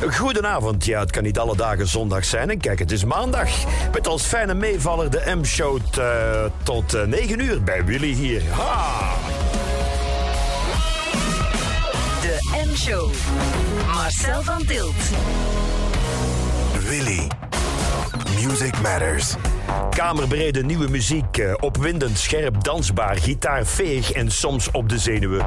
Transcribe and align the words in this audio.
Goedenavond. 0.00 0.84
Ja, 0.84 1.00
het 1.00 1.10
kan 1.10 1.22
niet 1.22 1.38
alle 1.38 1.56
dagen 1.56 1.88
zondag 1.88 2.24
zijn. 2.24 2.50
En 2.50 2.58
kijk, 2.58 2.78
het 2.78 2.92
is 2.92 3.04
maandag. 3.04 3.48
Met 3.92 4.06
als 4.06 4.22
fijne 4.22 4.54
meevaller 4.54 5.10
de 5.10 5.22
M-show 5.36 5.78
uh, 5.98 6.04
tot 6.62 6.94
uh, 6.94 7.02
9 7.02 7.40
uur 7.40 7.62
bij 7.62 7.84
Willy 7.84 8.12
hier. 8.12 8.42
Ha! 8.50 9.14
De 12.20 12.64
M-show. 12.66 13.10
Marcel 13.94 14.42
van 14.42 14.64
Tilt. 14.64 14.94
Willy. 16.88 17.28
Music 18.44 18.80
Matters. 18.82 19.34
Kamerbrede 19.90 20.64
nieuwe 20.64 20.88
muziek, 20.88 21.38
uh, 21.38 21.54
opwindend, 21.60 22.18
scherp, 22.18 22.64
dansbaar, 22.64 23.16
gitaar, 23.16 23.66
veeg 23.66 24.12
en 24.12 24.30
soms 24.30 24.70
op 24.70 24.88
de 24.88 24.98
zenuwen. 24.98 25.46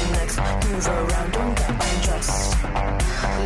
Move 0.65 0.87
around, 0.87 1.31
don't 1.31 1.55
get 1.55 1.69
undressed. 1.69 2.63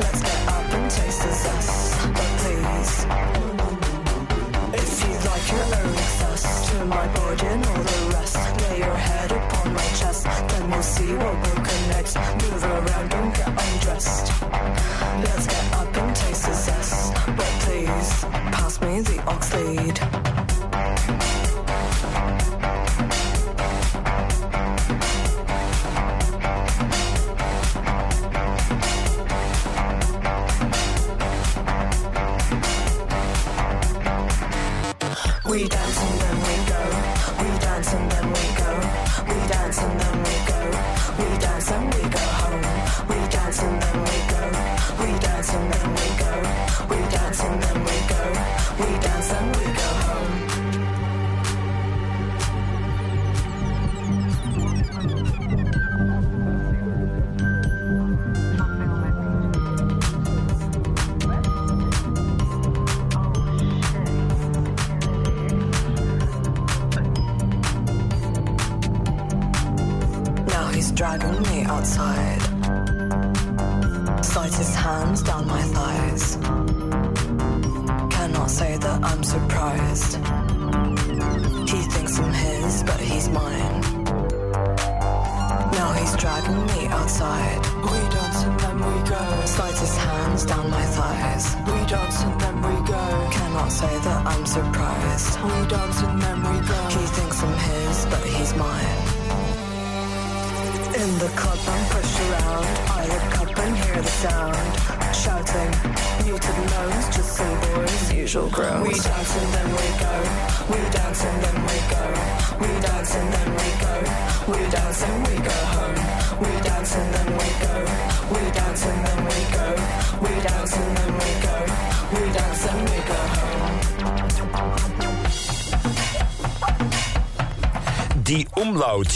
Let's 0.02 0.22
get 0.22 0.48
up 0.48 0.73
and 0.73 0.91
taste 0.91 1.22
the 1.23 1.34
zest. 1.44 1.98
But 2.16 2.31
please, 2.41 2.94
if 4.81 4.89
you 5.03 5.14
like 5.30 5.45
your 5.52 5.66
to 6.70 6.86
my 6.86 7.08
body 7.08 7.47
and 7.47 7.66
all 7.66 7.83
the 7.83 8.00
rest, 8.14 8.38
lay 8.61 8.78
your 8.80 8.95
head 8.95 9.31
upon 9.31 9.73
my 9.73 9.88
chest. 10.00 10.23
Then 10.23 10.70
we'll 10.70 10.83
see 10.83 11.14
what 11.16 11.36
will 11.44 11.61
connect. 11.70 12.16
Move 12.42 12.64
around, 12.64 13.09
don't 13.09 13.33
get 13.36 13.48
undressed. 13.48 14.31
Let's 15.23 15.48
get 15.48 15.73
up 15.73 15.98
and 15.98 16.14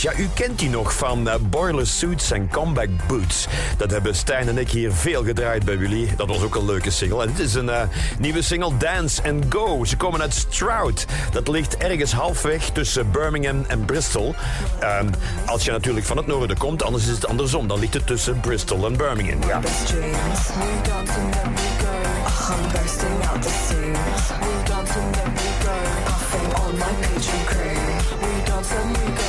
Ja, 0.01 0.13
u 0.17 0.29
kent 0.33 0.59
die 0.59 0.69
nog 0.69 0.93
van 0.93 1.27
uh, 1.27 1.33
Boiler 1.41 1.87
Suits 1.87 2.31
en 2.31 2.49
Comeback 2.49 2.89
Boots. 3.07 3.47
Dat 3.77 3.91
hebben 3.91 4.15
Stijn 4.15 4.47
en 4.47 4.57
ik 4.57 4.69
hier 4.69 4.91
veel 4.91 5.23
gedraaid 5.23 5.65
bij 5.65 5.75
jullie. 5.75 6.15
Dat 6.15 6.27
was 6.27 6.41
ook 6.41 6.55
een 6.55 6.65
leuke 6.65 6.91
single. 6.91 7.23
En 7.23 7.27
dit 7.27 7.39
is 7.39 7.53
een 7.53 7.67
uh, 7.67 7.81
nieuwe 8.19 8.41
single, 8.41 8.77
Dance 8.77 9.23
and 9.23 9.45
Go. 9.49 9.85
Ze 9.85 9.97
komen 9.97 10.21
uit 10.21 10.33
Stroud. 10.33 11.05
Dat 11.31 11.47
ligt 11.47 11.77
ergens 11.77 12.11
halfweg 12.11 12.69
tussen 12.69 13.11
Birmingham 13.11 13.65
en 13.67 13.85
Bristol. 13.85 14.35
Uh, 14.81 14.99
als 15.45 15.65
je 15.65 15.71
natuurlijk 15.71 16.05
van 16.05 16.17
het 16.17 16.27
noorden 16.27 16.57
komt, 16.57 16.83
anders 16.83 17.03
is 17.03 17.11
het 17.11 17.27
andersom. 17.27 17.67
Dan 17.67 17.79
ligt 17.79 17.93
het 17.93 18.07
tussen 18.07 18.39
Bristol 18.39 18.85
en 18.85 18.97
Birmingham. 18.97 19.39
Ja. 19.47 19.59
We 28.19 28.43
dance 28.49 28.75
and 28.75 29.28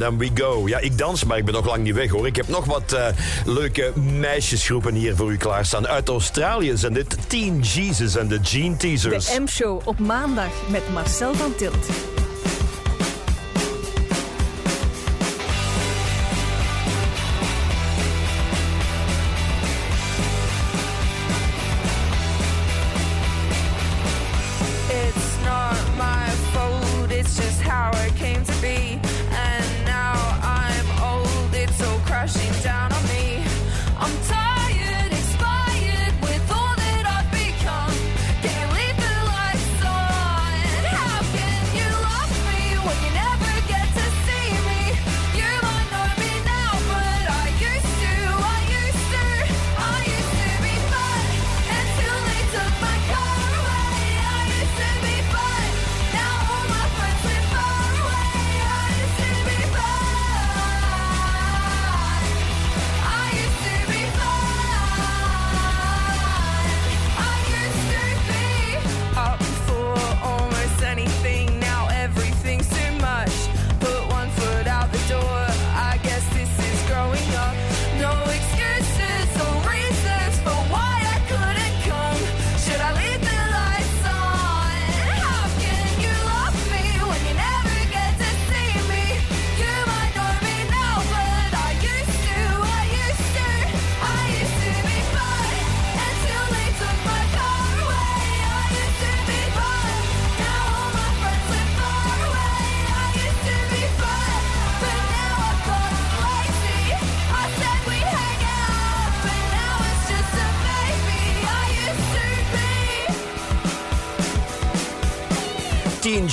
then 0.00 0.18
we 0.18 0.30
go. 0.34 0.68
Ja, 0.68 0.78
ik 0.78 0.98
dans, 0.98 1.24
maar 1.24 1.38
ik 1.38 1.44
ben 1.44 1.54
nog 1.54 1.66
lang 1.66 1.82
niet 1.82 1.94
weg 1.94 2.10
hoor. 2.10 2.26
Ik 2.26 2.36
heb 2.36 2.48
nog 2.48 2.64
wat 2.64 2.92
uh, 2.92 3.06
leuke 3.44 3.92
meisjesgroepen 4.18 4.94
hier 4.94 5.16
voor 5.16 5.32
u 5.32 5.36
klaarstaan. 5.36 5.88
Uit 5.88 6.08
Australië 6.08 6.76
zijn 6.76 6.92
dit 6.92 7.16
Teen 7.26 7.60
Jesus 7.60 8.16
en 8.16 8.28
de 8.28 8.38
Gene 8.42 8.76
Teasers. 8.76 9.26
De 9.26 9.40
M-show 9.40 9.80
op 9.84 9.98
maandag 9.98 10.50
met 10.68 10.92
Marcel 10.92 11.34
van 11.34 11.54
Tilt. 11.54 12.19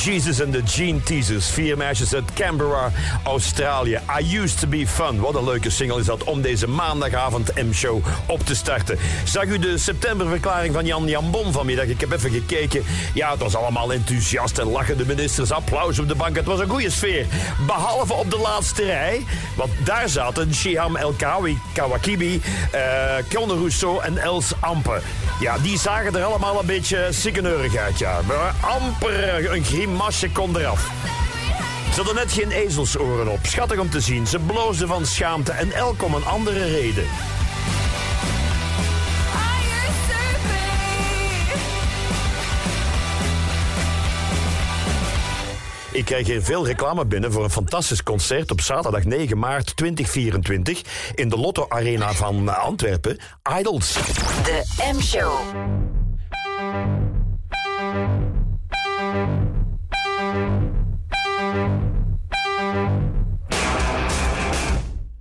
Jesus 0.07 0.39
en 0.39 0.51
de 0.51 0.61
Gene 0.65 1.03
Teasers. 1.03 1.49
Vier 1.49 1.77
meisjes 1.77 2.13
uit 2.13 2.33
Canberra, 2.33 2.91
Australië. 3.23 3.99
I 4.19 4.37
used 4.37 4.59
to 4.59 4.67
be 4.67 4.87
fun. 4.87 5.19
Wat 5.19 5.35
een 5.35 5.43
leuke 5.43 5.69
single 5.69 5.99
is 5.99 6.05
dat 6.05 6.23
om 6.23 6.41
deze 6.41 6.67
maandagavond 6.67 7.55
M-show 7.55 8.05
op 8.25 8.45
te 8.45 8.55
starten. 8.55 8.97
Zag 9.23 9.43
u 9.43 9.59
de 9.59 9.77
septemberverklaring 9.77 10.73
van 10.73 10.85
Jan 10.85 11.07
Jambon 11.07 11.51
vanmiddag? 11.51 11.85
Ik 11.85 11.99
heb 12.01 12.11
even 12.11 12.31
gekeken. 12.31 12.83
Ja, 13.13 13.31
het 13.31 13.39
was 13.39 13.55
allemaal 13.55 13.93
enthousiast 13.93 14.57
en 14.57 14.71
lachende 14.71 15.05
ministers. 15.05 15.51
Applaus 15.51 15.99
op 15.99 16.07
de 16.07 16.15
bank. 16.15 16.35
Het 16.35 16.45
was 16.45 16.59
een 16.59 16.69
goede 16.69 16.89
sfeer. 16.89 17.25
Behalve 17.65 18.13
op 18.13 18.31
de 18.31 18.39
laatste 18.39 18.83
rij. 18.83 19.25
Want 19.55 19.71
daar 19.83 20.09
zaten 20.09 20.53
Shiham 20.53 20.95
El 20.95 21.13
Kawi, 21.17 21.57
Kawakibi, 21.73 22.41
uh, 22.73 23.47
Rousseau 23.47 24.03
en 24.03 24.17
Els 24.17 24.51
Ampe. 24.59 25.01
Ja, 25.39 25.57
die 25.57 25.79
zagen 25.79 26.15
er 26.15 26.23
allemaal 26.23 26.59
een 26.59 26.65
beetje 26.65 27.07
sikkeneurig 27.09 27.75
uit, 27.75 27.99
ja. 27.99 28.19
Amper 28.61 29.53
een 29.53 29.63
grimasje 29.63 30.29
kon 30.29 30.57
eraf. 30.57 30.89
Ze 31.89 32.03
hadden 32.03 32.15
net 32.15 32.31
geen 32.31 32.51
ezelsoren 32.51 33.27
op. 33.27 33.39
Schattig 33.41 33.79
om 33.79 33.89
te 33.89 33.99
zien. 33.99 34.27
Ze 34.27 34.39
bloosden 34.39 34.87
van 34.87 35.05
schaamte 35.05 35.51
en 35.51 35.71
elk 35.71 36.03
om 36.03 36.13
een 36.13 36.25
andere 36.25 36.65
reden. 36.65 37.05
Ik 45.97 46.05
krijg 46.05 46.27
hier 46.27 46.43
veel 46.43 46.65
reclame 46.65 47.05
binnen 47.05 47.31
voor 47.31 47.43
een 47.43 47.49
fantastisch 47.49 48.03
concert 48.03 48.51
op 48.51 48.61
zaterdag 48.61 49.03
9 49.03 49.37
maart 49.37 49.75
2024 49.75 50.81
in 51.15 51.29
de 51.29 51.37
Lotto 51.37 51.65
Arena 51.69 52.13
van 52.13 52.57
Antwerpen. 52.57 53.17
Idols. 53.59 53.93
De 53.93 54.63
M-show. 54.93 55.39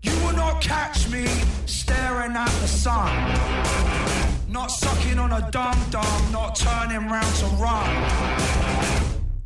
You 0.01 0.17
will 0.25 0.35
not 0.35 0.67
catch 0.67 1.09
me 1.09 1.25
staring 1.65 2.37
at 2.37 2.51
the 2.61 2.79
sun. 2.79 3.11
Not 4.47 4.71
sucking 4.71 5.21
on 5.21 5.33
a 5.33 5.51
dum 5.51 5.75
dum, 5.91 6.31
not 6.33 6.55
turning 6.55 7.11
round 7.11 7.39
to 7.39 7.47
run. 7.59 8.46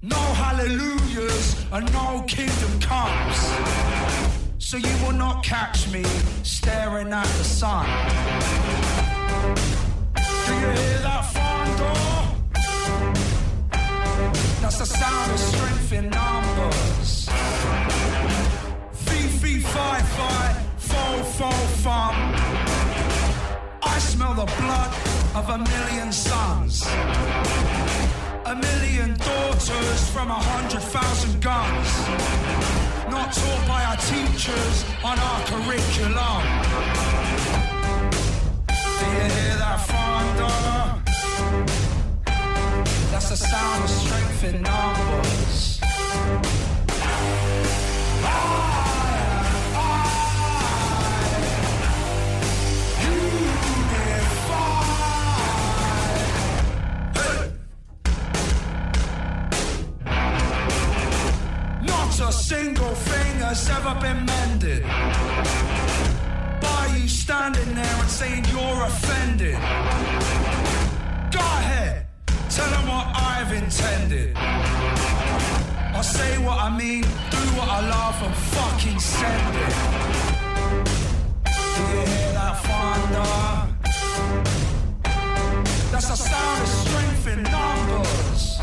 No 0.02 0.16
hallelujahs 0.16 1.66
and 1.70 1.92
no 1.92 2.24
kingdom 2.26 2.80
comes. 2.80 3.36
So 4.56 4.78
you 4.78 5.04
will 5.04 5.12
not 5.12 5.44
catch 5.44 5.92
me 5.92 6.02
staring 6.42 7.12
at 7.12 7.26
the 7.26 7.44
sun. 7.44 7.84
Do 10.14 10.54
you 10.54 10.70
hear 10.70 10.98
that 11.02 11.24
thunder? 11.34 11.94
That's 14.62 14.78
the 14.78 14.86
sound 14.86 15.32
of 15.32 15.38
strength 15.38 15.92
in 15.92 16.08
numbers. 16.08 17.28
Fee, 19.04 19.28
fee, 19.28 19.60
fi, 19.60 20.00
fi, 20.00 20.52
fo, 20.78 21.22
fo, 21.24 21.50
fum. 21.82 22.14
I 23.82 23.98
smell 23.98 24.32
the 24.32 24.46
blood 24.46 24.94
of 25.34 25.50
a 25.50 25.58
million 25.58 26.10
sons. 26.10 26.86
A 28.50 28.56
million 28.56 29.14
daughters 29.16 30.10
from 30.10 30.28
a 30.28 30.34
hundred 30.34 30.82
thousand 30.82 31.40
guns. 31.40 31.88
Not 33.08 33.32
taught 33.32 33.68
by 33.68 33.84
our 33.84 33.96
teachers 33.96 34.84
on 35.04 35.16
our 35.20 35.40
curriculum. 35.46 36.42
Do 38.98 39.06
you 39.06 39.28
hear 39.38 39.56
that 39.62 39.78
thunder? 39.86 40.58
That's 43.12 43.28
the 43.28 43.36
sound 43.36 43.84
of 43.84 43.90
strength 43.90 44.42
in 44.42 44.62
numbers. 44.62 45.80
A 62.30 62.32
single 62.32 62.94
thing 62.94 63.36
has 63.40 63.68
ever 63.70 63.92
been 64.00 64.24
mended. 64.24 64.82
By 66.62 66.82
you 66.96 67.08
standing 67.08 67.74
there 67.74 67.96
and 68.02 68.08
saying 68.08 68.44
you're 68.52 68.82
offended. 68.84 69.56
Go 71.36 71.44
ahead, 71.60 72.06
tell 72.48 72.70
them 72.70 72.86
what 72.86 73.06
I've 73.30 73.52
intended. 73.52 74.36
I 74.36 76.02
say 76.02 76.38
what 76.46 76.58
I 76.66 76.70
mean, 76.82 77.02
do 77.34 77.42
what 77.58 77.68
I 77.68 77.80
love, 77.96 78.22
and 78.26 78.34
fucking 78.54 79.00
send 79.00 79.56
it. 79.66 79.74
Do 81.74 81.82
you 81.90 82.06
hear 82.12 82.32
that 82.38 82.54
thunder? 82.66 83.32
That's 85.90 86.08
the 86.08 86.16
sound 86.30 86.62
of 86.62 86.68
strength 86.68 87.26
in 87.26 87.42
numbers. 87.42 88.59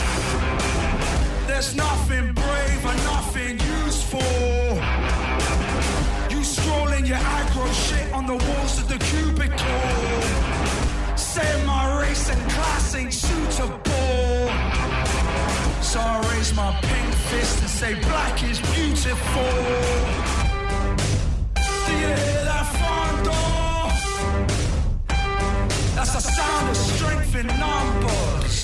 There's 1.57 1.75
nothing 1.75 2.33
brave 2.33 2.85
and 2.85 3.03
nothing 3.05 3.59
useful. 3.83 4.21
You 6.29 6.43
strolling 6.43 7.07
your 7.07 7.17
aggro 7.17 7.67
shit 7.73 8.13
on 8.13 8.27
the 8.27 8.35
walls 8.35 8.77
of 8.77 8.87
the 8.87 8.99
cubicle. 8.99 9.57
Saying 11.17 11.65
my 11.65 11.99
race 11.99 12.29
and 12.29 12.39
class 12.51 12.93
ain't 12.93 13.11
suitable. 13.11 14.51
So 15.81 15.99
I 15.99 16.31
raise 16.31 16.53
my 16.53 16.77
pink 16.79 17.11
fist 17.31 17.59
and 17.61 17.69
say 17.71 17.95
black 18.01 18.43
is 18.43 18.59
beautiful. 18.75 20.27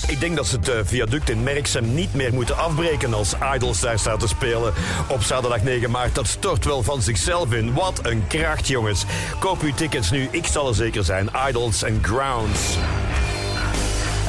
Ik 0.06 0.20
denk 0.20 0.36
dat 0.36 0.46
ze 0.46 0.56
het 0.56 0.68
uh, 0.68 0.74
viaduct 0.84 1.30
in 1.30 1.42
Merksem 1.42 1.94
niet 1.94 2.14
meer 2.14 2.34
moeten 2.34 2.56
afbreken 2.56 3.14
als 3.14 3.34
Idols 3.54 3.80
daar 3.80 3.98
staat 3.98 4.20
te 4.20 4.28
spelen 4.28 4.72
op 5.08 5.22
zaterdag 5.22 5.62
9 5.62 5.90
maart. 5.90 6.14
Dat 6.14 6.26
stort 6.26 6.64
wel 6.64 6.82
van 6.82 7.02
zichzelf 7.02 7.52
in. 7.52 7.72
Wat 7.72 8.00
een 8.02 8.26
kracht, 8.26 8.66
jongens. 8.66 9.04
Koop 9.38 9.60
uw 9.60 9.74
tickets 9.74 10.10
nu. 10.10 10.28
Ik 10.30 10.46
zal 10.46 10.68
er 10.68 10.74
zeker 10.74 11.04
zijn. 11.04 11.28
Idols 11.48 11.84
and 11.84 12.06
Grounds. 12.06 12.76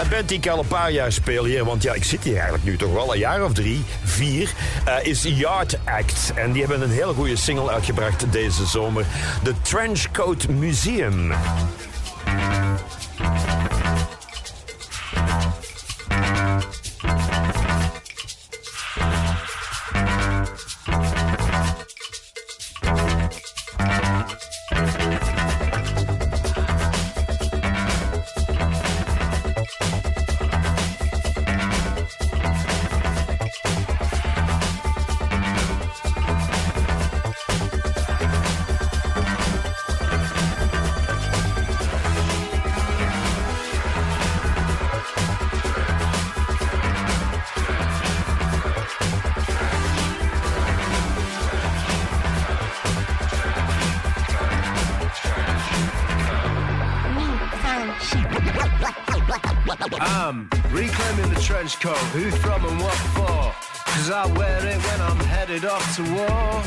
Een 0.01 0.09
band 0.09 0.27
die 0.27 0.37
ik 0.37 0.47
al 0.47 0.59
een 0.59 0.67
paar 0.67 0.91
jaar 0.91 1.11
speel 1.11 1.43
hier, 1.43 1.65
want 1.65 1.83
ja, 1.83 1.93
ik 1.93 2.03
zit 2.03 2.23
hier 2.23 2.33
eigenlijk 2.33 2.63
nu 2.63 2.77
toch 2.77 2.93
wel 2.93 3.13
een 3.13 3.19
jaar 3.19 3.43
of 3.43 3.53
drie, 3.53 3.83
vier, 4.03 4.53
uh, 4.87 4.93
is 5.01 5.23
Yard 5.23 5.77
Act. 5.83 6.31
En 6.35 6.51
die 6.51 6.61
hebben 6.61 6.81
een 6.81 6.95
hele 6.95 7.13
goede 7.13 7.35
single 7.35 7.69
uitgebracht 7.69 8.31
deze 8.31 8.65
zomer. 8.65 9.05
The 9.43 9.53
Trenchcoat 9.61 10.47
Museum. 10.47 11.33
To 65.95 66.03
war. 66.13 66.61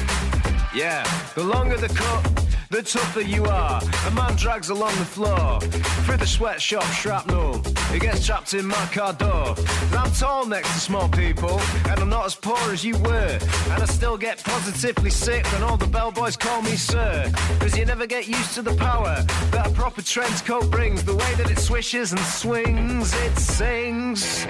Yeah, 0.74 1.04
the 1.34 1.44
longer 1.44 1.76
the 1.76 1.88
cut, 1.88 2.24
the 2.70 2.82
tougher 2.82 3.20
you 3.20 3.44
are. 3.44 3.82
A 4.06 4.10
man 4.12 4.36
drags 4.36 4.70
along 4.70 4.94
the 4.96 5.04
floor 5.04 5.60
through 5.60 6.16
the 6.16 6.26
sweatshop 6.26 6.84
shrapnel. 6.84 7.62
He 7.92 7.98
gets 7.98 8.24
trapped 8.24 8.54
in 8.54 8.66
my 8.66 8.86
car 8.86 9.12
door. 9.12 9.54
And 9.58 9.96
I'm 9.96 10.10
tall 10.12 10.46
next 10.46 10.72
to 10.72 10.80
small 10.80 11.10
people, 11.10 11.60
and 11.90 12.00
I'm 12.00 12.08
not 12.08 12.24
as 12.24 12.34
poor 12.34 12.72
as 12.72 12.82
you 12.82 12.96
were. 12.98 13.38
And 13.70 13.82
I 13.82 13.86
still 13.86 14.16
get 14.16 14.42
positively 14.42 15.10
sick 15.10 15.44
when 15.52 15.62
all 15.62 15.76
the 15.76 15.86
bellboys 15.86 16.36
call 16.36 16.62
me 16.62 16.76
sir. 16.76 17.30
Cause 17.60 17.76
you 17.76 17.84
never 17.84 18.06
get 18.06 18.28
used 18.28 18.54
to 18.54 18.62
the 18.62 18.74
power 18.76 19.22
that 19.50 19.66
a 19.66 19.70
proper 19.70 20.00
trench 20.00 20.42
coat 20.46 20.70
brings. 20.70 21.04
The 21.04 21.16
way 21.16 21.34
that 21.34 21.50
it 21.50 21.58
swishes 21.58 22.12
and 22.12 22.20
swings, 22.20 23.12
it 23.12 23.36
sings. 23.36 24.46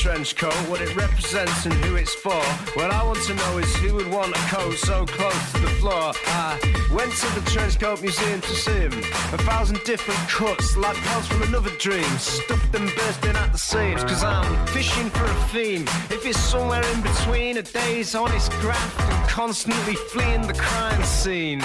Trench 0.00 0.34
coat, 0.34 0.54
what 0.70 0.80
it 0.80 0.96
represents 0.96 1.66
and 1.66 1.74
who 1.74 1.94
it's 1.96 2.14
for. 2.14 2.42
What 2.74 2.90
I 2.90 3.02
want 3.04 3.22
to 3.24 3.34
know 3.34 3.58
is 3.58 3.76
who 3.76 3.94
would 3.96 4.10
want 4.10 4.34
a 4.34 4.38
coat 4.48 4.74
so 4.78 5.04
close 5.04 5.52
to 5.52 5.60
the 5.60 5.68
floor. 5.80 6.12
I 6.26 6.58
went 6.90 7.12
to 7.12 7.40
the 7.40 7.50
trench 7.50 7.78
coat 7.78 8.00
museum 8.00 8.40
to 8.40 8.54
see 8.54 8.72
him. 8.72 8.92
A 8.92 9.38
thousand 9.38 9.78
different 9.84 10.20
cuts, 10.28 10.76
like 10.76 10.96
pearls 10.96 11.26
from 11.26 11.42
another 11.42 11.70
dream. 11.78 12.10
Stuffed 12.18 12.74
and 12.74 12.90
bursting 12.96 13.36
at 13.36 13.52
the 13.52 13.58
seams, 13.58 14.02
cause 14.04 14.24
I'm 14.24 14.66
fishing 14.68 15.10
for 15.10 15.26
a 15.26 15.34
theme. 15.52 15.82
If 16.08 16.24
it's 16.24 16.40
somewhere 16.40 16.84
in 16.94 17.02
between 17.02 17.58
a 17.58 17.62
day's 17.62 18.14
honest 18.14 18.50
graft 18.52 19.00
and 19.00 19.28
constantly 19.28 19.94
fleeing 19.94 20.46
the 20.46 20.54
crime 20.54 21.04
scene. 21.04 21.62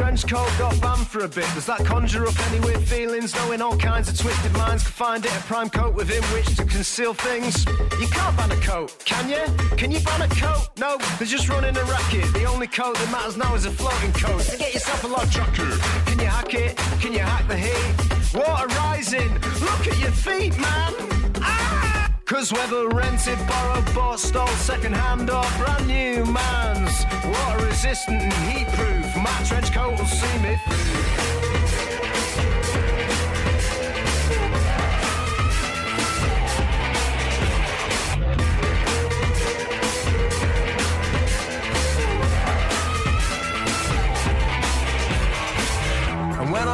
Trench 0.00 0.26
coat 0.26 0.50
got 0.58 0.80
banned 0.80 1.06
for 1.06 1.24
a 1.24 1.28
bit. 1.28 1.44
Does 1.54 1.66
that 1.66 1.84
conjure 1.84 2.26
up 2.26 2.34
any 2.48 2.60
weird 2.60 2.82
feelings? 2.82 3.34
Knowing 3.34 3.60
all 3.60 3.76
kinds 3.76 4.08
of 4.08 4.16
twisted 4.18 4.52
minds 4.54 4.82
could 4.82 4.94
find 4.94 5.26
it 5.26 5.30
a 5.30 5.42
prime 5.42 5.68
coat 5.68 5.94
within 5.94 6.22
which 6.32 6.56
to 6.56 6.64
conceal 6.64 7.12
things. 7.12 7.66
You 8.00 8.06
can't 8.06 8.34
ban 8.34 8.50
a 8.50 8.60
coat, 8.62 8.96
can 9.04 9.28
you? 9.28 9.44
Can 9.76 9.90
you 9.90 10.00
ban 10.00 10.22
a 10.22 10.28
coat? 10.28 10.70
No, 10.78 10.96
they're 11.18 11.28
just 11.28 11.50
running 11.50 11.76
a 11.76 11.84
racket. 11.84 12.32
The 12.32 12.44
only 12.44 12.66
coat 12.66 12.96
that 12.96 13.10
matters 13.12 13.36
now 13.36 13.54
is 13.54 13.66
a 13.66 13.70
floating 13.70 14.12
coat. 14.12 14.40
So 14.40 14.56
get 14.56 14.72
yourself 14.72 15.04
a 15.04 15.06
log 15.06 15.28
jacket. 15.30 15.78
Can 16.06 16.18
you 16.18 16.26
hack 16.26 16.54
it? 16.54 16.76
Can 17.02 17.12
you 17.12 17.18
hack 17.18 17.46
the 17.46 17.58
heat? 17.58 18.34
Water 18.34 18.68
rising. 18.76 19.34
Look 19.68 19.86
at 19.86 19.98
your 19.98 20.12
feet, 20.12 20.58
man. 20.58 20.94
Ah! 21.42 22.10
Cause 22.24 22.50
whether 22.52 22.88
rented, 22.88 23.38
borrowed, 23.46 23.94
bought, 23.94 24.18
stole, 24.18 24.46
second 24.70 24.94
hand 24.94 25.28
or 25.28 25.44
brand 25.58 25.86
new 25.86 26.24
man's 26.24 27.04
Water 27.30 27.66
resistant 27.66 28.22
and 28.22 28.32
heat 28.50 28.66
proof, 28.74 29.09
my 29.20 29.42
trench 29.44 29.72
coat 29.72 29.98
will 29.98 30.06
see 30.06 30.38
me. 30.38 30.56
through 30.56 31.39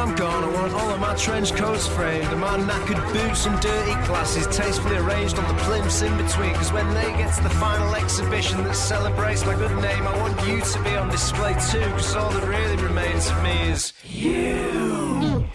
I'm 0.07 0.15
gone, 0.15 0.41
I 0.41 0.47
want 0.53 0.73
all 0.73 0.89
of 0.89 1.01
my 1.01 1.13
trench 1.15 1.53
coats 1.53 1.85
framed 1.85 2.31
And 2.31 2.39
my 2.39 2.57
knackered 2.57 3.03
boots 3.11 3.45
and 3.45 3.59
dirty 3.59 3.91
glasses 4.07 4.47
Tastefully 4.55 4.95
arranged 4.95 5.37
on 5.37 5.45
the 5.53 5.61
plimps 5.63 6.01
in 6.01 6.15
between 6.15 6.53
Cause 6.53 6.71
when 6.71 6.87
they 6.93 7.11
get 7.17 7.35
to 7.35 7.43
the 7.43 7.49
final 7.49 7.93
exhibition 7.93 8.63
That 8.63 8.73
celebrates 8.73 9.45
my 9.45 9.55
good 9.55 9.75
name 9.81 10.07
I 10.07 10.17
want 10.17 10.47
you 10.47 10.61
to 10.61 10.83
be 10.83 10.95
on 10.95 11.09
display 11.09 11.55
too 11.69 11.81
Cause 11.91 12.15
all 12.15 12.31
that 12.31 12.47
really 12.47 12.81
remains 12.81 13.29
of 13.29 13.43
me 13.43 13.69
is 13.69 13.91
you. 14.05 15.45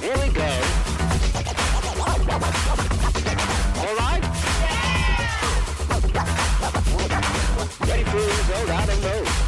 Here 0.00 0.16
we 0.16 0.28
go. 0.32 0.48
All 3.84 3.94
right? 3.94 4.24
Ready 7.86 8.04
for 8.04 8.16
result? 8.16 8.70
I 8.70 8.86
don't 8.86 9.02
know. 9.02 9.47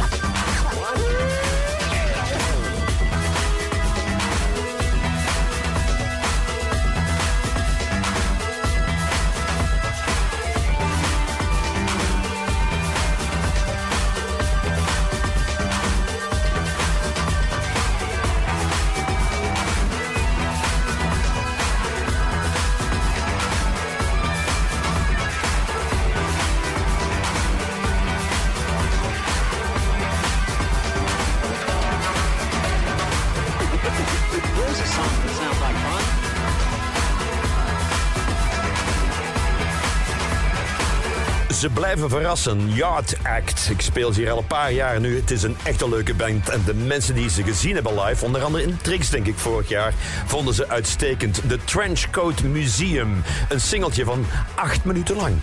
blijven 41.93 42.19
verrassen. 42.19 42.73
Yard 42.73 43.15
Act. 43.23 43.69
Ik 43.69 43.81
speel 43.81 44.13
ze 44.13 44.19
hier 44.19 44.31
al 44.31 44.37
een 44.37 44.47
paar 44.47 44.71
jaar 44.71 44.99
nu. 44.99 45.15
Het 45.15 45.31
is 45.31 45.43
een 45.43 45.57
echt 45.63 45.81
een 45.81 45.89
leuke 45.89 46.13
band. 46.13 46.49
En 46.49 46.63
de 46.65 46.73
mensen 46.73 47.15
die 47.15 47.29
ze 47.29 47.43
gezien 47.43 47.73
hebben 47.73 48.03
live, 48.03 48.25
onder 48.25 48.43
andere 48.43 48.63
in 48.63 48.77
Trix, 48.81 49.09
denk 49.09 49.27
ik, 49.27 49.37
vorig 49.37 49.69
jaar, 49.69 49.93
vonden 50.25 50.53
ze 50.53 50.67
uitstekend. 50.67 51.41
The 51.47 51.59
Trenchcoat 51.63 52.43
Museum. 52.43 53.23
Een 53.49 53.61
singeltje 53.61 54.03
van 54.03 54.25
acht 54.55 54.85
minuten 54.85 55.15
lang. 55.15 55.35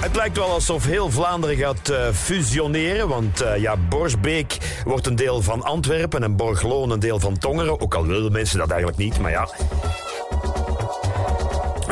Het 0.00 0.16
lijkt 0.16 0.36
wel 0.36 0.50
alsof 0.50 0.84
heel 0.84 1.10
Vlaanderen 1.10 1.56
gaat 1.56 1.88
eh, 1.88 2.08
fusioneren. 2.12 3.08
Want 3.08 3.40
eh, 3.40 3.56
ja, 3.56 3.76
Borsbeek 3.88 4.56
wordt 4.84 5.06
een 5.06 5.16
deel 5.16 5.42
van 5.42 5.62
Antwerpen 5.62 6.22
en 6.22 6.36
Borgloon 6.36 6.90
een 6.90 7.00
deel 7.00 7.20
van 7.20 7.38
Tongeren. 7.38 7.80
Ook 7.80 7.94
al 7.94 8.06
willen 8.06 8.32
mensen 8.32 8.58
dat 8.58 8.70
eigenlijk 8.70 8.98
niet, 8.98 9.18
maar 9.18 9.30
ja. 9.30 9.48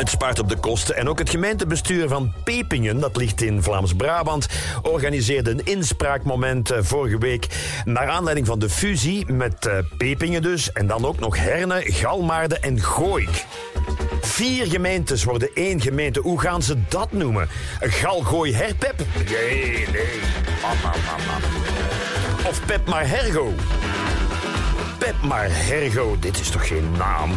Het 0.01 0.09
spaart 0.09 0.39
op 0.39 0.49
de 0.49 0.57
kosten. 0.57 0.97
En 0.97 1.09
ook 1.09 1.19
het 1.19 1.31
gemeentebestuur 1.31 2.09
van 2.09 2.33
Pepingen, 2.45 3.01
dat 3.01 3.17
ligt 3.17 3.43
in 3.43 3.63
Vlaams-Brabant, 3.63 4.47
organiseerde 4.83 5.51
een 5.51 5.65
inspraakmoment 5.65 6.71
eh, 6.71 6.79
vorige 6.83 7.19
week. 7.19 7.47
Naar 7.85 8.09
aanleiding 8.09 8.47
van 8.47 8.59
de 8.59 8.69
fusie 8.69 9.33
met 9.33 9.67
eh, 9.67 9.79
Pepingen 9.97 10.43
dus. 10.43 10.73
En 10.73 10.87
dan 10.87 11.05
ook 11.05 11.19
nog 11.19 11.37
Herne, 11.39 11.83
Galmaarden 11.85 12.63
en 12.63 12.83
Gooik. 12.83 13.45
Vier 14.21 14.67
gemeentes 14.67 15.25
worden 15.25 15.51
één 15.55 15.81
gemeente. 15.81 16.21
Hoe 16.21 16.41
gaan 16.41 16.63
ze 16.63 16.77
dat 16.89 17.13
noemen? 17.13 17.49
Galgooi 17.81 18.55
Herpep? 18.55 19.05
Nee, 19.31 19.87
nee. 19.93 20.21
Mama, 20.63 20.97
mama. 21.07 21.39
Of 22.49 22.65
Pep 22.67 22.87
maar 22.87 23.09
Hergo? 23.09 23.55
Pep 24.99 25.23
maar 25.23 25.47
Hergo, 25.51 26.17
dit 26.21 26.41
is 26.41 26.51
toch 26.51 26.69
geen 26.69 26.91
naam? 26.99 27.31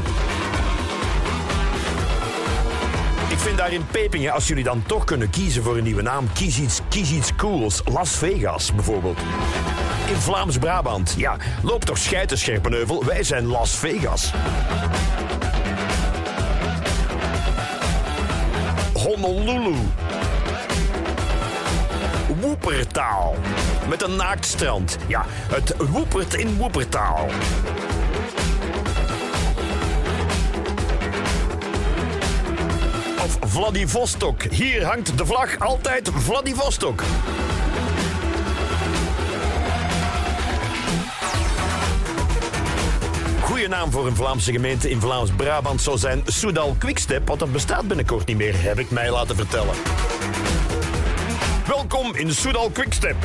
Vind 3.44 3.58
daar 3.58 3.74
in 3.74 3.86
Pepingen, 3.92 4.32
als 4.32 4.48
jullie 4.48 4.64
dan 4.64 4.84
toch 4.86 5.04
kunnen 5.04 5.30
kiezen 5.30 5.64
voor 5.64 5.78
een 5.78 5.84
nieuwe 5.84 6.02
naam, 6.02 6.28
kies 6.34 6.60
iets, 6.60 6.80
kies 6.90 7.12
iets 7.12 7.36
cools. 7.36 7.82
Las 7.86 8.10
Vegas 8.10 8.74
bijvoorbeeld. 8.74 9.18
In 10.08 10.16
Vlaams-Brabant. 10.16 11.14
Ja, 11.18 11.38
loop 11.62 11.86
toch 11.86 11.98
scheiden, 11.98 12.38
Scherpenheuvel. 12.38 13.06
Wij 13.06 13.24
zijn 13.24 13.46
Las 13.46 13.76
Vegas. 13.76 14.34
Honolulu. 18.94 19.76
Woepertaal. 22.40 23.36
Met 23.90 24.02
een 24.02 24.16
naaktstrand. 24.16 24.98
Ja, 25.08 25.26
het 25.30 25.76
woepert 25.90 26.34
in 26.34 26.58
Woepertaal. 26.58 27.30
Vladivostok. 33.54 34.44
Hier 34.44 34.86
hangt 34.86 35.18
de 35.18 35.26
vlag 35.26 35.60
altijd 35.60 36.10
Vladivostok. 36.14 37.04
Goeie 43.42 43.68
naam 43.68 43.92
voor 43.92 44.08
een 44.08 44.16
Vlaamse 44.16 44.52
gemeente 44.52 44.90
in 44.90 45.00
Vlaams-Brabant 45.00 45.82
zou 45.82 45.98
zijn 45.98 46.22
Soudal 46.26 46.76
Quickstep, 46.80 47.28
want 47.28 47.40
dat 47.40 47.52
bestaat 47.52 47.88
binnenkort 47.88 48.28
niet 48.28 48.38
meer, 48.38 48.62
heb 48.62 48.80
ik 48.80 48.92
mij 48.92 49.12
laten 49.12 49.36
vertellen. 49.36 49.76
Welkom 51.68 52.16
in 52.16 52.32
Soudal 52.32 52.70
Quickstep. 52.70 53.16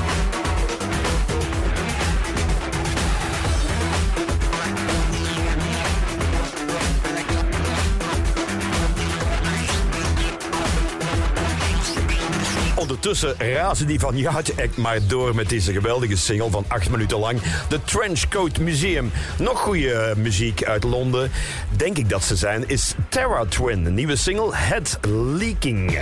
Ondertussen 13.05 13.55
razen 13.55 13.87
die 13.87 13.99
van 13.99 14.17
ja, 14.17 14.41
echt 14.57 14.77
maar 14.77 15.07
door 15.07 15.35
met 15.35 15.49
deze 15.49 15.73
geweldige 15.73 16.17
single 16.17 16.51
van 16.51 16.65
acht 16.69 16.91
minuten 16.91 17.19
lang. 17.19 17.41
De 17.69 17.81
Trenchcoat 17.85 18.59
Museum. 18.59 19.13
Nog 19.39 19.61
goede 19.61 20.15
muziek 20.17 20.65
uit 20.65 20.85
Londen, 20.85 21.31
denk 21.77 21.99
ik 21.99 22.09
dat 22.09 22.25
ze 22.25 22.37
zijn, 22.37 22.69
is 22.69 22.95
Terra 23.09 23.45
Twin. 23.45 23.87
Een 23.87 23.95
nieuwe 23.95 24.17
single, 24.17 24.55
Head 24.55 24.99
Leaking. 25.37 25.99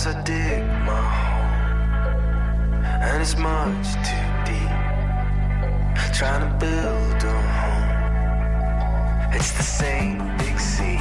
As 0.00 0.14
I 0.14 0.22
dig 0.22 0.62
my 0.86 1.02
hole? 1.16 1.50
And 3.04 3.22
it's 3.22 3.36
much 3.36 3.88
too 4.08 4.28
deep. 4.48 4.72
Trying 6.18 6.42
to 6.46 6.52
build 6.64 7.22
a 7.24 7.36
home. 7.58 7.90
It's 9.36 9.52
the 9.52 9.62
same 9.62 10.18
big 10.38 10.58
sea. 10.58 11.00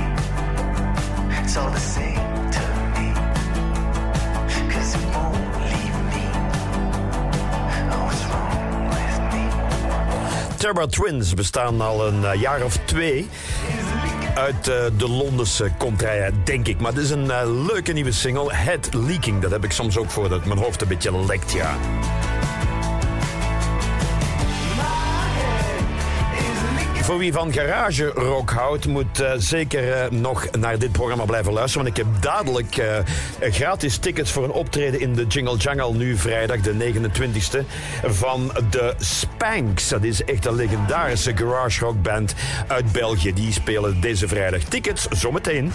It's 1.39 1.55
all 1.57 1.71
the 1.71 1.79
same 1.79 2.25
to 2.55 2.65
me. 2.95 3.07
Cause 4.71 4.95
it 4.95 5.03
leave 5.71 5.97
me. 6.13 6.25
Oh, 7.93 8.05
what's 8.89 9.17
me? 9.33 9.43
Terra 10.57 10.87
Twins 10.87 11.33
bestaan 11.33 11.81
al 11.81 12.07
een 12.07 12.25
eh, 12.25 12.41
jaar 12.41 12.63
of 12.63 12.77
twee 12.85 13.29
uit 14.39 14.67
eh, 14.67 14.85
de 14.97 15.09
Londense 15.09 15.71
contraille, 15.77 16.31
denk 16.43 16.67
ik. 16.67 16.79
Maar 16.79 16.91
het 16.91 17.01
is 17.01 17.09
een 17.09 17.31
eh, 17.31 17.65
leuke 17.67 17.91
nieuwe 17.91 18.11
single, 18.11 18.53
Head 18.53 18.93
Leaking. 18.93 19.41
Dat 19.41 19.51
heb 19.51 19.63
ik 19.63 19.71
soms 19.71 19.97
ook 19.97 20.09
voor 20.09 20.29
dat 20.29 20.45
mijn 20.45 20.59
hoofd 20.59 20.81
een 20.81 20.87
beetje 20.87 21.25
lekt, 21.25 21.51
ja. 21.51 21.77
Voor 27.09 27.17
wie 27.17 27.33
van 27.33 27.53
garage 27.53 28.05
rock 28.05 28.49
houdt, 28.49 28.87
moet 28.87 29.19
eh, 29.19 29.31
zeker 29.37 29.91
eh, 29.91 30.11
nog 30.11 30.49
naar 30.51 30.79
dit 30.79 30.91
programma 30.91 31.25
blijven 31.25 31.53
luisteren. 31.53 31.85
Want 31.85 31.97
ik 31.97 32.05
heb 32.05 32.21
dadelijk 32.21 32.77
eh, 32.77 32.97
gratis 33.39 33.97
tickets 33.97 34.31
voor 34.31 34.43
een 34.43 34.51
optreden 34.51 34.99
in 34.99 35.13
de 35.13 35.25
Jingle 35.27 35.57
Jangle 35.57 35.93
nu 35.93 36.17
vrijdag 36.17 36.59
de 36.59 36.73
29e 36.73 37.65
van 38.03 38.51
de 38.69 38.93
Spanks. 38.97 39.87
Dat 39.87 40.03
is 40.03 40.23
echt 40.23 40.45
een 40.45 40.55
legendarische 40.55 41.37
garage 41.37 41.79
rock 41.79 42.01
band 42.01 42.33
uit 42.67 42.91
België. 42.91 43.33
Die 43.33 43.53
spelen 43.53 44.01
deze 44.01 44.27
vrijdag. 44.27 44.63
Tickets 44.63 45.07
zometeen. 45.07 45.71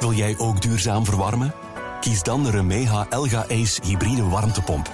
Wil 0.00 0.12
jij 0.12 0.34
ook 0.38 0.62
duurzaam 0.62 1.04
verwarmen? 1.04 1.54
Kies 2.00 2.22
dan 2.22 2.42
de 2.42 2.50
Remeha 2.50 3.06
Elga 3.10 3.44
Ace 3.48 3.80
hybride 3.82 4.28
warmtepomp. 4.28 4.90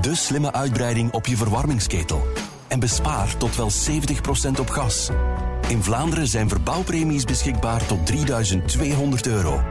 De 0.00 0.14
slimme 0.14 0.52
uitbreiding 0.52 1.12
op 1.12 1.26
je 1.26 1.36
verwarmingsketel. 1.36 2.26
En 2.72 2.80
bespaar 2.80 3.36
tot 3.36 3.56
wel 3.56 3.70
70% 3.70 4.60
op 4.60 4.70
gas. 4.70 5.10
In 5.68 5.82
Vlaanderen 5.82 6.26
zijn 6.26 6.48
verbouwpremies 6.48 7.24
beschikbaar 7.24 7.86
tot 7.86 8.06
3200 8.06 9.26
euro. 9.26 9.62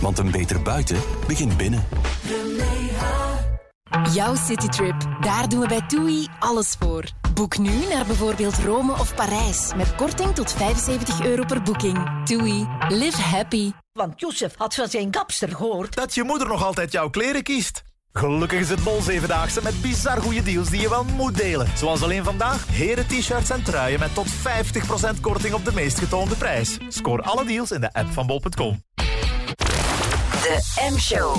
Want 0.00 0.18
een 0.18 0.30
beter 0.30 0.62
buiten 0.62 0.96
begint 1.26 1.56
binnen. 1.56 1.84
Jouw 4.12 4.34
citytrip, 4.34 4.96
daar 5.20 5.48
doen 5.48 5.60
we 5.60 5.66
bij 5.66 5.82
TUI 5.86 6.26
alles 6.38 6.76
voor. 6.78 7.04
Boek 7.34 7.58
nu 7.58 7.86
naar 7.92 8.06
bijvoorbeeld 8.06 8.58
Rome 8.58 8.92
of 8.92 9.14
Parijs 9.14 9.72
met 9.76 9.94
korting 9.94 10.34
tot 10.34 10.52
75 10.52 11.24
euro 11.24 11.44
per 11.44 11.62
boeking. 11.62 12.24
TUI, 12.24 12.66
live 12.88 13.22
happy. 13.22 13.72
Want 13.92 14.20
Jozef 14.20 14.54
had 14.56 14.74
van 14.74 14.88
zijn 14.88 15.10
kapster 15.10 15.48
gehoord. 15.48 15.94
Dat 15.94 16.14
je 16.14 16.22
moeder 16.22 16.48
nog 16.48 16.64
altijd 16.64 16.92
jouw 16.92 17.10
kleren 17.10 17.42
kiest. 17.42 17.82
Gelukkig 18.12 18.60
is 18.60 18.68
het 18.68 18.84
Bol 18.84 19.02
Zevendaagse 19.02 19.62
met 19.62 19.82
bizar 19.82 20.20
goede 20.22 20.42
deals 20.42 20.70
die 20.70 20.80
je 20.80 20.88
wel 20.88 21.04
moet 21.04 21.36
delen. 21.36 21.66
Zoals 21.76 22.02
alleen 22.02 22.24
vandaag, 22.24 22.66
heren 22.68 23.06
t-shirts 23.06 23.50
en 23.50 23.62
truien 23.62 24.00
met 24.00 24.14
tot 24.14 24.26
50% 24.28 25.20
korting 25.20 25.54
op 25.54 25.64
de 25.64 25.72
meest 25.74 25.98
getoonde 25.98 26.34
prijs. 26.34 26.78
Scoor 26.88 27.22
alle 27.22 27.44
deals 27.44 27.70
in 27.70 27.80
de 27.80 27.92
app 27.92 28.12
van 28.12 28.26
bol.com. 28.26 28.82
De 30.42 30.88
M-show. 30.90 31.36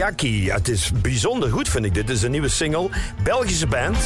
Teriyaki. 0.00 0.50
Het 0.50 0.68
is 0.68 0.90
bijzonder 1.02 1.50
goed, 1.50 1.68
vind 1.68 1.84
ik. 1.84 1.94
Dit 1.94 2.10
is 2.10 2.22
een 2.22 2.30
nieuwe 2.30 2.48
single. 2.48 2.88
Belgische 3.22 3.66
band. 3.66 3.96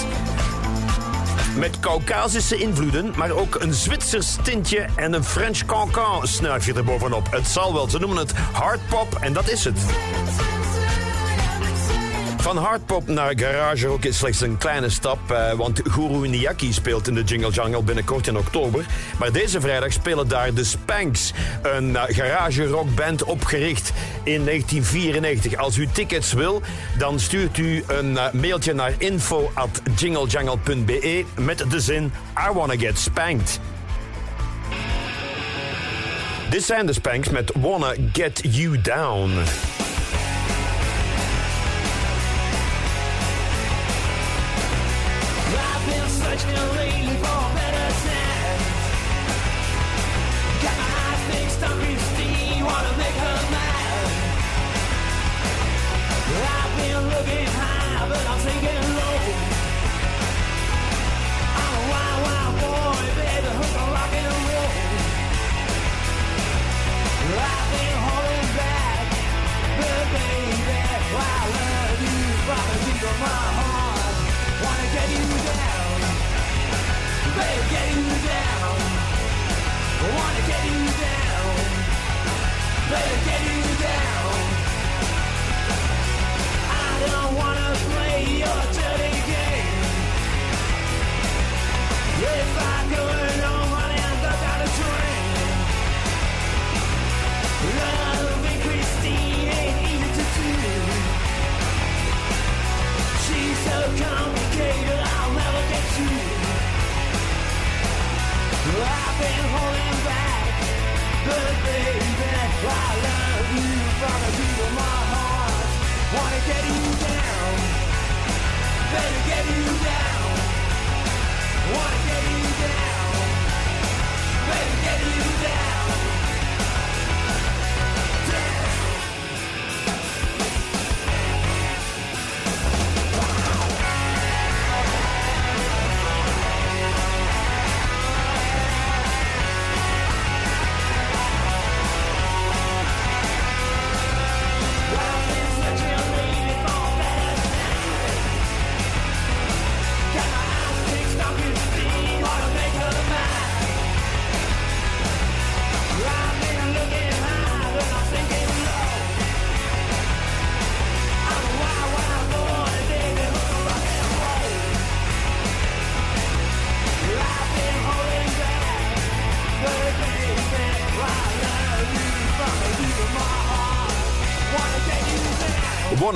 Met 1.58 1.80
Caucasische 1.80 2.56
invloeden, 2.56 3.12
maar 3.16 3.30
ook 3.30 3.54
een 3.60 3.74
Zwitsers 3.74 4.36
tintje 4.42 4.86
en 4.96 5.12
een 5.12 5.24
French 5.24 5.64
cancan 5.66 6.26
snuifje 6.26 6.74
erbovenop. 6.74 7.30
Het 7.30 7.46
zal 7.46 7.72
wel, 7.72 7.88
ze 7.88 7.98
noemen 7.98 8.18
het 8.18 8.32
hardpop 8.32 9.18
en 9.20 9.32
dat 9.32 9.50
is 9.50 9.64
het. 9.64 9.78
Van 12.44 12.56
hardpop 12.56 13.08
naar 13.08 13.32
garage 13.36 13.86
rock 13.86 14.04
is 14.04 14.18
slechts 14.18 14.40
een 14.40 14.58
kleine 14.58 14.88
stap, 14.88 15.30
eh, 15.30 15.52
want 15.52 15.80
Guru 15.84 16.28
Niaki 16.28 16.72
speelt 16.72 17.08
in 17.08 17.14
de 17.14 17.22
Jingle 17.22 17.50
Jungle 17.50 17.82
binnenkort 17.82 18.26
in 18.26 18.36
oktober. 18.36 18.86
Maar 19.18 19.32
deze 19.32 19.60
vrijdag 19.60 19.92
spelen 19.92 20.28
daar 20.28 20.54
de 20.54 20.64
Spanks, 20.64 21.32
een 21.62 21.96
eh, 21.96 22.16
garage 22.16 22.66
rockband 22.66 23.24
opgericht 23.24 23.92
in 24.24 24.44
1994. 24.44 25.56
Als 25.56 25.76
u 25.76 25.88
tickets 25.92 26.32
wil, 26.32 26.62
dan 26.98 27.20
stuurt 27.20 27.58
u 27.58 27.84
een 27.86 28.18
eh, 28.18 28.32
mailtje 28.32 28.74
naar 28.74 28.94
info.jinglejangle.be 28.98 31.24
met 31.38 31.64
de 31.70 31.80
zin 31.80 32.12
I 32.50 32.52
wanna 32.52 32.76
get 32.76 32.98
spanked. 32.98 33.60
Dit 36.50 36.64
zijn 36.64 36.86
de 36.86 36.92
Spanks 36.92 37.28
met 37.28 37.52
Wanna 37.60 37.94
Get 38.12 38.40
You 38.42 38.80
Down. 38.80 39.30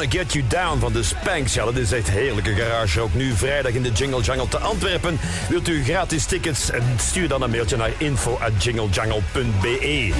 Get 0.09 0.33
You 0.33 0.45
Down 0.49 0.79
van 0.79 0.93
de 0.93 1.03
Spanks. 1.03 1.55
Ja, 1.55 1.65
dat 1.65 1.77
is 1.77 1.93
echt 1.93 2.11
heerlijke 2.11 2.55
garage. 2.55 3.01
Ook 3.01 3.15
nu 3.15 3.35
vrijdag 3.35 3.73
in 3.73 3.83
de 3.83 3.93
Jingle 3.93 4.21
Jungle 4.21 4.49
te 4.49 4.59
Antwerpen. 4.59 5.19
Wilt 5.49 5.69
u 5.69 5.85
gratis 5.85 6.25
tickets? 6.25 6.71
Stuur 6.97 7.29
dan 7.29 7.43
een 7.43 7.51
mailtje 7.51 7.77
naar 7.77 7.93
info.jinglejungle.be. 7.99 10.13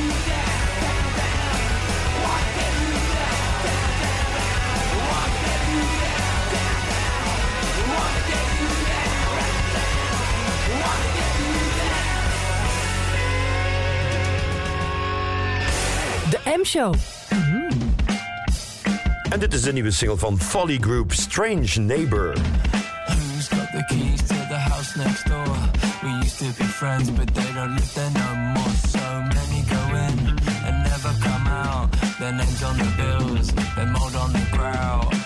De 16.31 16.39
M-show. 16.45 17.18
En 19.31 19.39
dit 19.41 19.55
is 19.55 19.63
de 19.63 19.73
nieuwe 19.73 19.91
single 19.91 20.17
van 20.17 20.41
Folly 20.41 20.79
Group, 20.81 21.13
Strange 21.13 21.81
Neighbor. 21.81 22.33
Who's 23.07 23.49
got 23.49 23.71
the 23.73 23.85
keys 23.89 24.19
to 24.19 24.35
the 24.35 24.59
house 24.59 24.97
next 24.97 25.27
door? 25.29 25.57
We 26.03 26.09
used 26.09 26.39
to 26.39 26.45
be 26.45 26.65
friends, 26.65 27.11
but 27.11 27.35
they 27.35 27.53
don't 27.55 27.75
live 27.75 27.93
there 27.95 28.11
no 28.11 28.35
more. 28.35 28.75
So 28.89 28.99
many 29.21 29.63
go 29.69 29.97
in 30.07 30.19
and 30.65 30.83
never 30.83 31.13
come 31.21 31.47
out. 31.47 31.89
Their 32.19 32.33
names 32.33 32.63
on 32.63 32.79
the 32.79 32.93
bills, 32.97 33.53
their 33.77 33.87
mold 33.87 34.15
on 34.15 34.33
the 34.33 34.47
grout. 34.53 35.18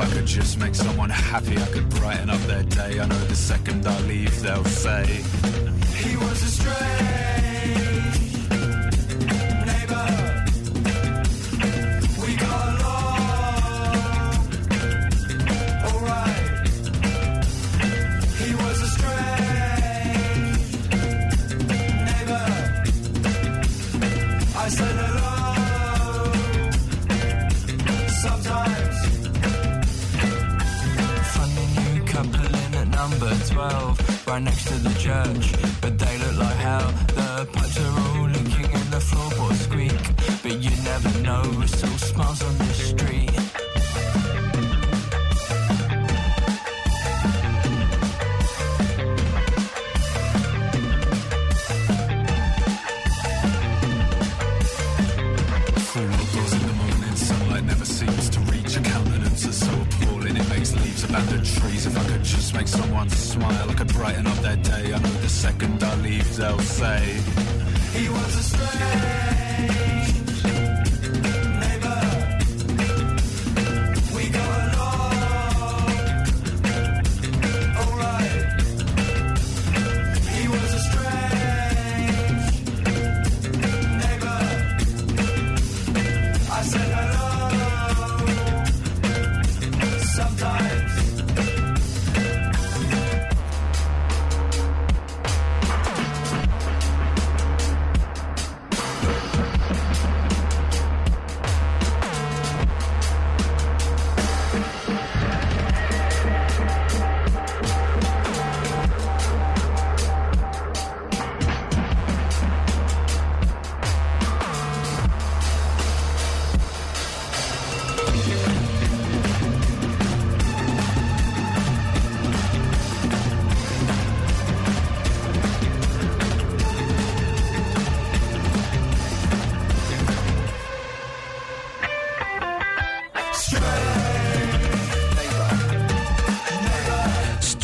If 0.00 0.10
I 0.10 0.14
could 0.14 0.26
just 0.26 0.58
make 0.58 0.74
someone 0.74 1.10
happy, 1.10 1.58
I 1.58 1.66
could 1.66 1.90
brighten 1.90 2.30
up 2.30 2.40
their 2.42 2.62
day. 2.62 3.00
I 3.00 3.06
know 3.06 3.18
the 3.18 3.36
second 3.36 3.86
I 3.86 4.00
leave, 4.00 4.40
they'll 4.40 4.64
say, 4.64 5.04
He 5.94 6.16
was 6.16 6.42
a 6.42 6.46
strange 6.46 7.39
right 34.30 34.42
next 34.42 34.68
to 34.68 34.74
the 34.74 34.94
church. 35.06 35.44
But 35.80 35.98
they 35.98 36.18
look 36.18 36.36
like 36.38 36.56
hell. 36.56 36.88
The 37.18 37.48
pipes 37.52 37.78
are 37.80 38.00
all 38.00 38.28
leaking 38.28 38.70
and 38.78 38.88
the 38.94 39.00
floorboards 39.00 39.60
squeak. 39.60 40.02
But 40.42 40.54
you 40.64 40.70
never 40.84 41.10
know, 41.20 41.42
it's 41.62 41.82
all 41.82 41.98
smiles 41.98 42.42
on 42.44 42.56
the 42.58 42.72
street. 42.88 43.30
Full 55.90 56.10
outdoors 56.18 56.52
in 56.52 56.62
the 56.68 56.76
morning, 56.82 57.16
sunlight 57.16 57.64
never 57.64 57.84
seems 57.84 58.30
to 58.30 58.40
reach 58.52 58.76
a 58.76 58.80
countenance 58.80 59.56
so 59.56 59.72
appalling. 59.82 60.36
It 60.36 60.48
makes 60.50 60.72
leaves 60.76 61.02
abandon 61.02 61.42
trees. 61.44 61.86
If 61.86 61.98
I 61.98 62.04
could 62.04 62.22
just 62.22 62.54
make 62.54 62.68
someone 62.68 63.08
brighten 64.00 64.26
up 64.26 64.38
their 64.38 64.56
day. 64.56 64.94
I 64.94 64.98
know 64.98 65.16
the 65.20 65.28
second 65.28 65.84
I 65.84 65.94
leave, 65.96 66.34
they'll 66.34 66.58
say, 66.60 67.02
He 67.92 68.08
was 68.08 68.32
a 68.34 68.44
strange 68.52 69.99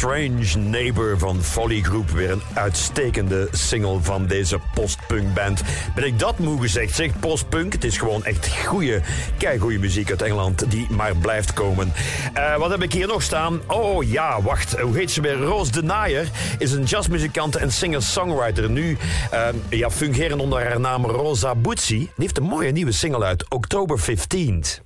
Strange 0.06 0.68
Neighbor 0.68 1.18
van 1.18 1.42
Folly 1.42 1.80
Group. 1.80 2.10
Weer 2.10 2.30
een 2.30 2.42
uitstekende 2.54 3.48
single 3.52 4.00
van 4.00 4.26
deze 4.26 4.58
postpunkband. 4.74 5.62
Ben 5.94 6.04
ik 6.04 6.18
dat 6.18 6.38
moe 6.38 6.60
gezegd? 6.60 6.94
Zeg 6.94 7.18
postpunk. 7.20 7.72
Het 7.72 7.84
is 7.84 7.98
gewoon 7.98 8.24
echt 8.24 8.56
goede, 8.64 9.00
keigoede 9.38 9.78
muziek 9.78 10.10
uit 10.10 10.22
Engeland 10.22 10.70
die 10.70 10.86
maar 10.90 11.16
blijft 11.16 11.52
komen. 11.52 11.92
Eh, 12.32 12.56
wat 12.56 12.70
heb 12.70 12.82
ik 12.82 12.92
hier 12.92 13.06
nog 13.06 13.22
staan? 13.22 13.60
Oh 13.66 14.02
ja, 14.02 14.42
wacht. 14.42 14.80
Hoe 14.80 14.96
heet 14.96 15.10
ze 15.10 15.20
weer? 15.20 15.36
Roos 15.36 15.70
de 15.70 15.82
Naaier 15.82 16.28
is 16.58 16.72
een 16.72 16.84
jazzmuzikant 16.84 17.56
en 17.56 17.72
singer-songwriter. 17.72 18.70
Nu 18.70 18.96
eh, 19.30 19.48
ja, 19.68 19.90
fungerend 19.90 20.40
onder 20.40 20.68
haar 20.68 20.80
naam 20.80 21.04
Rosa 21.04 21.54
Butzi. 21.54 21.98
Die 21.98 22.10
heeft 22.16 22.38
een 22.38 22.44
mooie 22.44 22.72
nieuwe 22.72 22.92
single 22.92 23.24
uit. 23.24 23.48
October 23.48 24.00
15th. 24.00 24.82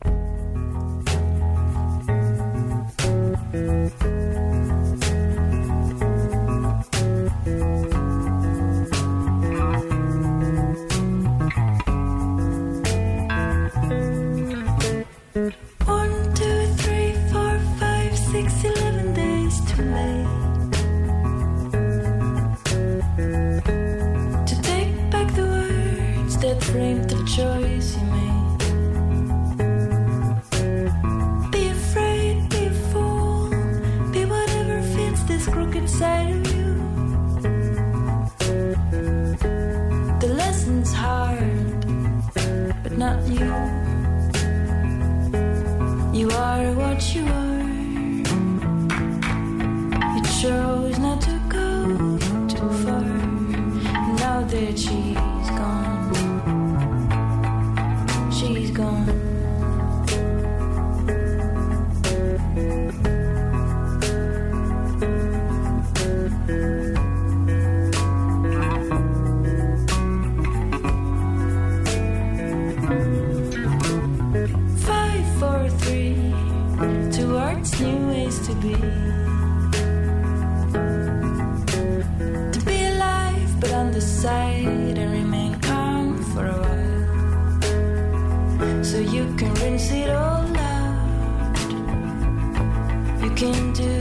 Can 93.41 93.73
do 93.73 94.00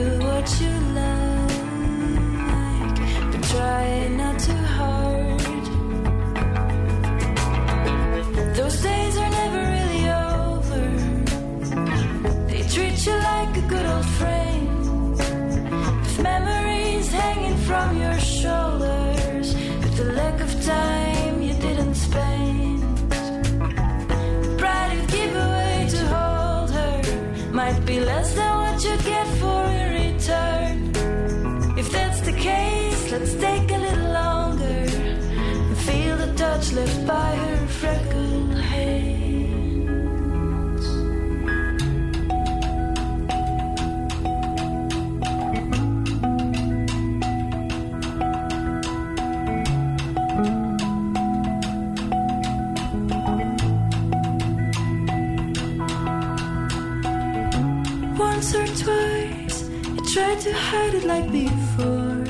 like 61.20 61.32
before. 61.32 62.24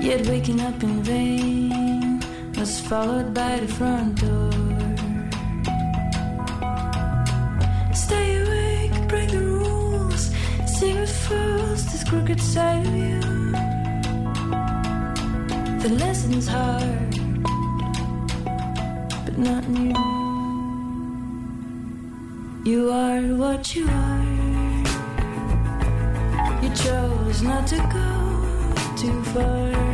Yet 0.00 0.26
waking 0.26 0.60
up 0.60 0.82
in 0.82 1.02
vain 1.02 2.20
was 2.58 2.80
followed 2.80 3.32
by 3.32 3.60
the 3.60 3.68
front 3.68 4.20
door. 4.20 4.50
Stay 7.94 8.28
awake, 8.42 9.08
break 9.08 9.30
the 9.30 9.40
rules, 9.40 10.30
see 10.66 10.92
what 10.94 11.08
fools 11.08 11.84
this 11.90 12.04
crooked 12.04 12.40
side 12.40 12.86
of 12.86 12.94
you. 12.94 13.20
The 15.82 15.90
lesson's 16.02 16.48
hard, 16.48 17.12
but 19.24 19.38
not 19.38 19.68
new. 19.68 19.94
You 22.64 22.90
are 22.90 23.22
what 23.36 23.74
you 23.74 23.86
are. 23.88 24.23
Not 27.44 27.66
to 27.66 27.76
go 27.76 28.96
too 28.96 29.22
far. 29.24 29.93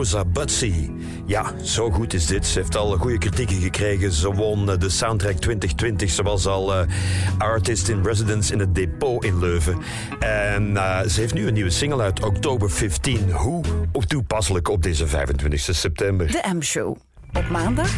Rosa 0.00 0.24
Butsy. 0.24 0.90
Ja, 1.26 1.52
zo 1.62 1.90
goed 1.90 2.14
is 2.14 2.26
dit. 2.26 2.46
Ze 2.46 2.58
heeft 2.58 2.76
al 2.76 2.96
goede 2.96 3.18
kritieken 3.18 3.60
gekregen. 3.60 4.12
Ze 4.12 4.32
won 4.34 4.70
eh, 4.70 4.78
de 4.78 4.88
Soundtrack 4.88 5.36
2020. 5.36 6.10
Ze 6.10 6.22
was 6.22 6.46
al 6.46 6.74
eh, 6.74 6.86
artist 7.38 7.88
in 7.88 8.02
residence 8.02 8.52
in 8.52 8.58
het 8.58 8.74
depot 8.74 9.24
in 9.24 9.38
Leuven. 9.38 9.78
En 10.18 10.76
eh, 10.76 11.00
ze 11.08 11.20
heeft 11.20 11.34
nu 11.34 11.46
een 11.46 11.52
nieuwe 11.52 11.70
single 11.70 12.02
uit 12.02 12.24
oktober 12.24 12.70
15. 12.70 13.30
Hoe 13.30 13.64
toepasselijk 14.06 14.68
op 14.68 14.82
deze 14.82 15.06
25 15.06 15.60
september. 15.60 16.26
De 16.26 16.54
M-show. 16.54 16.96
Op 17.32 17.48
maandag 17.50 17.90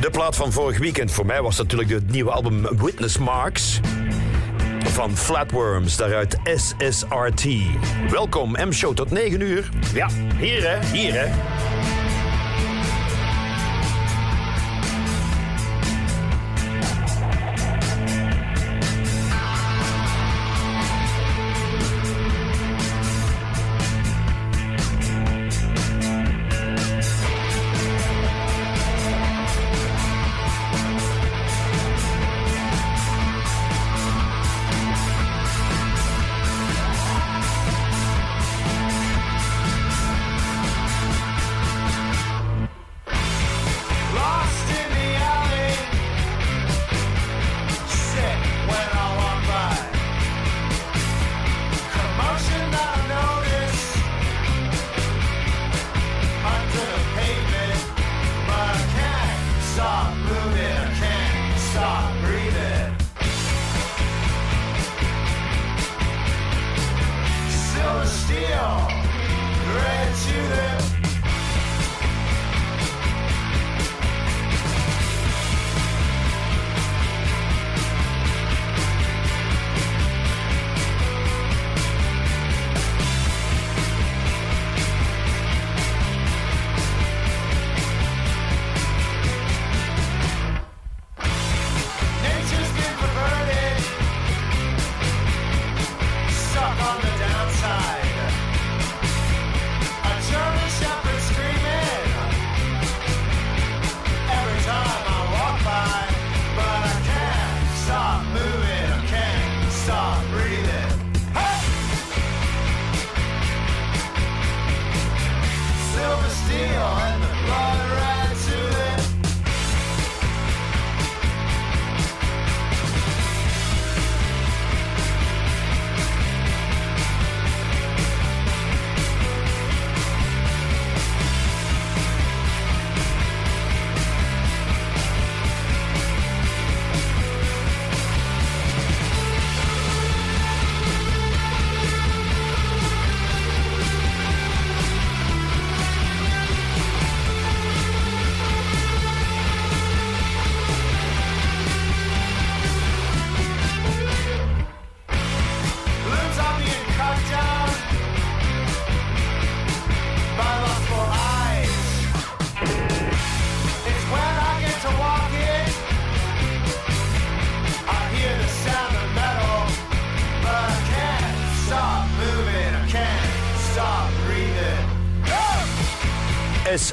De 0.00 0.10
plaat 0.10 0.36
van 0.36 0.52
vorig 0.52 0.78
weekend 0.78 1.12
voor 1.12 1.26
mij 1.26 1.42
was 1.42 1.56
natuurlijk 1.56 1.90
het 1.90 2.10
nieuwe 2.10 2.30
album 2.30 2.76
Witness 2.76 3.18
Marks. 3.18 3.80
Van 4.96 5.16
Flatworms, 5.16 5.96
daaruit 5.96 6.36
SSRT. 6.44 7.46
Welkom, 8.10 8.50
M-show 8.52 8.94
tot 8.94 9.10
9 9.10 9.40
uur. 9.40 9.68
Ja, 9.94 10.08
hier 10.38 10.68
hè, 10.68 10.86
hier 10.92 11.12
hè. 11.12 11.26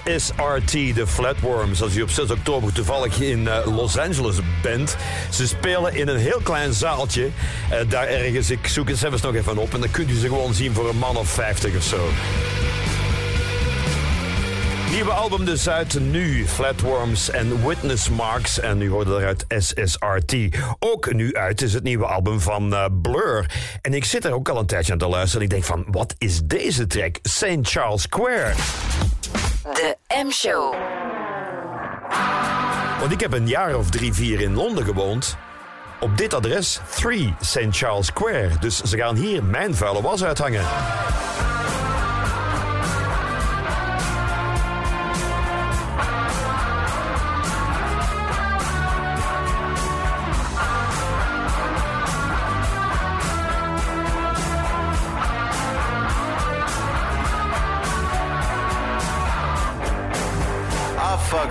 SSRT, 0.05 0.71
de 0.71 1.07
Flatworms. 1.07 1.81
Als 1.81 1.95
u 1.95 2.01
op 2.01 2.09
6 2.09 2.31
oktober 2.31 2.73
toevallig 2.73 3.19
in 3.19 3.47
eh, 3.47 3.75
Los 3.75 3.97
Angeles 3.97 4.35
bent. 4.61 4.95
Ze 5.31 5.47
spelen 5.47 5.95
in 5.95 6.07
een 6.07 6.17
heel 6.17 6.39
klein 6.43 6.73
zaaltje. 6.73 7.29
eh, 7.69 7.77
daar 7.89 8.07
ergens, 8.07 8.49
ik 8.49 8.67
zoek 8.67 8.89
het 8.89 8.97
zelfs 8.97 9.21
nog 9.21 9.35
even 9.35 9.57
op. 9.57 9.73
En 9.73 9.79
dan 9.79 9.91
kunt 9.91 10.09
u 10.09 10.15
ze 10.15 10.27
gewoon 10.27 10.53
zien 10.53 10.73
voor 10.73 10.89
een 10.89 10.97
man 10.97 11.17
of 11.17 11.29
50 11.29 11.75
of 11.75 11.83
zo. 11.83 12.09
Nieuwe 14.91 15.11
album 15.11 15.45
dus 15.45 15.69
uit 15.69 15.99
nu. 15.99 16.47
Flatworms 16.47 17.29
en 17.29 17.67
Witness 17.67 18.09
Marks. 18.09 18.59
En 18.59 18.81
u 18.81 18.89
hoorde 18.89 19.11
eruit 19.11 19.45
SSRT. 19.57 20.35
Ook 20.79 21.13
nu 21.13 21.35
uit 21.35 21.61
is 21.61 21.73
het 21.73 21.83
nieuwe 21.83 22.05
album 22.05 22.39
van 22.39 22.73
eh, 22.73 22.85
Blur. 23.01 23.45
En 23.81 23.93
ik 23.93 24.05
zit 24.05 24.25
er 24.25 24.33
ook 24.33 24.49
al 24.49 24.59
een 24.59 24.65
tijdje 24.65 24.91
aan 24.91 24.97
te 24.97 25.07
luisteren. 25.07 25.37
En 25.37 25.43
ik 25.43 25.49
denk 25.49 25.63
van, 25.63 25.85
wat 25.91 26.15
is 26.17 26.41
deze 26.43 26.87
track? 26.87 27.19
St. 27.21 27.57
Charles 27.61 28.01
Square. 28.01 28.53
De 29.63 29.97
M-show. 30.25 30.75
Want 32.99 33.11
ik 33.11 33.19
heb 33.19 33.33
een 33.33 33.47
jaar 33.47 33.77
of 33.77 33.89
drie, 33.89 34.13
vier 34.13 34.41
in 34.41 34.55
Londen 34.55 34.85
gewoond. 34.85 35.37
Op 35.99 36.17
dit 36.17 36.33
adres 36.33 36.79
3 36.95 37.33
St. 37.41 37.59
Charles 37.71 38.05
Square. 38.05 38.49
Dus 38.59 38.81
ze 38.81 38.97
gaan 38.97 39.15
hier 39.15 39.43
mijn 39.43 39.75
vuile 39.75 40.01
was 40.01 40.23
uithangen. 40.23 40.65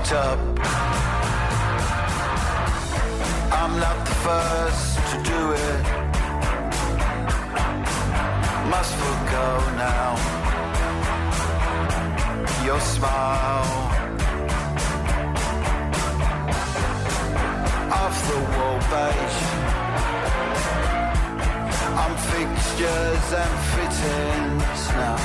Fucked 0.02 0.12
up. 0.12 0.38
I'm 3.52 3.78
not 3.78 4.06
the 4.06 4.14
first 4.26 4.96
to 5.10 5.16
do 5.22 5.52
it. 5.52 5.82
Must 8.70 8.94
forgo 8.94 9.48
now. 9.76 10.10
Your 12.64 12.80
smile. 12.80 13.90
Off 17.92 18.16
the 18.28 18.38
wall 18.52 18.78
beige. 18.90 19.40
I'm 22.02 22.14
fixtures 22.32 23.26
and 23.42 23.54
fittings 23.72 24.82
now. 25.00 25.18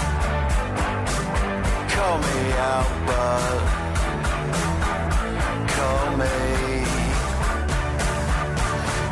Call 1.95 2.17
me 2.19 2.51
out, 2.53 3.05
but 3.07 3.96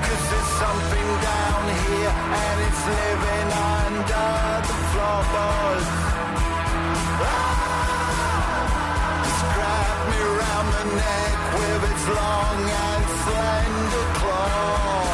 Cause 0.06 0.24
there's 0.32 0.52
something 0.64 1.10
down 1.32 1.64
here 1.86 2.14
and 2.44 2.58
it's 2.68 2.84
living 3.00 3.50
under 3.80 4.30
the 4.68 4.78
floorboards. 4.92 5.90
Ah! 7.22 7.66
Me 10.10 10.20
round 10.42 10.70
the 10.76 10.86
neck 11.00 11.38
with 11.60 11.82
its 11.92 12.06
long 12.20 12.62
and 12.88 13.04
slender 13.24 14.08
claw. 14.20 15.05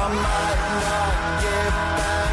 I 0.00 0.06
might 0.14 0.22
not 0.84 1.42
get 1.42 1.72
back 1.98 2.27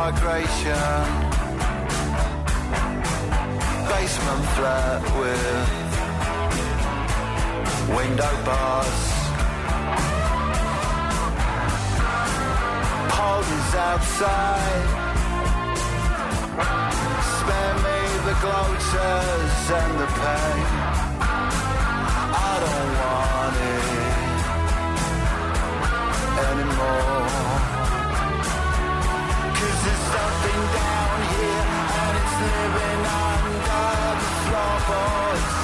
migration. 0.00 1.04
Basement 3.90 4.44
flat 4.56 5.02
with 5.20 5.68
window 7.96 8.34
bars. 8.46 9.00
Parties 13.16 13.72
outside. 13.88 14.86
Spare 17.36 17.76
me 17.84 17.98
the 18.28 18.36
gloaters 18.44 19.56
and 19.80 19.94
the 20.00 20.08
pain. 20.20 20.66
I 22.48 22.54
don't 22.64 22.92
want 23.02 23.56
it 23.70 23.86
anymore. 26.48 27.69
Here 31.40 31.64
and 32.04 32.16
it's 32.20 32.36
living 32.40 33.04
under 33.32 33.88
the 34.20 34.30
floorboards. 34.44 35.59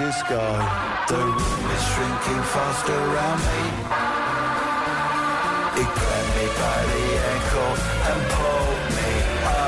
Disco, 0.00 0.40
the 1.08 1.20
room 1.20 1.64
is 1.76 1.82
shrinking 1.92 2.42
fast 2.52 2.88
around 2.88 3.40
me. 3.50 3.62
It 5.80 5.88
grabbed 5.98 6.32
me 6.38 6.46
by 6.62 6.78
the 6.92 7.06
ankle 7.34 7.72
and 8.10 8.20
pulled 8.34 8.84
me 8.96 9.12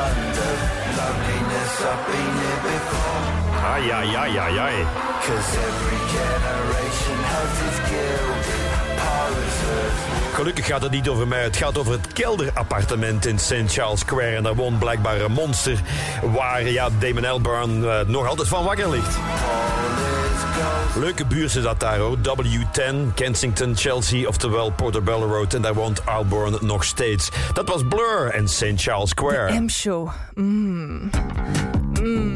under. 0.00 0.54
Loneliness, 0.96 1.74
I've 1.90 2.02
been 2.08 2.32
here 2.42 2.60
before. 2.72 3.22
Ai, 3.72 3.90
ai, 3.98 4.16
ai, 4.22 4.38
ai, 4.44 4.58
ai. 4.68 4.76
Cause 5.26 5.50
every 5.68 6.00
generation 6.16 7.18
has 7.32 7.52
its 7.66 7.78
gilded. 7.90 8.62
Gelukkig 10.32 10.66
gaat 10.66 10.82
het 10.82 10.90
niet 10.90 11.08
over 11.08 11.28
mij. 11.28 11.42
Het 11.42 11.56
gaat 11.56 11.78
over 11.78 11.92
het 11.92 12.12
kelderappartement 12.12 13.26
in 13.26 13.38
St. 13.38 13.52
Charles 13.66 14.00
Square. 14.00 14.36
En 14.36 14.42
daar 14.42 14.54
woont 14.54 14.78
blijkbaar 14.78 15.20
een 15.20 15.32
monster 15.32 15.80
waar 16.22 16.68
ja, 16.68 16.88
Damon 16.98 17.24
Albarn 17.24 17.84
eh, 17.84 18.00
nog 18.06 18.26
altijd 18.28 18.48
van 18.48 18.64
wakker 18.64 18.90
ligt. 18.90 19.18
Leuke 20.96 21.26
buurt 21.26 21.54
is 21.54 21.62
dat 21.62 21.80
daar 21.80 21.98
hoor. 21.98 22.16
W10, 22.16 23.14
Kensington, 23.14 23.76
Chelsea, 23.76 24.28
oftewel 24.28 24.72
Portobello 24.72 25.26
Road. 25.26 25.54
En 25.54 25.62
daar 25.62 25.74
woont 25.74 26.06
Albarn 26.06 26.58
nog 26.60 26.84
steeds. 26.84 27.30
Dat 27.52 27.68
was 27.68 27.82
Blur 27.88 28.30
en 28.30 28.48
St. 28.48 28.72
Charles 28.74 29.10
Square. 29.10 29.60
M-show. 29.60 30.10
Mm. 30.34 31.10
Mm. 32.00 32.32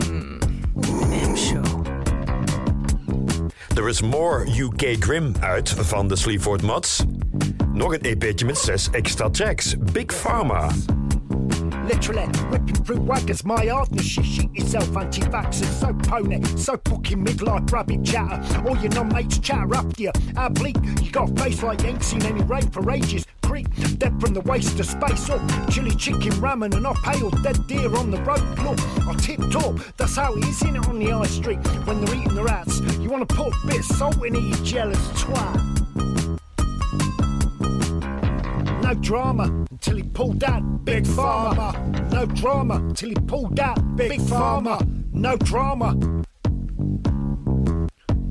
M-show. 1.30 1.86
Er 3.74 3.88
is 3.88 4.00
more 4.00 4.46
UK 4.58 5.04
Grim 5.04 5.32
uit 5.40 5.74
van 5.78 6.08
de 6.08 6.16
Sleaford 6.16 6.62
Mods. 6.62 7.04
Nog 7.72 7.92
een 7.94 8.00
EP'tje 8.00 8.46
met 8.46 8.58
zes 8.58 8.88
extra 8.90 9.30
tracks. 9.30 9.74
Big 9.92 10.06
Pharma. 10.06 10.68
Literally 11.86 12.26
ripping 12.50 12.84
through 12.84 12.98
waggers, 12.98 13.44
my 13.44 13.66
hardness. 13.66 14.16
You 14.16 14.24
shit 14.24 14.54
yourself, 14.54 14.96
anti-vaxxers. 14.96 15.80
So 15.80 15.94
pony, 16.10 16.42
so 16.56 16.80
fucking 16.84 17.24
midlife 17.24 17.72
rabbit 17.72 18.04
chatter. 18.04 18.68
All 18.68 18.76
your 18.78 18.90
non-mates 18.90 19.38
chatter 19.38 19.74
up 19.76 19.94
to 19.94 20.02
you. 20.02 20.12
How 20.34 20.48
bleak, 20.48 20.76
you 21.00 21.10
got 21.10 21.30
a 21.30 21.42
face 21.42 21.62
like 21.62 21.82
you 21.82 21.88
ain't 21.88 22.02
seen 22.02 22.24
any 22.24 22.42
rain 22.42 22.68
for 22.70 22.90
ages. 22.90 23.24
Creep, 23.42 23.68
dead 23.98 24.20
from 24.20 24.34
the 24.34 24.40
waste 24.40 24.80
of 24.80 24.86
space 24.86 25.30
up. 25.30 25.40
Chili 25.70 25.94
chicken 25.94 26.32
ramen 26.42 26.74
and 26.74 26.86
off 26.86 27.00
pale 27.04 27.30
dead 27.30 27.64
deer 27.68 27.94
on 27.96 28.10
the 28.10 28.20
road. 28.22 28.42
Look, 28.58 28.80
I 29.06 29.14
tip 29.14 29.40
top, 29.52 29.78
that's 29.96 30.16
how 30.16 30.34
it 30.34 30.44
is 30.44 30.62
in 30.62 30.74
it 30.74 30.88
on 30.88 30.98
the 30.98 31.10
high 31.10 31.26
street. 31.26 31.58
When 31.86 32.04
they're 32.04 32.16
eating 32.16 32.34
the 32.34 32.42
rats, 32.42 32.80
you 32.98 33.08
wanna 33.08 33.26
put 33.26 33.54
a 33.54 33.66
bit 33.66 33.78
of 33.78 33.84
salt 33.84 34.24
in 34.24 34.34
it, 34.34 34.42
you 34.42 34.64
jealous 34.64 34.98
twat. 35.10 35.75
No 38.86 38.94
drama 38.94 39.66
until 39.72 39.96
he 39.96 40.04
pulled 40.04 40.38
that 40.38 40.84
big 40.84 41.04
farmer. 41.08 41.72
No 42.12 42.24
drama 42.24 42.76
until 42.76 43.08
he 43.08 43.16
pulled 43.16 43.56
that 43.56 43.96
big 43.96 44.20
farmer. 44.20 44.78
No 45.12 45.36
drama. 45.38 45.98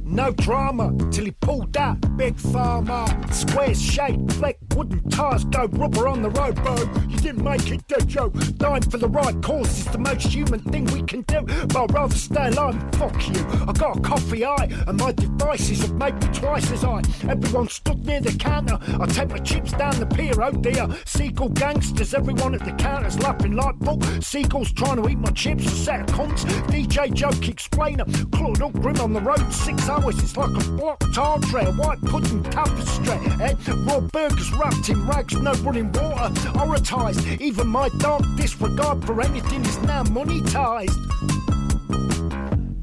No 0.06 0.32
drama 0.32 0.96
till 1.12 1.26
he 1.26 1.32
pulled 1.32 1.74
that 1.74 2.16
big 2.16 2.38
farmer. 2.38 3.06
Square 3.32 3.74
shape, 3.76 4.32
fleck 4.34 4.58
wooden 4.76 5.10
tires, 5.10 5.44
go 5.46 5.66
rubber 5.66 6.08
on 6.08 6.22
the 6.22 6.30
road, 6.30 6.56
bro. 6.64 6.76
You 7.10 7.18
didn't 7.18 7.44
make 7.44 7.72
it, 7.72 7.88
did 7.88 8.14
you? 8.14 8.30
Dying 8.58 8.84
for 8.84 8.98
the 8.98 9.10
right 9.10 9.42
cause 9.42 9.80
is 9.80 9.86
the 9.86 9.98
most 9.98 10.28
human 10.28 10.60
thing 10.60 10.86
we 10.86 11.02
can 11.04 11.24
do. 11.24 11.42
But 11.42 11.78
I'd 11.78 11.94
rather 11.94 12.16
stay 12.16 12.48
alive 12.48 12.76
fuck 12.96 13.28
you. 13.28 13.46
I 13.68 13.74
got 13.74 13.98
a 13.98 14.02
coffee 14.02 14.46
eye, 14.46 14.70
and 14.88 15.00
my 15.00 15.12
devices 15.12 15.82
have 15.82 15.96
made 15.96 16.14
me 16.16 16.28
twice 16.34 16.72
as 16.72 16.84
high. 16.84 17.02
Everyone 17.28 17.68
stood 17.68 18.06
near 18.06 18.22
the 18.22 18.34
counter. 18.34 18.78
I 19.00 19.06
take 19.08 19.30
my 19.30 19.40
chips 19.40 19.72
down 19.74 20.00
the 20.00 20.06
pier, 20.06 20.40
oh 20.42 20.52
dear. 20.52 20.88
Seagull 21.06 21.50
gangsters, 21.50 22.14
everyone 22.14 22.54
at 22.54 22.64
the 22.64 22.74
counters 22.74 23.20
laughing 23.20 23.56
like 23.56 23.76
bull. 23.80 24.02
Seagulls 24.22 24.72
trying 24.72 25.02
to 25.02 25.10
eat 25.10 25.18
my 25.18 25.32
chips, 25.32 25.66
a 25.66 25.70
set 25.70 26.02
of 26.02 26.16
cunts. 26.16 26.46
DJ 26.68 27.12
joke 27.14 27.48
explainer, 27.48 28.06
clawed 28.32 28.62
up 28.62 28.74
grim 28.74 29.00
on 29.00 29.14
the 29.14 29.22
road, 29.22 29.52
six 29.52 29.90
hours. 29.96 30.22
It's 30.22 30.38
like 30.38 30.50
a 30.50 30.70
blocked 30.72 31.14
tar 31.14 31.40
tray, 31.40 31.66
a 31.66 31.72
white 31.72 32.02
pudding 32.02 32.44
tapestry. 32.44 33.08
Eh? 33.42 33.54
Raw 33.88 34.00
burgers 34.02 34.52
wrapped 34.54 34.90
in 34.90 35.08
rags, 35.08 35.34
no 35.36 35.54
running 35.54 35.92
water. 35.92 36.32
Oratized, 36.60 37.26
even 37.42 37.68
my 37.68 37.90
dark 37.98 38.24
disregard 38.36 39.04
for 39.06 39.22
anything 39.22 39.64
is 39.66 39.78
now 39.80 40.04
monetized. 40.04 40.96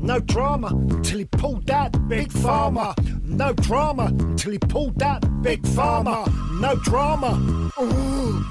No 0.00 0.18
drama 0.18 0.68
until 0.68 1.18
he 1.18 1.24
pulled 1.24 1.66
that 1.66 2.08
big 2.08 2.32
farmer. 2.32 2.94
No 3.22 3.52
drama 3.52 4.06
until 4.06 4.52
he 4.52 4.58
pulled 4.58 4.98
that 4.98 5.20
big 5.42 5.66
farmer. 5.68 6.24
No 6.60 6.74
drama. 6.76 7.38
Ooh. 7.80 8.44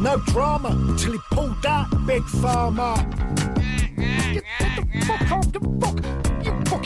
No 0.00 0.18
drama 0.26 0.68
until 0.68 1.12
he 1.12 1.18
pulled 1.32 1.60
that 1.62 1.88
big 2.06 2.24
farmer. 2.24 2.94
Get 4.32 4.44
the 4.76 5.04
fuck 5.06 5.32
off 5.32 5.52
the 5.52 5.60
fuck. 5.80 6.33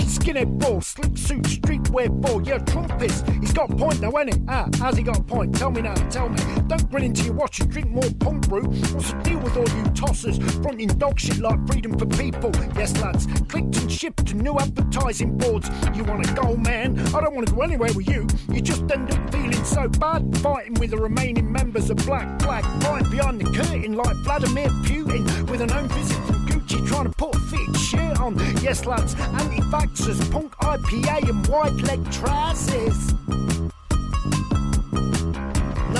Skinhead 0.08 0.58
ball, 0.58 0.80
slick 0.80 1.16
suit, 1.18 1.42
streetwear 1.42 2.08
ball. 2.08 2.42
You're 2.42 2.56
a 2.56 2.60
trumpist. 2.60 3.28
He's 3.40 3.52
got 3.52 3.70
a 3.70 3.76
point 3.76 4.00
though, 4.00 4.18
ain't 4.18 4.34
he? 4.34 4.40
Ah, 4.48 4.66
how's 4.78 4.96
he 4.96 5.02
got 5.02 5.18
a 5.18 5.22
point? 5.22 5.54
Tell 5.54 5.70
me 5.70 5.82
now, 5.82 5.94
tell 6.08 6.30
me. 6.30 6.38
Don't 6.66 6.90
grin 6.90 7.04
into 7.04 7.24
your 7.24 7.34
watch 7.34 7.60
and 7.60 7.70
drink 7.70 7.90
more 7.90 8.10
punk 8.18 8.48
brew. 8.48 8.64
What's 8.64 9.12
the 9.12 9.20
deal 9.22 9.38
with 9.38 9.56
all 9.56 9.68
you 9.76 9.84
tossers? 9.92 10.38
Fronting 10.62 10.88
dog 10.88 11.20
shit 11.20 11.38
like 11.38 11.66
freedom 11.66 11.98
for 11.98 12.06
people. 12.06 12.50
Yes, 12.74 12.98
lads, 13.02 13.26
clicked 13.48 13.76
and 13.76 13.92
shipped 13.92 14.26
to 14.26 14.34
new 14.34 14.58
advertising 14.58 15.36
boards. 15.36 15.68
You 15.94 16.04
want 16.04 16.24
to 16.24 16.32
go, 16.32 16.56
man? 16.56 16.98
I 17.14 17.20
don't 17.20 17.34
want 17.34 17.46
to 17.48 17.54
go 17.54 17.60
anywhere 17.60 17.92
with 17.94 18.08
you. 18.08 18.26
You 18.50 18.62
just 18.62 18.90
end 18.90 19.12
up 19.12 19.30
feeling 19.30 19.64
so 19.64 19.88
bad 19.88 20.38
fighting 20.38 20.74
with 20.74 20.90
the 20.90 20.98
remaining 20.98 21.52
members 21.52 21.90
of 21.90 21.98
Black 21.98 22.40
Flag, 22.40 22.64
right 22.84 23.08
behind 23.10 23.40
the 23.40 23.44
curtain 23.52 23.92
like 23.92 24.16
Vladimir 24.18 24.68
Putin 24.84 25.50
with 25.50 25.60
an 25.60 25.70
own 25.72 25.88
visit 25.88 26.16
from 26.24 26.46
Gucci 26.46 26.86
trying 26.86 27.04
to 27.04 27.10
put 27.10 27.34
a 27.34 27.38
fit 27.38 27.76
shirt 27.76 28.07
on. 28.20 28.38
Yes, 28.62 28.86
lads, 28.86 29.14
anti-vaxxers, 29.14 30.30
punk 30.30 30.54
IPA 30.56 31.28
and 31.28 31.46
white 31.46 31.74
leg 31.82 32.10
trousers. 32.10 33.47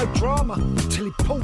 Drama 0.07 0.57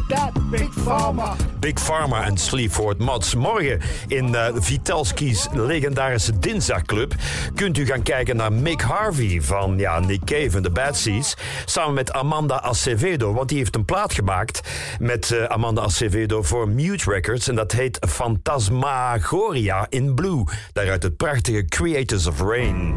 that 0.09 0.33
big 0.51 0.73
farmer. 0.73 1.37
Big 1.61 1.79
Pharma 1.79 2.25
en 2.25 2.37
Sleaford 2.37 2.99
Mods. 2.99 3.35
Morgen 3.35 3.81
in 4.09 4.29
uh, 4.35 4.49
Vitalski's 4.55 5.49
legendarische 5.53 6.39
Dinsdagclub 6.39 7.15
kunt 7.55 7.79
u 7.79 7.87
gaan 7.87 8.03
kijken 8.03 8.37
naar 8.37 8.53
Mick 8.53 8.81
Harvey 8.81 9.43
van 9.43 9.79
ja, 9.79 10.01
Nick 10.01 10.25
Cave 10.25 10.57
en 10.57 10.63
de 10.63 10.71
Bad 10.71 10.97
Seeds. 10.97 11.37
Samen 11.65 11.95
met 11.95 12.13
Amanda 12.13 12.61
Acevedo, 12.61 13.33
want 13.33 13.49
die 13.49 13.59
heeft 13.59 13.75
een 13.75 13.85
plaat 13.85 14.13
gemaakt 14.13 14.61
met 14.99 15.31
uh, 15.31 15.45
Amanda 15.45 15.83
Acevedo 15.83 16.43
voor 16.43 16.69
Mute 16.69 17.11
Records. 17.11 17.49
En 17.49 17.55
dat 17.55 17.73
heet 17.73 17.99
Phantasmagoria 18.09 19.87
in 19.89 20.15
Blue. 20.15 20.45
Daaruit 20.73 21.03
het 21.03 21.17
prachtige 21.17 21.65
Creators 21.65 22.27
of 22.27 22.41
Rain. 22.41 22.95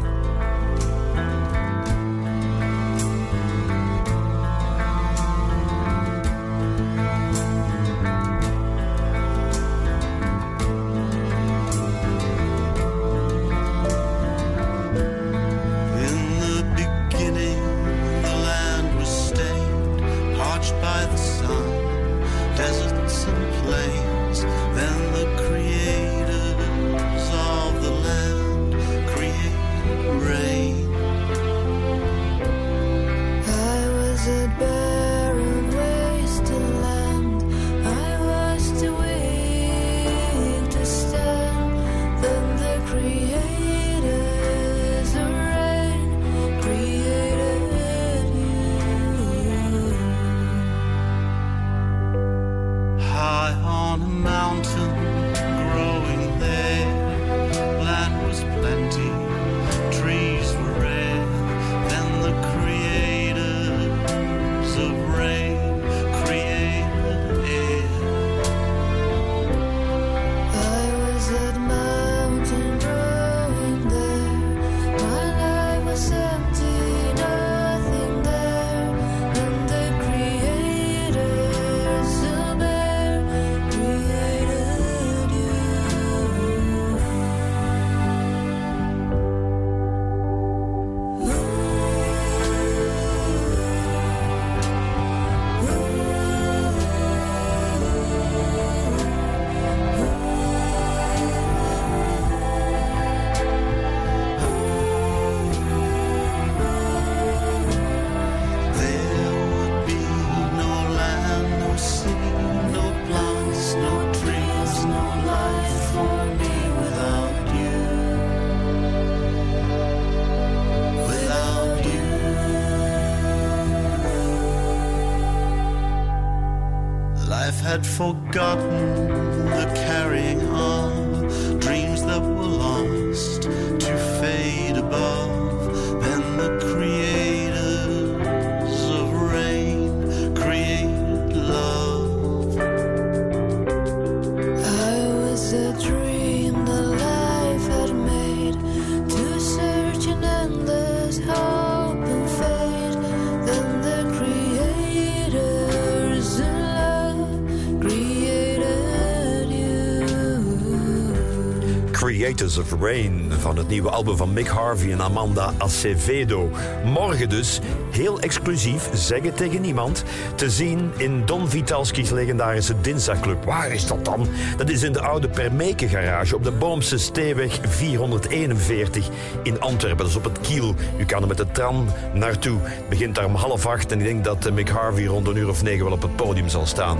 Het 163.58 163.68
nieuwe 163.68 163.90
album 163.90 164.16
van 164.16 164.32
Mick 164.32 164.46
Harvey 164.46 164.92
en 164.92 165.00
Amanda 165.00 165.52
Acevedo. 165.58 166.50
Morgen 166.84 167.28
dus, 167.28 167.60
heel 167.90 168.20
exclusief, 168.20 168.88
zeggen 168.92 169.34
tegen 169.34 169.60
niemand, 169.60 170.04
te 170.34 170.50
zien 170.50 170.90
in 170.96 171.22
Don 171.26 171.48
Vitalski's 171.48 172.10
legendarische 172.10 172.80
Dinsdagclub. 172.80 173.44
Waar 173.44 173.70
is 173.70 173.86
dat 173.86 174.04
dan? 174.04 174.28
Dat 174.56 174.70
is 174.70 174.82
in 174.82 174.92
de 174.92 175.00
oude 175.00 175.28
Permeke 175.28 175.88
garage 175.88 176.34
op 176.34 176.44
de 176.44 176.50
Boomse 176.50 176.98
Steeweg 176.98 177.58
441 177.68 179.08
in 179.42 179.60
Antwerpen. 179.60 179.98
Dat 179.98 180.08
is 180.08 180.16
op 180.16 180.24
het 180.24 180.40
Kiel. 180.40 180.74
U 180.98 181.04
kan 181.04 181.22
er 181.22 181.28
met 181.28 181.36
de 181.36 181.50
tram 181.52 181.86
naartoe. 182.14 182.58
Het 182.62 182.88
begint 182.88 183.14
daar 183.14 183.24
om 183.24 183.34
half 183.34 183.66
acht 183.66 183.92
en 183.92 183.98
ik 183.98 184.04
denk 184.04 184.24
dat 184.24 184.46
eh, 184.46 184.52
Mick 184.52 184.68
Harvey 184.68 185.06
rond 185.06 185.26
een 185.26 185.36
uur 185.36 185.48
of 185.48 185.62
negen 185.62 185.84
wel 185.84 185.92
op 185.92 186.02
het 186.02 186.16
podium 186.16 186.48
zal 186.48 186.66
staan. 186.66 186.98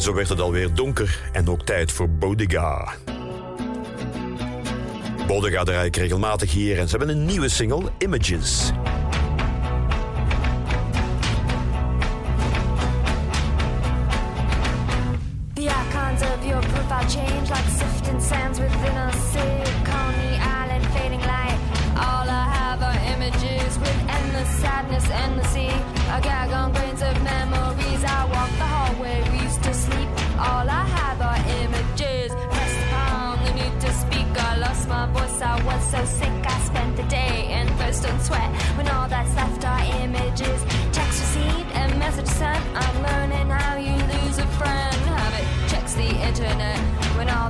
En 0.00 0.06
zo 0.06 0.14
werd 0.14 0.28
het 0.28 0.40
alweer 0.40 0.74
donker 0.74 1.20
en 1.32 1.48
ook 1.48 1.62
tijd 1.62 1.92
voor 1.92 2.10
Bodega. 2.10 2.92
Bodega 5.26 5.64
draai 5.64 5.86
ik 5.86 5.96
regelmatig 5.96 6.52
hier 6.52 6.78
en 6.78 6.88
ze 6.88 6.96
hebben 6.96 7.16
een 7.16 7.24
nieuwe 7.24 7.48
single, 7.48 7.90
Images. 7.98 8.70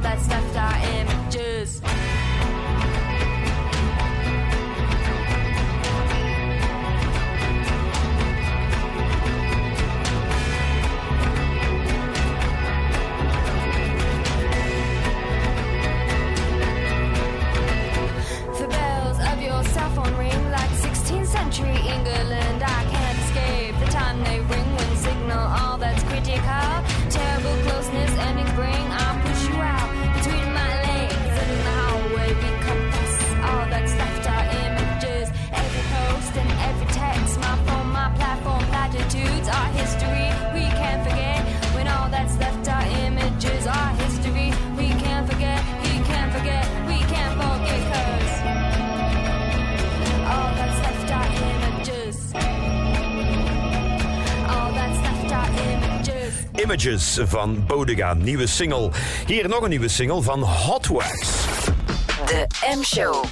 All 0.00 0.16
that's 0.16 0.28
images. 0.98 1.82
Ring 20.16 20.50
like 20.50 20.70
16th 20.70 21.26
century 21.26 21.68
England. 21.68 22.62
I 22.62 22.84
can't 22.90 23.18
escape 23.18 23.78
the 23.80 23.86
time 23.86 24.22
they 24.24 24.40
ring 24.40 24.76
when 24.76 24.96
signal 24.96 25.38
all 25.38 25.78
that's 25.78 26.02
critical. 26.04 26.69
Platform, 39.10 39.28
platitudes. 39.28 39.48
Our 39.48 39.72
history 39.72 40.30
we 40.54 40.66
can't 40.68 41.02
forget. 41.08 41.44
When 41.74 41.88
all 41.88 42.08
that's 42.10 42.36
left 42.38 42.68
are 42.68 42.86
images. 43.06 43.66
Our 43.66 43.94
history 43.96 44.52
we 44.76 44.88
can't 45.02 45.28
forget. 45.30 45.62
We 45.82 46.00
can't 46.04 46.32
forget. 46.32 46.66
We 46.86 46.98
can't 46.98 47.34
forget 47.40 47.80
'cause 47.90 48.42
all 50.26 50.54
that's 50.54 50.80
left 50.80 51.10
are 51.10 51.30
images. 51.52 52.16
All 54.48 54.72
that's 54.72 55.00
left 55.02 55.32
are 55.32 55.50
images. 55.72 56.34
Images 56.54 57.18
van 57.22 57.64
Bodega, 57.66 58.14
nieuwe 58.14 58.46
single. 58.46 58.90
Hier 59.26 59.48
nog 59.48 59.62
een 59.62 59.70
nieuwe 59.70 59.88
single 59.88 60.22
van 60.22 60.42
Hot 60.42 60.86
Wax. 60.86 61.44
De 62.26 62.46
M-show. 62.76 63.24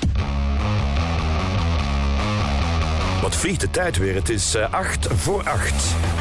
Wat 3.28 3.36
vliegt 3.36 3.60
de 3.60 3.70
tijd 3.70 3.96
weer? 3.96 4.14
Het 4.14 4.28
is 4.28 4.54
eh, 4.54 4.72
8 4.72 5.06
voor 5.14 5.42
8. 5.42 6.17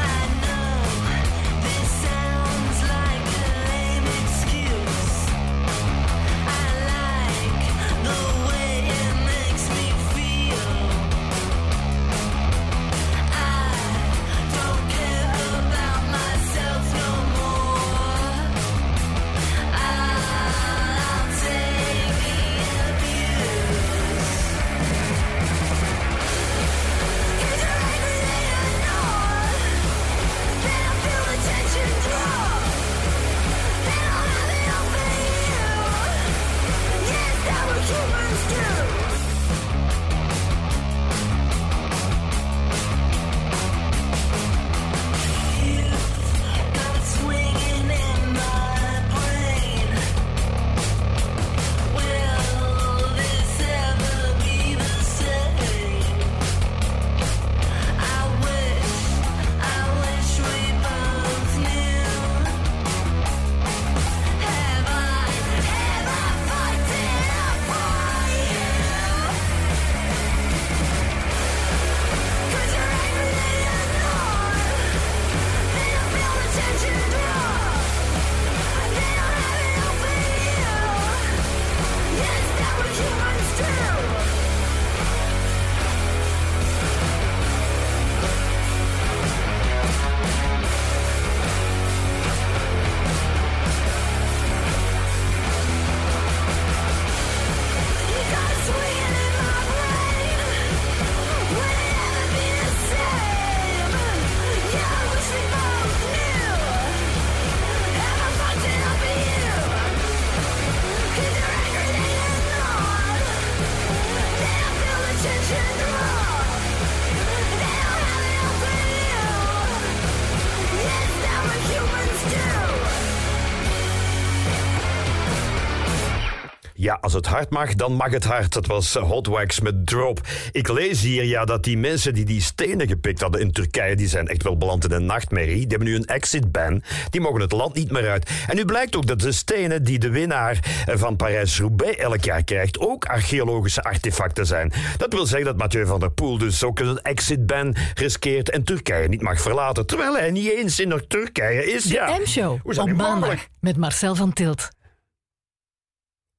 Ja, 126.98 127.04
als 127.04 127.12
het 127.12 127.26
hard 127.26 127.50
mag, 127.50 127.74
dan 127.74 127.92
mag 127.92 128.10
het 128.10 128.24
hard. 128.24 128.52
Dat 128.52 128.66
was 128.66 128.96
eh, 128.96 129.02
Hot 129.02 129.26
Wax 129.26 129.60
met 129.60 129.86
Drop. 129.86 130.20
Ik 130.52 130.68
lees 130.68 131.02
hier 131.02 131.24
ja, 131.24 131.44
dat 131.44 131.64
die 131.64 131.78
mensen 131.78 132.14
die 132.14 132.24
die 132.24 132.42
stenen 132.42 132.88
gepikt 132.88 133.20
hadden 133.20 133.40
in 133.40 133.52
Turkije, 133.52 133.96
die 133.96 134.08
zijn 134.08 134.28
echt 134.28 134.42
wel 134.42 134.56
beland 134.56 134.84
in 134.84 134.92
een 134.92 135.04
nachtmerrie. 135.04 135.58
Die 135.58 135.66
hebben 135.68 135.88
nu 135.88 135.94
een 135.94 136.04
exit 136.06 136.52
ban. 136.52 136.82
Die 137.10 137.20
mogen 137.20 137.40
het 137.40 137.52
land 137.52 137.74
niet 137.74 137.90
meer 137.90 138.08
uit. 138.08 138.30
En 138.46 138.56
nu 138.56 138.64
blijkt 138.64 138.96
ook 138.96 139.06
dat 139.06 139.20
de 139.20 139.32
stenen 139.32 139.84
die 139.84 139.98
de 139.98 140.10
winnaar 140.10 140.84
eh, 140.86 140.96
van 140.96 141.16
Parijs-Roubaix 141.16 141.96
elk 141.96 142.24
jaar 142.24 142.44
krijgt, 142.44 142.78
ook 142.78 143.04
archeologische 143.04 143.82
artefacten 143.82 144.46
zijn. 144.46 144.72
Dat 144.96 145.12
wil 145.12 145.26
zeggen 145.26 145.46
dat 145.46 145.56
Mathieu 145.56 145.86
van 145.86 146.00
der 146.00 146.10
Poel 146.10 146.38
dus 146.38 146.64
ook 146.64 146.78
een 146.78 147.02
exit 147.02 147.46
ban 147.46 147.76
riskeert 147.94 148.50
en 148.50 148.64
Turkije 148.64 149.08
niet 149.08 149.22
mag 149.22 149.40
verlaten. 149.40 149.86
Terwijl 149.86 150.16
hij 150.16 150.30
niet 150.30 150.50
eens 150.50 150.80
in 150.80 151.02
Turkije 151.08 151.72
is. 151.72 151.82
De 151.82 151.94
Ja. 151.94 152.18
M-show 152.18 152.58
op 152.78 152.92
maandag 152.92 153.46
met 153.60 153.76
Marcel 153.76 154.14
van 154.14 154.32
Tilt. 154.32 154.68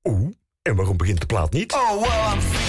Oeh, 0.03 0.29
en 0.69 0.75
waarom 0.75 0.97
begint 0.97 1.19
de 1.19 1.25
plaat 1.25 1.51
niet? 1.51 1.73
Oh, 1.73 2.01
well, 2.01 2.68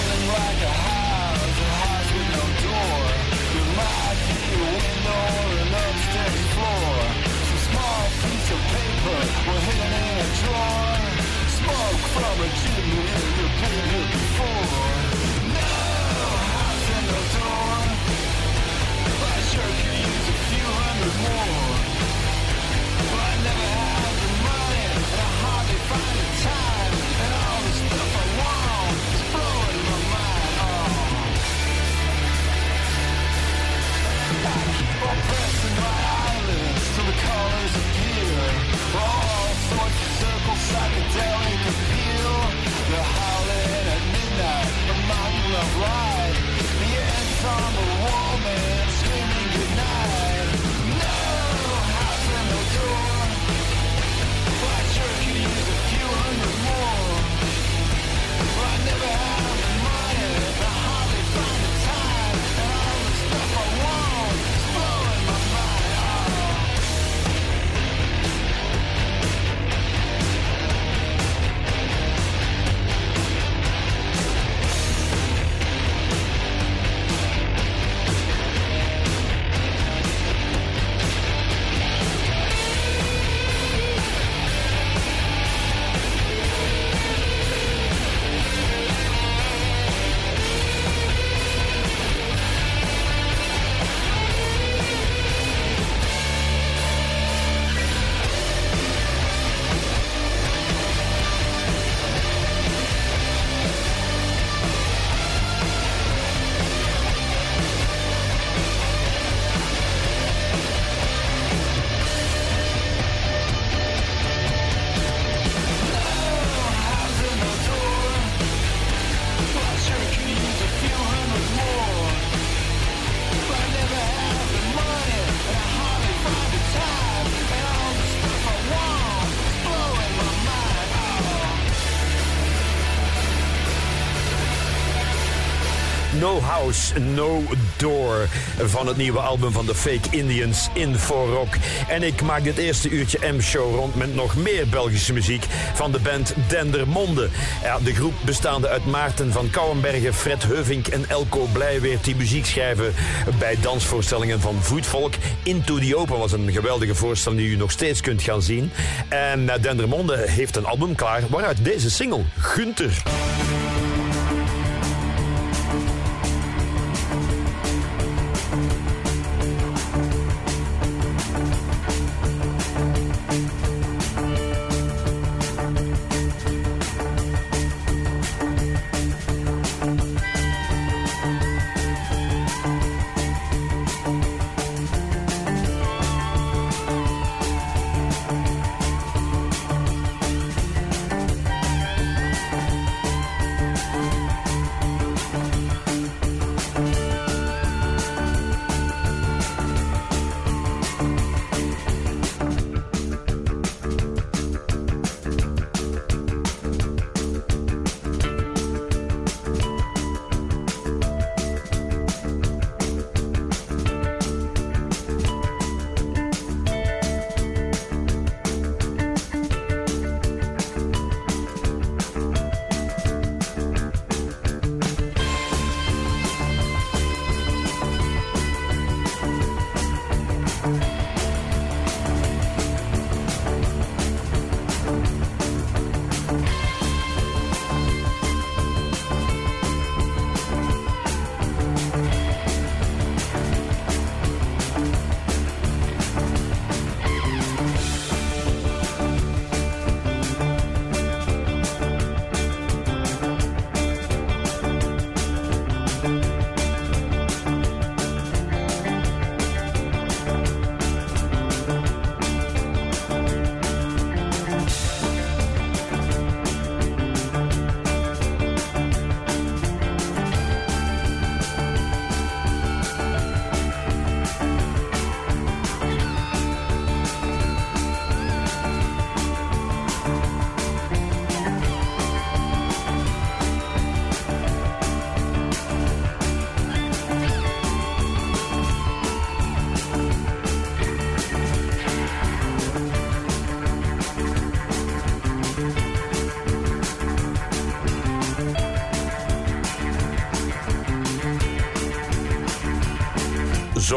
No 137.15 137.43
Door 137.77 138.27
van 138.59 138.87
het 138.87 138.97
nieuwe 138.97 139.19
album 139.19 139.51
van 139.51 139.65
de 139.65 139.75
Fake 139.75 140.09
Indians 140.09 140.69
in 140.73 140.95
Rock. 141.07 141.53
En 141.87 142.03
ik 142.03 142.21
maak 142.21 142.43
dit 142.43 142.57
eerste 142.57 142.89
uurtje 142.89 143.31
M-show 143.31 143.75
rond 143.75 143.95
met 143.95 144.15
nog 144.15 144.35
meer 144.35 144.67
Belgische 144.67 145.13
muziek 145.13 145.45
van 145.73 145.91
de 145.91 145.99
band 145.99 146.33
Dendermonde. 146.47 147.29
Ja, 147.63 147.79
de 147.79 147.93
groep 147.93 148.13
bestaande 148.25 148.67
uit 148.67 148.85
Maarten 148.85 149.31
van 149.31 149.49
Kouwenbergen, 149.49 150.13
Fred 150.13 150.43
Heuvink 150.43 150.87
en 150.87 151.05
Elko 151.09 151.47
Blijweert 151.51 152.03
die 152.03 152.15
muziek 152.15 152.45
schrijven 152.45 152.93
bij 153.39 153.57
dansvoorstellingen 153.61 154.41
van 154.41 154.55
Voetvolk. 154.61 155.13
Into 155.43 155.79
the 155.79 155.97
Open 155.97 156.17
was 156.17 156.31
een 156.31 156.51
geweldige 156.51 156.95
voorstelling 156.95 157.41
die 157.41 157.49
u 157.49 157.55
nog 157.55 157.71
steeds 157.71 158.01
kunt 158.01 158.21
gaan 158.21 158.41
zien. 158.41 158.71
En 159.07 159.49
eh, 159.49 159.61
Dendermonde 159.61 160.23
heeft 160.27 160.55
een 160.55 160.65
album 160.65 160.95
klaar 160.95 161.21
waaruit 161.29 161.63
deze 161.63 161.89
single, 161.89 162.23
Gunther. 162.37 163.03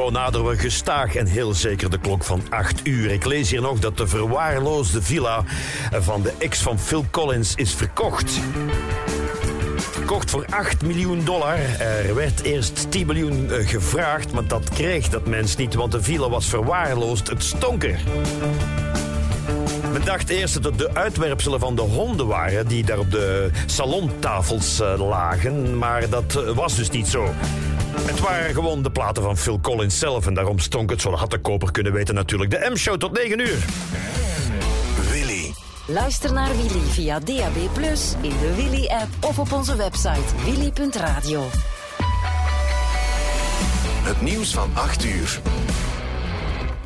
Zo 0.04 0.10
naderen 0.10 0.46
we 0.46 0.58
gestaag 0.58 1.14
en 1.14 1.26
heel 1.26 1.54
zeker 1.54 1.90
de 1.90 1.98
klok 1.98 2.24
van 2.24 2.42
8 2.50 2.86
uur. 2.86 3.10
Ik 3.10 3.24
lees 3.24 3.50
hier 3.50 3.60
nog 3.60 3.78
dat 3.78 3.96
de 3.96 4.06
verwaarloosde 4.06 5.02
villa 5.02 5.44
van 5.92 6.22
de 6.22 6.32
ex 6.38 6.62
van 6.62 6.78
Phil 6.78 7.04
Collins 7.10 7.54
is 7.54 7.74
verkocht. 7.74 8.40
Verkocht 9.76 10.30
voor 10.30 10.46
8 10.50 10.82
miljoen 10.82 11.24
dollar. 11.24 11.58
Er 11.78 12.14
werd 12.14 12.42
eerst 12.42 12.90
10 12.90 13.06
miljoen 13.06 13.50
eh, 13.50 13.68
gevraagd, 13.68 14.32
maar 14.32 14.46
dat 14.46 14.68
kreeg 14.68 15.08
dat 15.08 15.26
mens 15.26 15.56
niet, 15.56 15.74
want 15.74 15.92
de 15.92 16.02
villa 16.02 16.28
was 16.28 16.46
verwaarloosd. 16.46 17.28
Het 17.28 17.42
stonk 17.42 17.84
er. 17.84 18.00
Men 19.92 20.04
dacht 20.04 20.28
eerst 20.28 20.54
dat 20.54 20.64
het 20.64 20.78
de 20.78 20.94
uitwerpselen 20.94 21.60
van 21.60 21.74
de 21.74 21.82
honden 21.82 22.26
waren 22.26 22.66
die 22.66 22.84
daar 22.84 22.98
op 22.98 23.10
de 23.10 23.50
salontafels 23.66 24.80
eh, 24.80 25.08
lagen, 25.08 25.78
maar 25.78 26.08
dat 26.08 26.36
eh, 26.36 26.50
was 26.50 26.76
dus 26.76 26.90
niet 26.90 27.08
zo. 27.08 27.34
Het 28.06 28.20
waren 28.20 28.54
gewoon 28.54 28.82
de 28.82 28.90
platen 28.90 29.22
van 29.22 29.36
Phil 29.36 29.60
Collins 29.60 29.98
zelf 29.98 30.26
en 30.26 30.34
daarom 30.34 30.58
stonk 30.58 30.90
het 30.90 31.00
zo. 31.00 31.10
Dat 31.10 31.18
had 31.18 31.30
de 31.30 31.38
koper 31.38 31.70
kunnen 31.70 31.92
weten 31.92 32.14
natuurlijk. 32.14 32.50
De 32.50 32.70
M-show 32.72 32.96
tot 32.96 33.12
9 33.12 33.38
uur. 33.38 33.64
Willy. 35.10 35.52
Luister 35.86 36.32
naar 36.32 36.56
Willy 36.56 36.80
via 36.80 37.18
DAB+, 37.18 37.56
in 38.20 38.38
de 38.40 38.54
Willy-app 38.56 39.08
of 39.20 39.38
op 39.38 39.52
onze 39.52 39.76
website 39.76 40.20
willy.radio. 40.44 41.48
Het 44.02 44.20
nieuws 44.20 44.54
van 44.54 44.70
8 44.74 45.04
uur. 45.04 45.40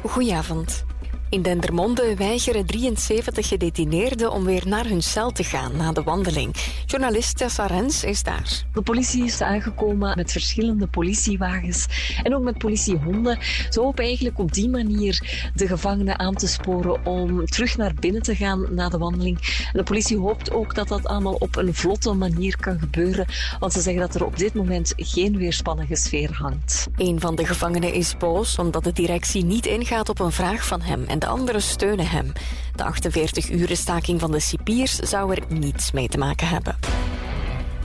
Goedenavond. 0.03 0.85
In 1.31 1.43
Dendermonde 1.43 2.15
weigeren 2.17 2.67
73 2.67 3.49
gedetineerden 3.49 4.33
om 4.33 4.45
weer 4.45 4.63
naar 4.67 4.85
hun 4.87 5.03
cel 5.03 5.31
te 5.31 5.45
gaan 5.45 5.77
na 5.77 5.93
de 5.93 6.03
wandeling. 6.03 6.55
Journalist 6.91 7.37
Tessa 7.37 7.67
Rens 7.67 8.05
is 8.05 8.23
daar. 8.23 8.63
De 8.73 8.83
politie 8.83 9.25
is 9.25 9.41
aangekomen 9.41 10.17
met 10.17 10.33
verschillende 10.33 10.87
politiewagens 10.87 11.87
en 12.23 12.35
ook 12.35 12.43
met 12.43 12.59
politiehonden. 12.59 13.39
Ze 13.71 13.81
hopen 13.81 14.05
eigenlijk 14.05 14.39
op 14.39 14.53
die 14.53 14.69
manier 14.69 15.49
de 15.55 15.67
gevangenen 15.67 16.19
aan 16.19 16.35
te 16.35 16.47
sporen 16.47 17.07
om 17.07 17.47
terug 17.47 17.77
naar 17.77 17.95
binnen 17.95 18.23
te 18.23 18.37
gaan 18.37 18.75
na 18.75 18.89
de 18.89 18.99
wandeling. 18.99 19.69
De 19.73 19.83
politie 19.83 20.19
hoopt 20.19 20.53
ook 20.53 20.75
dat 20.75 20.89
dat 20.89 21.07
allemaal 21.07 21.35
op 21.35 21.57
een 21.57 21.75
vlotte 21.75 22.13
manier 22.13 22.57
kan 22.57 22.79
gebeuren, 22.79 23.27
want 23.59 23.73
ze 23.73 23.81
zeggen 23.81 24.03
dat 24.03 24.15
er 24.15 24.25
op 24.25 24.37
dit 24.39 24.55
moment 24.55 24.93
geen 24.97 25.37
weerspannige 25.37 25.97
sfeer 25.97 26.33
hangt. 26.33 26.89
Een 26.97 27.21
van 27.21 27.35
de 27.35 27.47
gevangenen 27.47 27.93
is 27.93 28.17
boos 28.17 28.59
omdat 28.59 28.85
de 28.85 28.93
directie 28.93 29.45
niet 29.45 29.67
ingaat 29.67 30.09
op 30.09 30.21
een 30.21 30.33
vraag 30.33 30.67
van 30.67 30.81
hem 30.81 31.05
en 31.07 31.19
de 31.19 31.27
anderen 31.27 31.63
steunen 31.63 32.09
hem. 32.09 32.33
De 32.75 32.85
48-uren 32.85 33.77
staking 33.77 34.21
van 34.21 34.31
de 34.31 34.41
cipiers 34.41 34.95
zou 34.95 35.35
er 35.35 35.43
niets 35.49 35.93
mee 35.93 36.09
te 36.09 36.19
maken 36.19 36.49
hebben. 36.49 36.78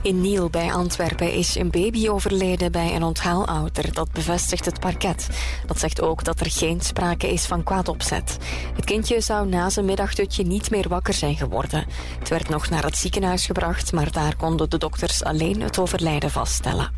In 0.04 0.20
Niel 0.20 0.50
bij 0.50 0.72
Antwerpen 0.72 1.32
is 1.32 1.56
een 1.56 1.70
baby 1.70 2.08
overleden 2.08 2.72
bij 2.72 2.94
een 2.94 3.02
onthaalouder. 3.02 3.92
Dat 3.92 4.12
bevestigt 4.12 4.64
het 4.64 4.80
parket. 4.80 5.28
Dat 5.66 5.78
zegt 5.78 6.02
ook 6.02 6.24
dat 6.24 6.40
er 6.40 6.50
geen 6.50 6.80
sprake 6.80 7.32
is 7.32 7.46
van 7.46 7.62
kwaad 7.62 7.88
opzet. 7.88 8.38
Het 8.76 8.84
kindje 8.84 9.20
zou 9.20 9.48
na 9.48 9.70
zijn 9.70 9.86
middagdutje 9.86 10.44
niet 10.44 10.70
meer 10.70 10.88
wakker 10.88 11.14
zijn 11.14 11.36
geworden. 11.36 11.86
Het 12.18 12.28
werd 12.28 12.48
nog 12.48 12.68
naar 12.68 12.84
het 12.84 12.96
ziekenhuis 12.96 13.46
gebracht, 13.46 13.92
maar 13.92 14.12
daar 14.12 14.36
konden 14.36 14.70
de 14.70 14.78
dokters 14.78 15.24
alleen 15.24 15.62
het 15.62 15.78
overlijden 15.78 16.30
vaststellen. 16.30 16.90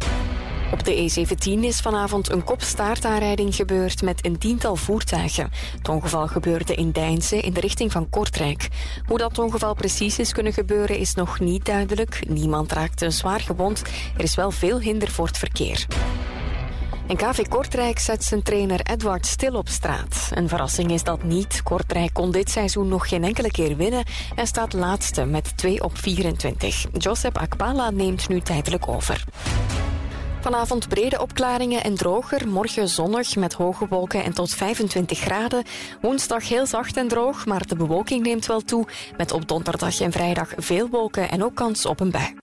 Op 0.72 0.84
de 0.84 1.10
E17 1.10 1.60
is 1.60 1.80
vanavond 1.80 2.30
een 2.30 2.44
kopstaartaanrijding 2.44 3.54
gebeurd 3.54 4.02
met 4.02 4.24
een 4.24 4.38
tiental 4.38 4.76
voertuigen. 4.76 5.50
Het 5.76 5.88
ongeval 5.88 6.26
gebeurde 6.26 6.74
in 6.74 6.90
Deinze 6.90 7.40
in 7.40 7.52
de 7.52 7.60
richting 7.60 7.92
van 7.92 8.08
Kortrijk. 8.08 8.68
Hoe 9.06 9.18
dat 9.18 9.38
ongeval 9.38 9.74
precies 9.74 10.18
is 10.18 10.32
kunnen 10.32 10.52
gebeuren 10.52 10.98
is 10.98 11.14
nog 11.14 11.40
niet 11.40 11.64
duidelijk. 11.64 12.20
Niemand 12.28 12.72
raakte 12.72 13.10
zwaar 13.10 13.40
gewond. 13.40 13.82
Er 14.16 14.22
is 14.22 14.34
wel 14.34 14.50
veel 14.50 14.80
hinder 14.80 15.10
voor 15.10 15.26
het 15.26 15.38
verkeer. 15.38 15.86
En 17.06 17.16
KV 17.16 17.48
Kortrijk 17.48 17.98
zet 17.98 18.24
zijn 18.24 18.42
trainer 18.42 18.80
Edward 18.80 19.26
Stil 19.26 19.54
op 19.54 19.68
straat. 19.68 20.30
Een 20.34 20.48
verrassing 20.48 20.90
is 20.90 21.02
dat 21.02 21.22
niet. 21.22 21.62
Kortrijk 21.62 22.12
kon 22.12 22.30
dit 22.30 22.50
seizoen 22.50 22.88
nog 22.88 23.08
geen 23.08 23.24
enkele 23.24 23.50
keer 23.50 23.76
winnen 23.76 24.04
en 24.34 24.46
staat 24.46 24.72
laatste 24.72 25.24
met 25.24 25.56
2 25.56 25.82
op 25.82 25.98
24. 25.98 26.86
Josep 26.98 27.38
Akpala 27.38 27.90
neemt 27.90 28.28
nu 28.28 28.40
tijdelijk 28.40 28.88
over. 28.88 29.24
Vanavond 30.46 30.88
brede 30.88 31.20
opklaringen 31.20 31.82
en 31.82 31.94
droger. 31.94 32.48
Morgen 32.48 32.88
zonnig 32.88 33.36
met 33.36 33.52
hoge 33.52 33.86
wolken 33.88 34.24
en 34.24 34.32
tot 34.32 34.54
25 34.54 35.18
graden. 35.18 35.64
Woensdag 36.00 36.48
heel 36.48 36.66
zacht 36.66 36.96
en 36.96 37.08
droog, 37.08 37.46
maar 37.46 37.66
de 37.66 37.76
bewolking 37.76 38.22
neemt 38.22 38.46
wel 38.46 38.60
toe. 38.60 38.86
Met 39.16 39.32
op 39.32 39.48
donderdag 39.48 40.00
en 40.00 40.12
vrijdag 40.12 40.48
veel 40.56 40.88
wolken 40.88 41.30
en 41.30 41.44
ook 41.44 41.54
kans 41.54 41.86
op 41.86 42.00
een 42.00 42.10
bui. 42.10 42.34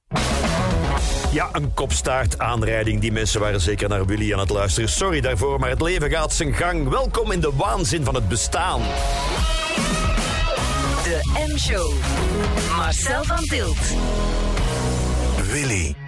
Ja, 1.32 1.50
een 1.52 1.74
kopstaartaanrijding. 1.74 3.02
Die 3.02 3.12
mensen 3.12 3.40
waren 3.40 3.62
zeker 3.62 3.90
naar 3.90 4.06
Willy 4.06 4.34
aan 4.34 4.40
het 4.40 4.50
luisteren. 4.50 4.90
Sorry 4.90 5.22
daarvoor, 5.22 5.60
maar 5.60 5.70
het 5.70 5.82
leven 5.82 6.10
gaat 6.10 6.34
zijn 6.34 6.54
gang. 6.54 6.90
Welkom 6.90 7.32
in 7.32 7.40
de 7.40 7.52
waanzin 7.56 8.04
van 8.04 8.16
het 8.16 8.28
bestaan. 8.28 8.82
De 11.04 11.20
M-show. 11.52 11.94
Marcel 12.78 13.24
van 13.24 13.46
Tilt. 13.46 13.94
Willy. 15.52 16.03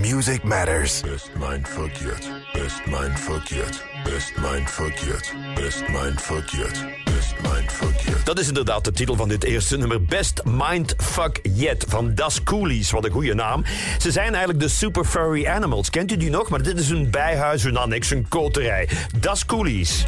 Music 0.00 0.42
matters. 0.42 1.00
Best 1.00 1.30
mindfuck 1.38 1.92
yet. 1.96 2.30
Best 2.52 2.86
mindfuck 2.86 3.48
yet. 3.48 3.82
Best 4.04 4.32
mindfuck 4.36 4.98
yet. 4.98 5.32
Best 5.54 5.88
mindfuck 5.88 6.48
yet. 6.50 6.84
Best 7.04 7.34
mindfuck 7.42 8.00
yet. 8.00 8.26
Dat 8.26 8.38
is 8.38 8.48
inderdaad 8.48 8.84
de 8.84 8.92
titel 8.92 9.16
van 9.16 9.28
dit 9.28 9.44
eerste 9.44 9.76
nummer. 9.76 10.02
Best 10.02 10.42
Mindfuck 10.44 11.40
Yet 11.42 11.84
van 11.88 12.14
Das 12.14 12.42
Coolies. 12.42 12.90
Wat 12.90 13.04
een 13.04 13.10
goede 13.10 13.34
naam. 13.34 13.64
Ze 13.98 14.10
zijn 14.10 14.28
eigenlijk 14.28 14.60
de 14.60 14.68
Super 14.68 15.04
Furry 15.04 15.46
Animals. 15.46 15.90
Kent 15.90 16.12
u 16.12 16.16
die 16.16 16.30
nog? 16.30 16.48
Maar 16.48 16.62
dit 16.62 16.78
is 16.78 16.88
een 16.88 17.10
bijhuis, 17.10 17.64
een 17.64 17.76
annex, 17.76 18.10
een 18.10 18.28
koterij. 18.28 18.88
Das 19.20 19.46
Coolies. 19.46 20.04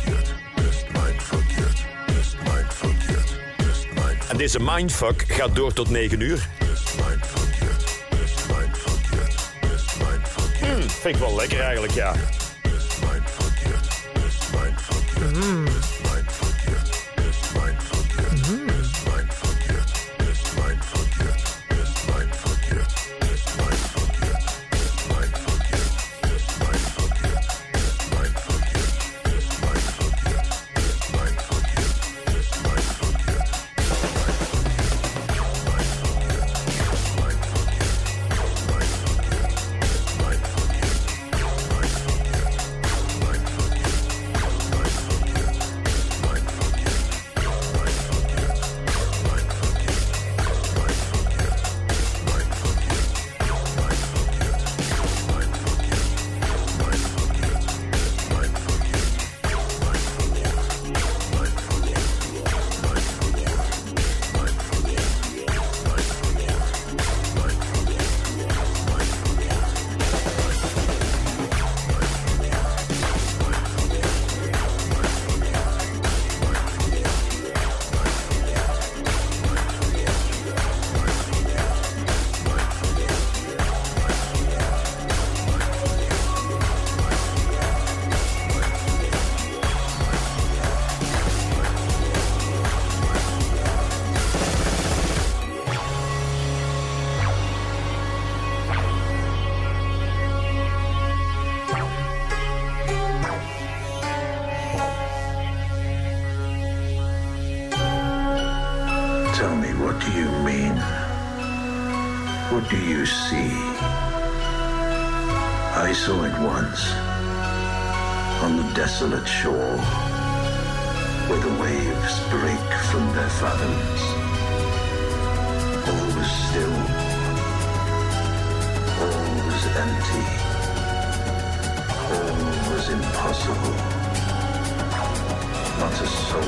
Best 0.55 0.85
mindfuck 0.93 1.51
yet. 1.57 1.85
Best 2.07 2.37
mindfuck 2.45 3.03
yet. 3.09 3.33
Best 3.57 3.87
mindfuck 3.95 4.31
En 4.31 4.37
deze 4.37 4.59
mindfuck 4.61 5.25
gaat 5.29 5.55
door 5.55 5.73
tot 5.73 5.91
9 5.91 6.21
uur. 6.21 6.49
mindfuck 6.59 7.37
yet. 7.37 7.38
Vind 11.01 11.15
ik 11.15 11.21
wel 11.21 11.37
lekker 11.37 11.61
eigenlijk, 11.61 11.93
ja. 11.93 12.15
Best 14.13 14.45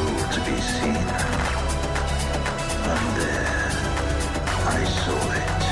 to 0.06 0.40
be 0.40 0.56
seen. 0.60 0.96
And 2.92 3.06
there 3.18 3.70
I 4.66 4.84
saw 4.84 5.20
it, 5.42 5.62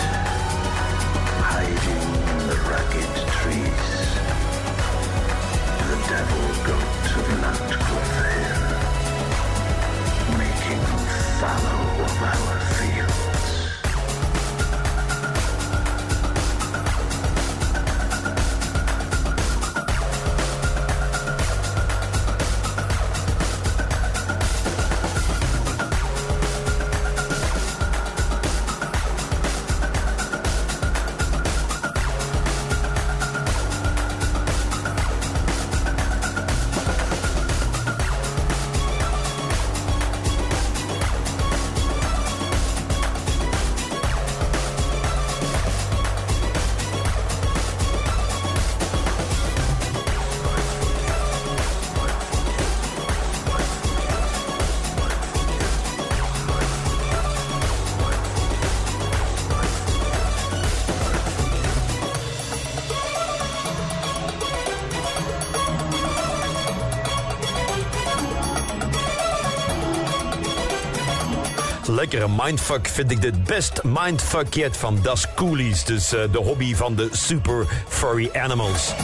hiding 1.50 2.10
in 2.32 2.40
the 2.48 2.58
ragged 2.68 3.14
trees. 3.36 3.90
The 5.88 5.98
devil 6.12 6.46
goat 6.66 7.06
of 7.18 7.26
Nantcliffe 7.42 8.68
making 10.38 10.84
fallow 11.38 11.82
of 12.04 12.14
our 12.22 12.58
fields. 12.76 13.27
Mindfuck 72.44 72.88
vind 72.88 73.10
ik 73.10 73.20
dit 73.20 73.44
best 73.44 73.82
mindfuck 73.82 74.54
yet 74.54 74.76
van 74.76 74.98
Das 75.02 75.26
Coolies. 75.34 75.84
Dus 75.84 76.12
eh, 76.12 76.20
de 76.32 76.38
hobby 76.38 76.74
van 76.74 76.94
de 76.94 77.08
super 77.12 77.66
furry 77.88 78.30
animals. 78.32 78.94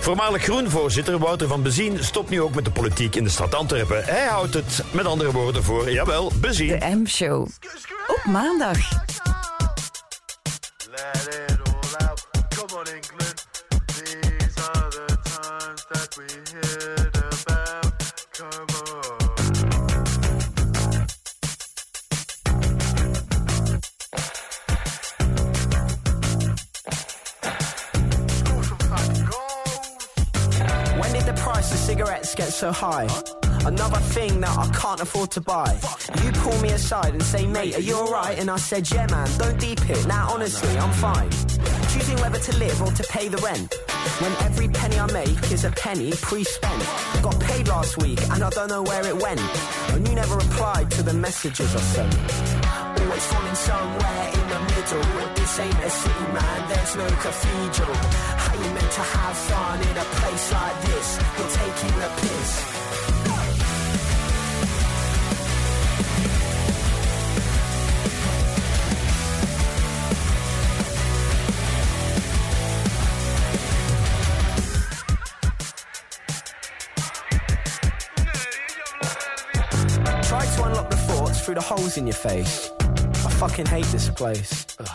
Voormalig 0.00 0.42
Groenvoorzitter 0.42 1.18
Wouter 1.18 1.48
van 1.48 1.62
Bezien 1.62 2.04
stopt 2.04 2.30
nu 2.30 2.40
ook 2.40 2.54
met 2.54 2.64
de 2.64 2.70
politiek 2.70 3.14
in 3.14 3.24
de 3.24 3.30
stad 3.30 3.54
Antwerpen. 3.54 4.04
Hij 4.04 4.26
houdt 4.26 4.54
het 4.54 4.82
met 4.90 5.06
andere 5.06 5.32
woorden 5.32 5.64
voor, 5.64 5.90
jawel, 5.90 6.32
Bezien. 6.40 6.78
De 6.78 6.96
M-show. 6.96 7.46
Op 8.06 8.24
maandag. 8.24 9.03
High? 32.84 33.08
Another 33.66 34.00
thing 34.14 34.40
that 34.40 34.54
I 34.58 34.66
can't 34.80 35.00
afford 35.00 35.30
to 35.32 35.40
buy. 35.40 35.70
You 36.22 36.30
pull 36.32 36.58
me 36.60 36.70
aside 36.70 37.12
and 37.14 37.22
say, 37.22 37.46
mate, 37.46 37.76
are 37.76 37.80
you 37.80 37.94
alright? 37.94 38.38
And 38.38 38.50
I 38.50 38.56
said, 38.56 38.90
yeah, 38.90 39.06
man, 39.10 39.28
don't 39.38 39.58
deep 39.58 39.80
it. 39.88 40.06
Now, 40.06 40.28
honestly, 40.34 40.76
I'm 40.76 40.92
fine. 40.92 41.30
Choosing 41.92 42.18
whether 42.22 42.38
to 42.38 42.52
live 42.58 42.82
or 42.82 42.92
to 42.92 43.02
pay 43.04 43.28
the 43.28 43.38
rent. 43.38 43.72
When 44.20 44.32
every 44.46 44.68
penny 44.68 44.98
I 44.98 45.06
make 45.12 45.40
is 45.50 45.64
a 45.64 45.70
penny 45.70 46.10
pre-spent. 46.12 46.82
Got 47.22 47.40
paid 47.40 47.68
last 47.68 47.96
week 48.02 48.20
and 48.32 48.42
I 48.44 48.50
don't 48.50 48.68
know 48.68 48.82
where 48.82 49.06
it 49.06 49.16
went. 49.16 49.40
And 49.94 50.06
you 50.06 50.14
never 50.14 50.36
replied 50.36 50.90
to 50.96 51.02
the 51.02 51.14
messages 51.14 51.74
I 51.74 51.82
sent. 51.94 52.14
Always 53.00 53.26
falling 53.32 53.58
somewhere 53.70 54.24
in 54.38 54.44
the 54.52 54.60
middle. 54.74 55.06
This 55.36 55.58
ain't 55.58 55.80
a 55.88 55.90
city, 55.90 56.26
man. 56.36 56.58
There's 56.68 56.96
no 56.96 57.08
cathedral. 57.24 57.96
You 58.64 58.70
meant 58.70 58.92
to 58.92 59.00
have 59.00 59.36
fun 59.36 59.80
in 59.82 59.96
a 59.96 60.04
place 60.04 60.52
like 60.52 60.80
this? 60.82 61.18
You're 61.36 61.50
taking 61.50 62.00
the 62.00 62.08
piss. 62.16 62.50
Try 80.28 80.46
to 80.46 80.62
unlock 80.64 80.88
the 80.88 80.96
thoughts 80.96 81.44
through 81.44 81.56
the 81.56 81.60
holes 81.60 81.98
in 81.98 82.06
your 82.06 82.14
face. 82.14 82.70
I 82.80 83.30
fucking 83.30 83.66
hate 83.66 83.84
this 83.86 84.08
place. 84.08 84.66
Ugh. 84.78 84.93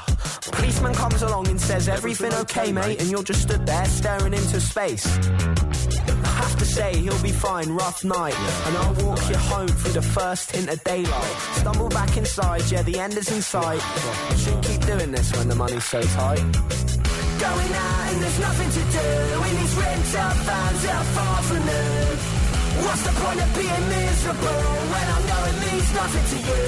Policeman 0.70 0.94
comes 0.94 1.24
along 1.24 1.48
and 1.48 1.60
says, 1.60 1.90
Everything 1.90 2.32
okay, 2.46 2.72
mate? 2.72 3.02
And 3.02 3.10
you're 3.10 3.24
just 3.24 3.42
stood 3.42 3.66
there 3.66 3.86
staring 3.86 4.34
into 4.36 4.62
space. 4.62 5.04
I 5.08 6.34
have 6.44 6.56
to 6.60 6.66
say, 6.66 6.96
he'll 6.96 7.24
be 7.24 7.32
fine, 7.32 7.70
rough 7.72 8.06
night. 8.06 8.38
And 8.68 8.78
I'll 8.78 8.94
walk 9.04 9.18
you 9.32 9.38
home 9.50 9.68
through 9.68 9.94
the 9.94 10.04
first 10.04 10.52
hint 10.52 10.70
of 10.70 10.84
daylight. 10.84 11.36
Stumble 11.58 11.90
back 11.90 12.16
inside, 12.18 12.70
yeah, 12.70 12.84
the 12.84 13.00
end 13.00 13.18
is 13.18 13.32
in 13.32 13.42
sight. 13.42 13.82
Shouldn't 14.38 14.64
keep 14.64 14.86
doing 14.86 15.12
this 15.12 15.36
when 15.36 15.48
the 15.48 15.56
money's 15.56 15.86
so 15.86 16.04
tight. 16.04 16.38
Going 16.38 17.72
out 17.74 18.06
and 18.14 18.22
there's 18.22 18.40
nothing 18.40 18.70
to 18.70 18.84
do. 18.94 19.10
In 19.50 19.56
these 19.58 19.74
rental 19.74 20.30
vans 20.46 20.84
that 20.84 20.96
are 21.02 21.10
far 21.18 21.38
from 21.50 21.66
new. 21.66 22.06
What's 22.86 23.04
the 23.10 23.16
point 23.18 23.42
of 23.42 23.50
being 23.58 23.86
miserable 23.90 24.70
when 24.94 25.08
I 25.18 25.20
know 25.30 25.42
it 25.50 25.58
means 25.66 25.90
nothing 25.98 26.26
to 26.30 26.38
you? 26.46 26.62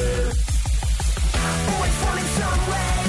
Always 1.70 1.96
falling 2.02 2.30
somewhere 2.42 3.01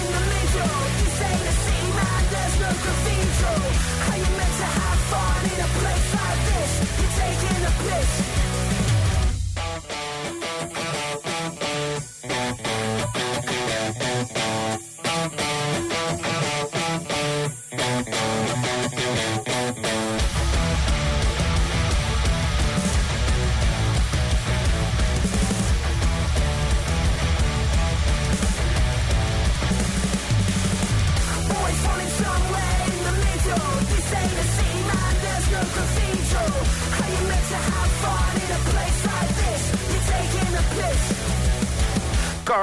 cathedral. 2.74 3.60
How 4.06 4.16
you 4.16 4.30
meant 4.36 4.54
to 4.62 4.68
have 4.80 4.98
fun 5.10 5.40
in 5.52 5.58
a 5.60 5.70
place 5.80 6.08
like 6.14 6.40
this? 6.50 6.70
You're 6.98 7.14
taking 7.20 7.58
the 7.64 7.72
piss. 7.82 8.51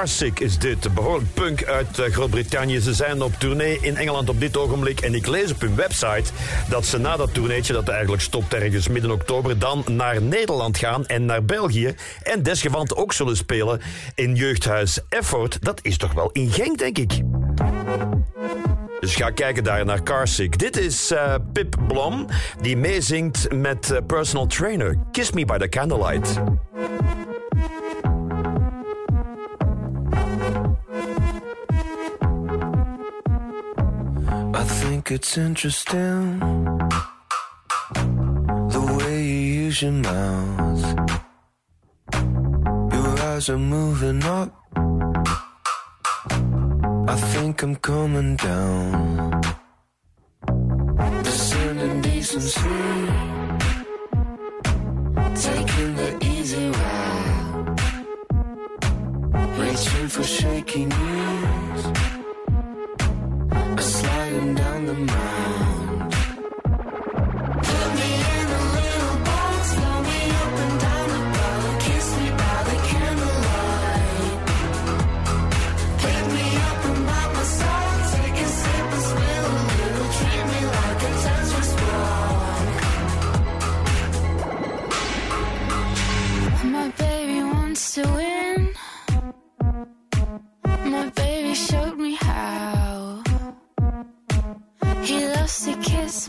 Carsick 0.10 0.40
is 0.40 0.58
dit, 0.58 0.94
behoorlijk 0.94 1.34
punk 1.34 1.66
uit 1.66 2.00
eh, 2.00 2.12
Groot-Brittannië. 2.12 2.80
Ze 2.80 2.94
zijn 2.94 3.22
op 3.22 3.34
tournee 3.34 3.78
in 3.82 3.98
Engeland 3.98 4.30
op 4.30 4.40
dit 4.40 4.58
ogenblik. 4.58 5.02
En 5.02 5.14
ik 5.14 5.28
lees 5.28 5.52
op 5.52 5.62
hun 5.62 5.76
website 5.76 6.32
dat 6.70 6.86
ze 6.86 6.98
na 6.98 7.18
dat 7.18 7.34
tourneetje, 7.34 7.74
dat 7.74 7.88
eigenlijk 7.88 8.22
stopt 8.22 8.54
ergens 8.54 8.88
midden 8.88 9.12
oktober, 9.12 9.60
dan 9.60 9.84
naar 9.88 10.22
Nederland 10.22 10.78
gaan 10.78 11.06
en 11.06 11.26
naar 11.26 11.46
België. 11.46 11.96
En 12.24 12.44
desgevant 12.44 12.96
ook 12.96 13.14
zullen 13.14 13.38
spelen 13.38 13.82
in 14.16 14.36
jeugdhuis 14.36 15.00
Effort. 15.10 15.58
Dat 15.62 15.80
is 15.82 15.98
toch 15.98 16.14
wel 16.14 16.30
in 16.32 16.52
Genk, 16.52 16.78
denk 16.78 16.98
ik. 16.98 17.22
Dus 19.00 19.16
ga 19.16 19.30
kijken 19.30 19.64
daar 19.64 19.86
naar 19.86 20.04
Carsick. 20.04 20.58
Dit 20.60 20.78
is 20.78 21.12
eh, 21.12 21.36
Pip 21.54 21.76
Blom, 21.88 22.26
die 22.62 22.78
meezingt 22.78 23.54
met 23.54 23.92
eh, 23.92 23.98
personal 24.08 24.48
trainer 24.48 24.96
Kiss 25.12 25.32
Me 25.32 25.46
by 25.46 25.58
the 25.58 25.70
Candlelight. 25.70 26.40
It's 35.12 35.38
interesting 35.38 36.40
the 38.74 38.98
way 38.98 39.24
you 39.24 39.64
use 39.64 39.82
your 39.82 39.92
mouth. 39.92 40.84
Your 42.94 43.20
eyes 43.30 43.50
are 43.50 43.58
moving 43.58 44.24
up. 44.24 44.54
I 47.08 47.16
think 47.32 47.64
I'm 47.64 47.76
coming 47.78 48.36
down. 48.36 49.42
Descending 51.24 52.02
decency. 52.02 52.80
Taking 55.48 55.96
the 56.02 56.18
easy 56.22 56.70
route. 56.70 57.82
Reaching 59.58 60.08
for 60.08 60.24
shaky 60.24 60.86
knees. 60.86 62.19
Sliding 64.20 64.54
down 64.54 64.86
the 64.86 64.94
mound. 64.96 65.69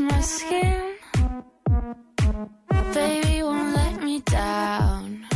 My 0.01 0.21
skin. 0.21 0.97
Baby 2.95 3.43
won't 3.43 3.75
let 3.75 4.03
me 4.03 4.21
down. 4.21 5.27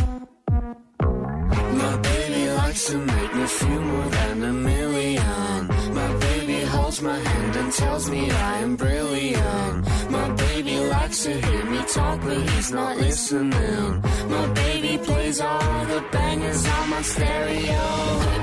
My 1.82 1.96
baby 2.08 2.50
likes 2.50 2.86
to 2.90 2.98
make 2.98 3.34
me 3.34 3.46
feel 3.46 3.80
more 3.80 4.08
than 4.18 4.42
a 4.42 4.52
million. 4.52 5.68
My 6.00 6.10
baby 6.26 6.60
holds 6.64 7.02
my 7.02 7.18
hand 7.18 7.56
and 7.56 7.72
tells 7.72 8.10
me 8.10 8.30
I 8.30 8.58
am 8.58 8.76
brilliant. 8.76 10.10
My 10.10 10.28
baby 10.30 10.78
likes 10.78 11.22
to 11.24 11.32
hear 11.46 11.64
me 11.64 11.80
talk, 11.96 12.20
but 12.22 12.38
he's 12.50 12.70
not 12.72 12.96
listening. 12.96 14.02
My 14.28 14.46
baby 14.62 14.98
plays 14.98 15.40
all 15.40 15.84
the 15.86 16.02
bangers 16.12 16.66
on 16.66 16.90
my 16.90 17.02
stereo. 17.02 17.84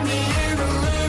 Me 0.09 0.19
in 0.45 1.00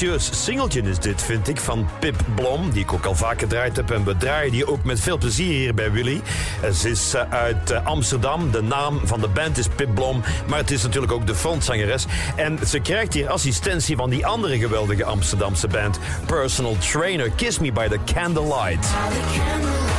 Ambitieus 0.00 0.44
singeltje 0.44 0.82
is 0.82 0.98
dit, 0.98 1.22
vind 1.22 1.48
ik, 1.48 1.60
van 1.60 1.88
Pip 1.98 2.16
Blom, 2.34 2.70
die 2.70 2.82
ik 2.82 2.92
ook 2.92 3.04
al 3.04 3.14
vaak 3.14 3.38
gedraaid 3.40 3.76
heb. 3.76 3.90
En 3.90 4.04
we 4.04 4.16
draaien 4.16 4.52
die 4.52 4.66
ook 4.66 4.84
met 4.84 5.00
veel 5.00 5.18
plezier 5.18 5.52
hier 5.52 5.74
bij 5.74 5.92
Willy. 5.92 6.20
Eh, 6.62 6.70
Ze 6.70 6.90
is 6.90 7.14
eh, 7.14 7.22
uit 7.30 7.70
eh, 7.70 7.86
Amsterdam. 7.86 8.50
De 8.50 8.62
naam 8.62 9.00
van 9.04 9.20
de 9.20 9.28
band 9.28 9.58
is 9.58 9.68
Pip 9.68 9.94
Blom, 9.94 10.22
maar 10.46 10.58
het 10.58 10.70
is 10.70 10.82
natuurlijk 10.82 11.12
ook 11.12 11.26
de 11.26 11.34
frontzangeres. 11.34 12.06
En 12.36 12.58
ze 12.66 12.78
krijgt 12.78 13.14
hier 13.14 13.28
assistentie 13.28 13.96
van 13.96 14.10
die 14.10 14.26
andere 14.26 14.58
geweldige 14.58 15.04
Amsterdamse 15.04 15.68
band, 15.68 15.98
Personal 16.26 16.76
Trainer, 16.78 17.30
Kiss 17.30 17.58
Me 17.58 17.72
by 17.72 17.88
the 17.88 17.98
Candlelight. 18.14 18.88
Pick 19.08 19.89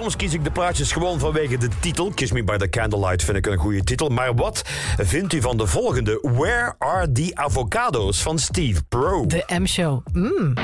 Soms 0.00 0.16
kies 0.16 0.34
ik 0.34 0.44
de 0.44 0.50
plaatjes 0.50 0.92
gewoon 0.92 1.18
vanwege 1.18 1.58
de 1.58 1.68
titel. 1.80 2.10
Kiss 2.14 2.32
Me 2.32 2.44
by 2.44 2.56
the 2.56 2.68
Candlelight 2.68 3.24
vind 3.24 3.36
ik 3.36 3.46
een 3.46 3.58
goede 3.58 3.84
titel. 3.84 4.08
Maar 4.08 4.34
wat 4.34 4.62
vindt 4.96 5.32
u 5.32 5.40
van 5.40 5.56
de 5.56 5.66
volgende? 5.66 6.18
Where 6.22 6.74
are 6.78 7.12
the 7.12 7.30
avocados 7.34 8.22
van 8.22 8.38
Steve 8.38 8.82
Pro? 8.88 9.26
De 9.26 9.44
M-show. 9.58 10.06
Mm. 10.12 10.54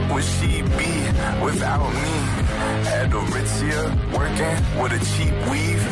Fuck 0.00 0.14
would 0.14 0.24
she 0.24 0.62
be 0.62 0.92
without 1.44 1.92
me? 1.92 2.16
At 2.96 3.10
Aritzia, 3.10 3.82
working 4.16 4.56
with 4.80 4.92
a 4.92 5.00
cheap 5.12 5.34
weave. 5.50 5.84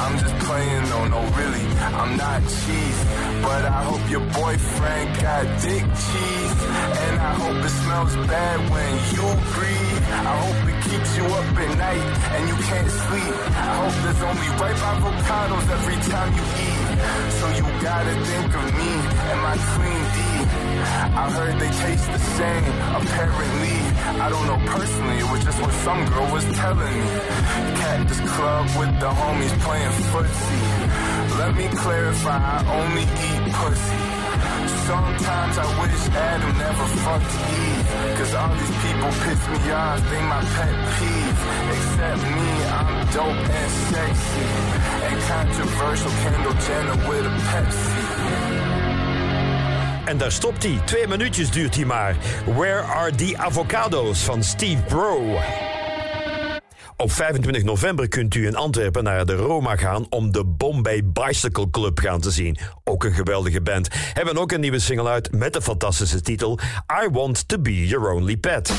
I'm 0.00 0.18
just 0.18 0.36
playing, 0.46 0.82
no, 0.90 1.08
no, 1.08 1.20
really, 1.36 1.66
I'm 2.00 2.16
not 2.16 2.42
cheese. 2.42 3.00
But 3.42 3.64
I 3.64 3.82
hope 3.84 4.10
your 4.10 4.24
boyfriend 4.40 5.08
got 5.20 5.44
dick 5.62 5.84
cheese. 5.84 6.56
And 7.04 7.16
I 7.20 7.32
hope 7.40 7.64
it 7.64 7.74
smells 7.82 8.14
bad 8.26 8.58
when 8.70 8.92
you 9.14 9.26
breathe. 9.54 10.02
I 10.10 10.34
hope 10.42 10.60
it 10.70 10.78
keeps 10.88 11.16
you 11.16 11.24
up 11.24 11.58
at 11.64 11.78
night 11.78 12.06
and 12.34 12.42
you 12.48 12.56
can't 12.68 12.90
sleep. 12.90 13.34
I 13.66 13.72
hope 13.80 13.96
there's 14.04 14.22
only 14.30 14.48
ripe 14.60 14.82
avocados 14.92 15.66
every 15.76 15.98
time 16.10 16.30
you 16.38 16.44
eat. 16.66 16.86
So 17.38 17.44
you 17.58 17.64
gotta 17.82 18.14
think 18.24 18.50
of 18.54 18.66
me 18.78 18.90
and 19.30 19.38
my 19.42 19.56
D. 20.14 20.25
I 20.78 21.30
heard 21.30 21.58
they 21.60 21.72
taste 21.84 22.06
the 22.12 22.18
same, 22.18 22.72
apparently. 23.00 23.76
I 24.20 24.28
don't 24.28 24.46
know 24.46 24.60
personally, 24.66 25.18
it 25.18 25.30
was 25.30 25.44
just 25.44 25.60
what 25.60 25.72
some 25.86 26.04
girl 26.06 26.28
was 26.32 26.44
telling 26.56 26.94
me. 26.94 27.08
Cactus 27.80 28.20
Club 28.20 28.66
with 28.78 28.92
the 29.00 29.10
homies 29.10 29.54
playing 29.64 29.96
footsie. 30.12 31.38
Let 31.38 31.54
me 31.54 31.68
clarify, 31.76 32.38
I 32.38 32.58
only 32.80 33.02
eat 33.02 33.52
pussy. 33.52 34.16
Sometimes 34.86 35.58
I 35.58 35.66
wish 35.82 36.00
Adam 36.14 36.58
never 36.58 36.86
fucked 37.02 37.34
Eve. 37.60 38.18
Cause 38.18 38.34
all 38.34 38.54
these 38.54 38.76
people 38.84 39.10
piss 39.24 39.42
me 39.52 39.70
off, 39.72 40.00
they 40.10 40.22
my 40.22 40.40
pet 40.54 40.74
peeve. 40.94 41.38
Except 41.74 42.22
me, 42.36 42.50
I'm 42.78 42.92
dope 43.12 43.50
and 43.60 43.70
sexy. 43.90 44.46
And 45.06 45.20
controversial 45.32 46.10
Kendall 46.22 46.56
Jenner 46.64 47.08
with 47.08 47.26
a 47.26 47.34
Pepsi. 47.50 48.05
En 50.06 50.18
daar 50.18 50.32
stopt 50.32 50.62
hij. 50.62 50.80
Twee 50.84 51.08
minuutjes 51.08 51.50
duurt 51.50 51.74
hij 51.74 51.84
maar. 51.84 52.16
Where 52.44 52.80
are 52.80 53.14
the 53.14 53.34
avocados 53.36 54.22
van 54.22 54.42
Steve 54.42 54.82
Bro? 54.82 55.38
Op 56.96 57.12
25 57.12 57.62
november 57.62 58.08
kunt 58.08 58.34
u 58.34 58.46
in 58.46 58.56
Antwerpen 58.56 59.04
naar 59.04 59.26
de 59.26 59.34
Roma 59.34 59.76
gaan 59.76 60.06
om 60.10 60.32
de 60.32 60.44
Bombay 60.44 61.02
Bicycle 61.04 61.70
Club 61.70 61.98
gaan 61.98 62.20
te 62.20 62.30
zien. 62.30 62.58
Ook 62.84 63.04
een 63.04 63.12
geweldige 63.12 63.60
band. 63.60 63.88
Hebben 64.12 64.38
ook 64.38 64.52
een 64.52 64.60
nieuwe 64.60 64.78
single 64.78 65.08
uit 65.08 65.32
met 65.32 65.52
de 65.52 65.62
fantastische 65.62 66.20
titel 66.20 66.58
I 67.04 67.08
Want 67.10 67.48
to 67.48 67.58
Be 67.58 67.86
Your 67.86 68.12
Only 68.12 68.36
Pet. 68.36 68.72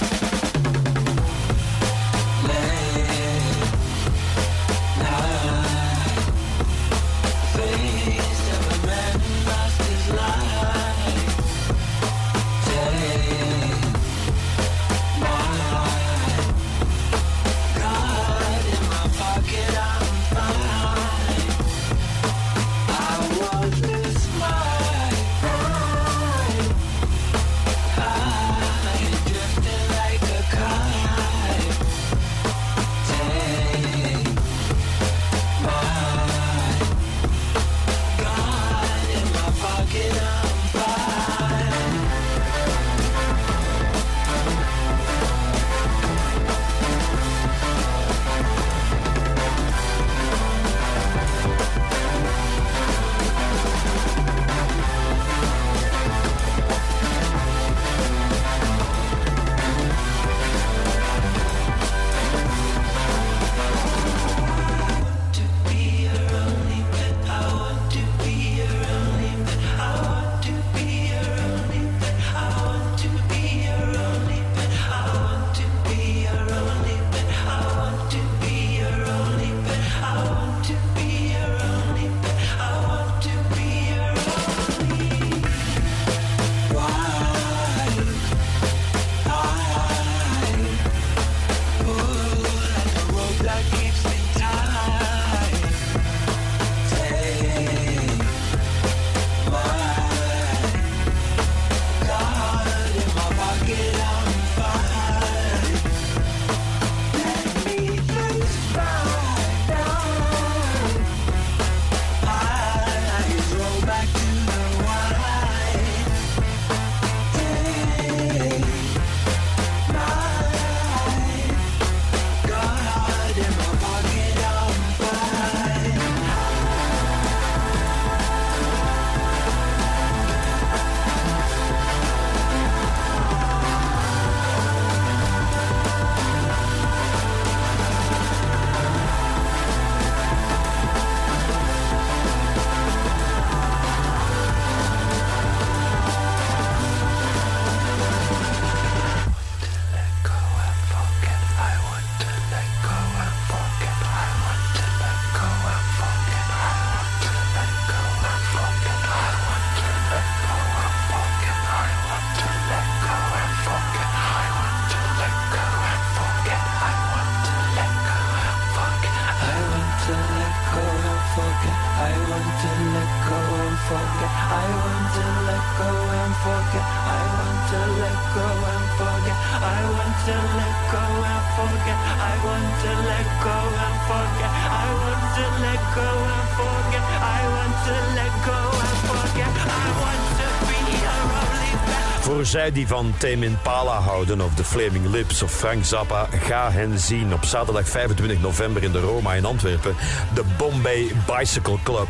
Zij 192.47 192.71
die 192.71 192.87
van 192.87 193.13
Tame 193.17 193.45
Impala 193.45 193.99
houden 193.99 194.41
of 194.41 194.53
The 194.53 194.63
Flaming 194.63 195.09
Lips 195.09 195.41
of 195.41 195.51
Frank 195.51 195.85
Zappa, 195.85 196.27
ga 196.31 196.71
hen 196.71 196.99
zien 196.99 197.33
op 197.33 197.45
zaterdag 197.45 197.89
25 197.89 198.41
november 198.41 198.83
in 198.83 198.91
de 198.91 198.99
Roma 198.99 199.33
in 199.33 199.45
Antwerpen. 199.45 199.95
De 200.33 200.43
Bombay 200.57 201.11
Bicycle 201.37 201.77
Club. 201.83 202.07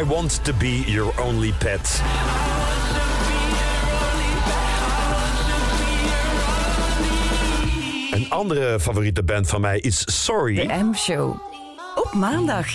I 0.00 0.04
want 0.04 0.44
to 0.44 0.52
be 0.58 0.82
your 0.86 1.20
only 1.20 1.52
pet. 1.58 2.02
Een 8.10 8.30
andere 8.30 8.80
favoriete 8.80 9.22
band 9.22 9.48
van 9.48 9.60
mij 9.60 9.78
is 9.78 10.24
Sorry. 10.24 10.66
De 10.66 10.74
M-show. 10.74 11.40
Op 11.94 12.12
maandag. 12.14 12.66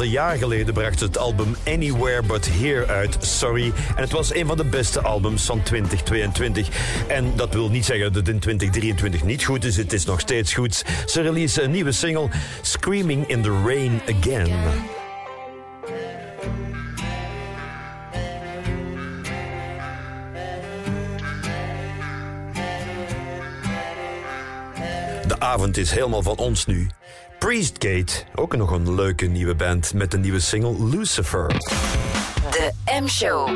Een 0.00 0.08
jaar 0.08 0.36
geleden 0.36 0.74
bracht 0.74 1.00
het 1.00 1.18
album 1.18 1.56
Anywhere 1.66 2.22
But 2.22 2.48
Here 2.48 2.86
uit, 2.86 3.16
Sorry. 3.20 3.72
En 3.96 4.02
het 4.02 4.12
was 4.12 4.34
een 4.34 4.46
van 4.46 4.56
de 4.56 4.64
beste 4.64 5.00
albums 5.00 5.44
van 5.44 5.62
2022. 5.62 6.68
En 7.08 7.32
dat 7.36 7.54
wil 7.54 7.68
niet 7.68 7.84
zeggen 7.84 8.12
dat 8.12 8.26
het 8.26 8.34
in 8.34 8.40
2023 8.40 9.24
niet 9.24 9.44
goed 9.44 9.64
is. 9.64 9.76
Het 9.76 9.92
is 9.92 10.04
nog 10.04 10.20
steeds 10.20 10.54
goed. 10.54 10.84
Ze 11.06 11.20
release 11.20 11.62
een 11.62 11.70
nieuwe 11.70 11.92
single, 11.92 12.28
Screaming 12.62 13.26
in 13.26 13.42
the 13.42 13.62
Rain 13.64 14.00
Again. 14.08 14.50
De 25.26 25.40
avond 25.40 25.76
is 25.76 25.90
helemaal 25.90 26.22
van 26.22 26.36
ons 26.36 26.66
nu. 26.66 26.88
Priestgate, 27.48 28.24
ook 28.34 28.56
nog 28.56 28.70
een 28.70 28.94
leuke 28.94 29.26
nieuwe 29.26 29.54
band 29.54 29.94
met 29.94 30.14
een 30.14 30.20
nieuwe 30.20 30.40
single 30.40 30.84
Lucifer. 30.88 31.48
De 32.50 32.72
M-show. 33.00 33.48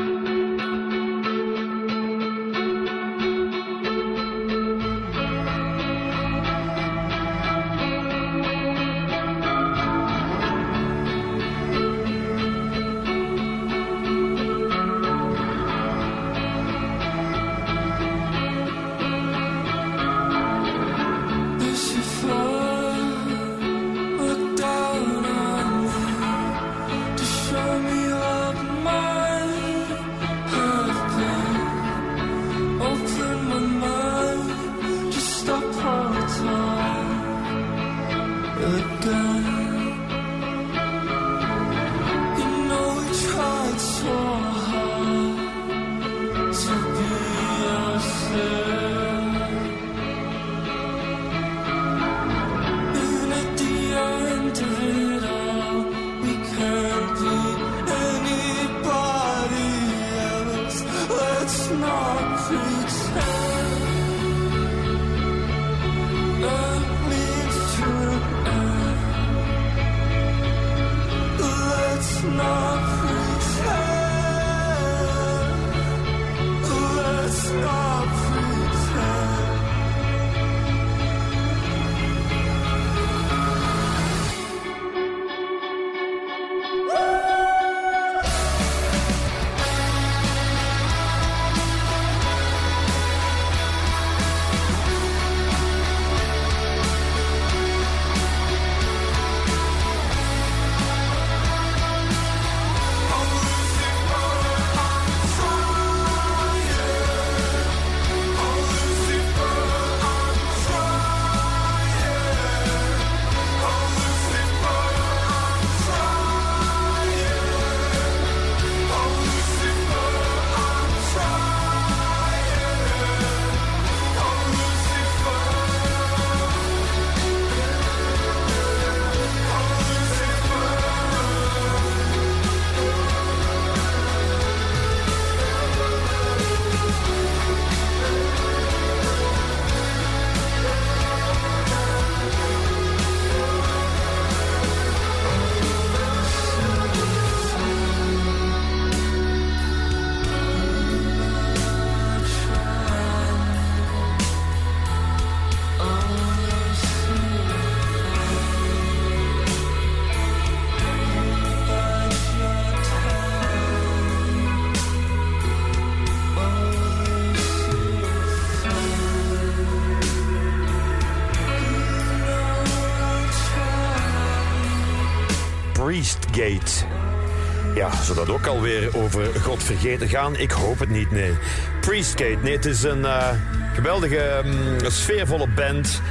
Dat 178.15 178.29
ook 178.29 178.45
alweer 178.45 178.97
over 178.97 179.41
God 179.41 179.63
vergeten 179.63 180.09
gaan? 180.09 180.35
Ik 180.35 180.51
hoop 180.51 180.79
het 180.79 180.89
niet, 180.89 181.11
nee. 181.11 181.33
Priestgate, 181.81 182.37
nee, 182.41 182.55
het 182.55 182.65
is 182.65 182.83
een 182.83 183.05
eh, 183.05 183.29
geweldige, 183.73 184.41
mm, 184.45 184.89
sfeervolle 184.89 185.47
band 185.47 186.01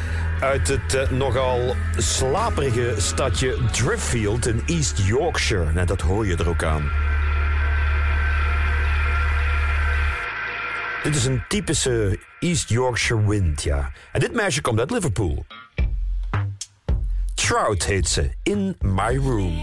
uit 0.41 0.69
het 0.69 0.95
eh, 0.95 1.11
nogal 1.11 1.77
slaperige 1.97 2.95
stadje 2.97 3.59
Driffield 3.73 4.47
in 4.47 4.63
East 4.67 4.99
Yorkshire. 5.07 5.73
Nou, 5.73 5.87
dat 5.87 6.01
hoor 6.01 6.27
je 6.27 6.37
er 6.37 6.49
ook 6.49 6.63
aan. 6.63 6.91
Dit 11.03 11.17
is 11.17 11.25
een 11.25 11.43
typische 11.49 12.19
East 12.39 12.69
Yorkshire 12.69 13.29
wind, 13.29 13.63
ja. 13.63 13.91
En 14.13 14.21
dit 14.21 14.33
meisje 14.35 14.61
komt 14.61 14.79
uit 14.79 14.91
Liverpool. 14.91 15.47
Trout 17.35 17.85
heet 17.85 18.09
ze, 18.09 18.31
In 18.43 18.77
My 18.81 19.17
Room. 19.17 19.61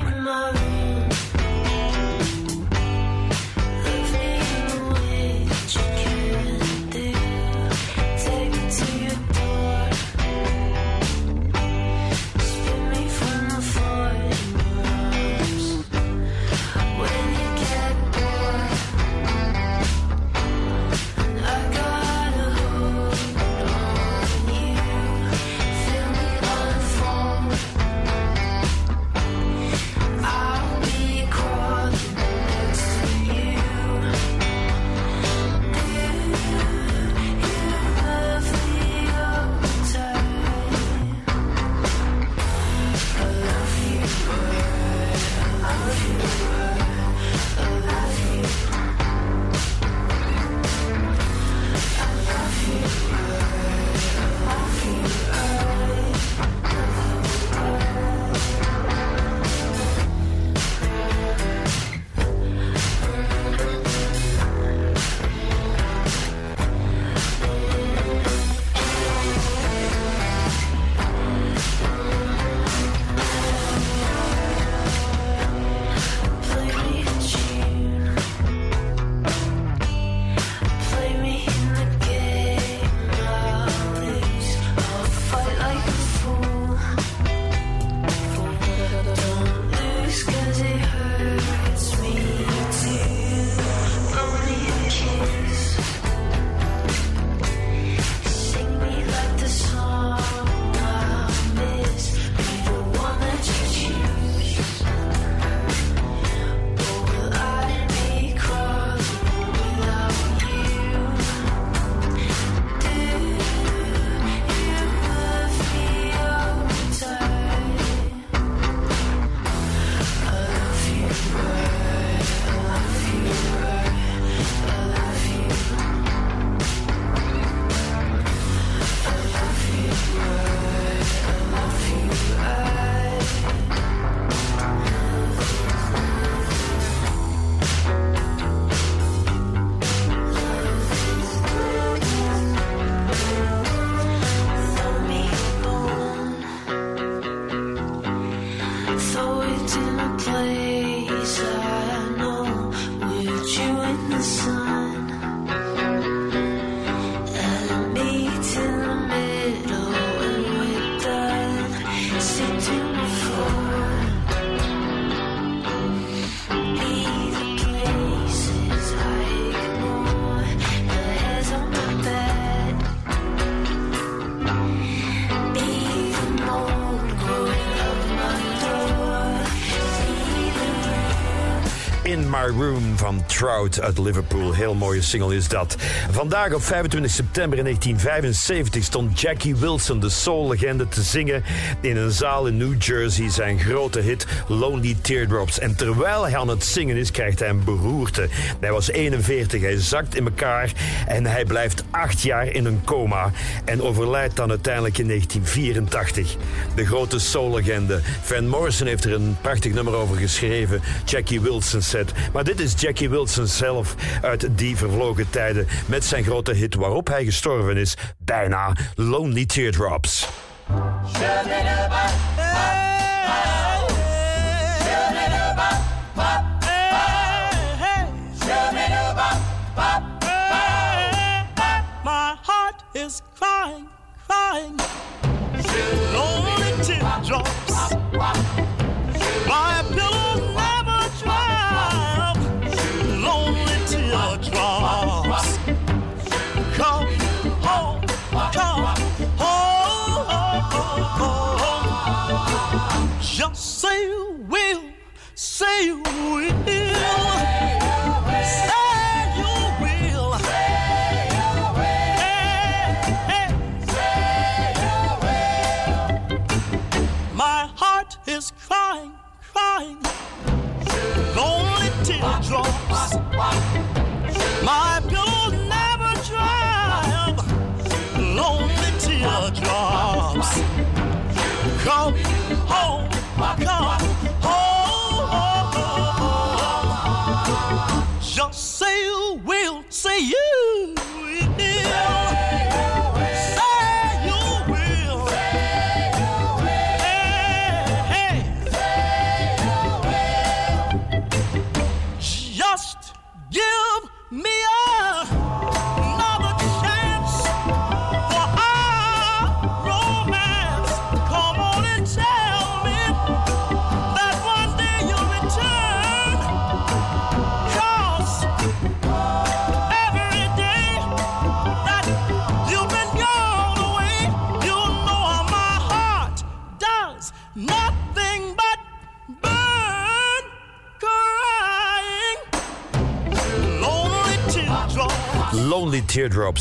Room 182.49 182.97
van 182.97 183.25
Trout 183.25 183.81
uit 183.81 183.97
Liverpool. 183.97 184.53
Heel 184.53 184.73
mooie 184.73 185.01
single 185.01 185.35
is 185.35 185.47
dat. 185.47 185.75
Vandaag 186.11 186.53
op 186.53 186.63
25 186.63 187.11
september 187.11 187.57
in 187.57 187.63
1975 187.63 188.83
stond 188.83 189.19
Jackie 189.19 189.55
Wilson, 189.55 189.99
de 189.99 190.09
soul-legende, 190.09 190.87
te 190.87 191.01
zingen 191.01 191.43
in 191.81 191.97
een 191.97 192.11
zaal 192.11 192.47
in 192.47 192.57
New 192.57 192.81
Jersey 192.81 193.29
zijn 193.29 193.59
grote 193.59 193.99
hit 193.99 194.25
Lonely 194.47 194.97
Teardrops. 195.01 195.59
En 195.59 195.75
terwijl 195.75 196.23
hij 196.27 196.37
aan 196.37 196.47
het 196.47 196.63
zingen 196.63 196.95
is, 196.95 197.11
krijgt 197.11 197.39
hij 197.39 197.49
een 197.49 197.63
beroerte. 197.63 198.27
Hij 198.59 198.71
was 198.71 198.89
41, 198.89 199.61
hij 199.61 199.79
zakt 199.79 200.15
in 200.15 200.25
elkaar 200.25 200.71
en 201.07 201.25
hij 201.25 201.45
blijft 201.45 201.83
acht 201.99 202.21
jaar 202.21 202.47
in 202.47 202.65
een 202.65 202.81
coma 202.85 203.31
en 203.65 203.81
overlijdt 203.81 204.35
dan 204.35 204.49
uiteindelijk 204.49 204.97
in 204.97 205.07
1984. 205.07 206.35
De 206.75 206.85
grote 206.85 207.19
soul-legende. 207.19 208.01
Van 208.21 208.47
Morrison 208.47 208.87
heeft 208.87 209.05
er 209.05 209.13
een 209.13 209.37
prachtig 209.41 209.73
nummer 209.73 209.93
over 209.93 210.17
geschreven. 210.17 210.81
Jackie 211.05 211.41
Wilson 211.41 211.81
set. 211.81 212.11
Maar 212.33 212.43
dit 212.43 212.59
is 212.59 212.73
Jackie 212.77 213.09
Wilson 213.09 213.47
zelf 213.47 213.95
uit 214.21 214.47
die 214.51 214.77
vervlogen 214.77 215.29
tijden 215.29 215.67
met 215.85 216.05
zijn 216.05 216.23
grote 216.23 216.53
hit 216.53 216.75
waarop 216.75 217.07
hij 217.07 217.25
gestorven 217.25 217.77
is. 217.77 217.97
Bijna 218.17 218.75
Lonely 218.95 219.45
Teardrops. 219.45 220.27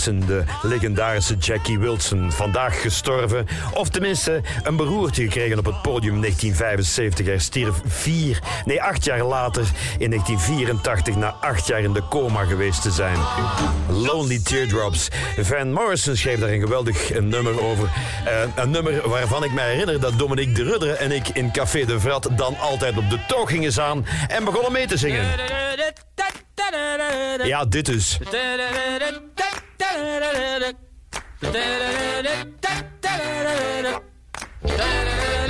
De 0.04 0.44
legendarische 0.62 1.36
Jackie 1.36 1.78
Wilson. 1.78 2.32
Vandaag 2.32 2.80
gestorven, 2.80 3.46
of 3.74 3.88
tenminste 3.88 4.40
een 4.62 4.76
beroerte 4.76 5.22
gekregen 5.22 5.58
op 5.58 5.64
het 5.64 5.82
podium 5.82 6.14
in 6.14 6.20
1975. 6.20 7.26
Hij 7.26 7.38
stierf 7.38 7.74
vier, 7.86 8.38
nee 8.64 8.82
acht 8.82 9.04
jaar 9.04 9.22
later 9.22 9.62
in 9.98 10.10
1984 10.10 11.16
na 11.16 11.34
acht 11.40 11.66
jaar 11.66 11.80
in 11.80 11.92
de 11.92 12.02
coma 12.08 12.44
geweest 12.44 12.82
te 12.82 12.90
zijn. 12.90 13.16
Lonely 13.88 14.40
Teardrops. 14.42 15.08
Van 15.38 15.72
Morrison 15.72 16.16
schreef 16.16 16.38
daar 16.38 16.50
een 16.50 16.60
geweldig 16.60 17.10
eh, 17.10 17.22
nummer 17.22 17.62
over. 17.62 17.88
Eh, 18.24 18.32
een 18.54 18.70
nummer 18.70 19.08
waarvan 19.08 19.44
ik 19.44 19.52
mij 19.52 19.70
herinner 19.70 20.00
dat 20.00 20.18
Dominique 20.18 20.52
de 20.52 20.62
Rudder 20.62 20.94
en 20.94 21.12
ik 21.12 21.28
in 21.28 21.52
Café 21.52 21.84
de 21.84 22.00
Vrat 22.00 22.28
dan 22.36 22.58
altijd 22.58 22.96
op 22.96 23.10
de 23.10 23.18
toog 23.26 23.50
gingen 23.50 23.72
staan 23.72 24.06
en 24.28 24.44
begonnen 24.44 24.72
mee 24.72 24.86
te 24.86 24.96
zingen. 24.96 25.26
Ja, 27.42 27.64
dit 27.64 27.86
dus. 27.86 28.18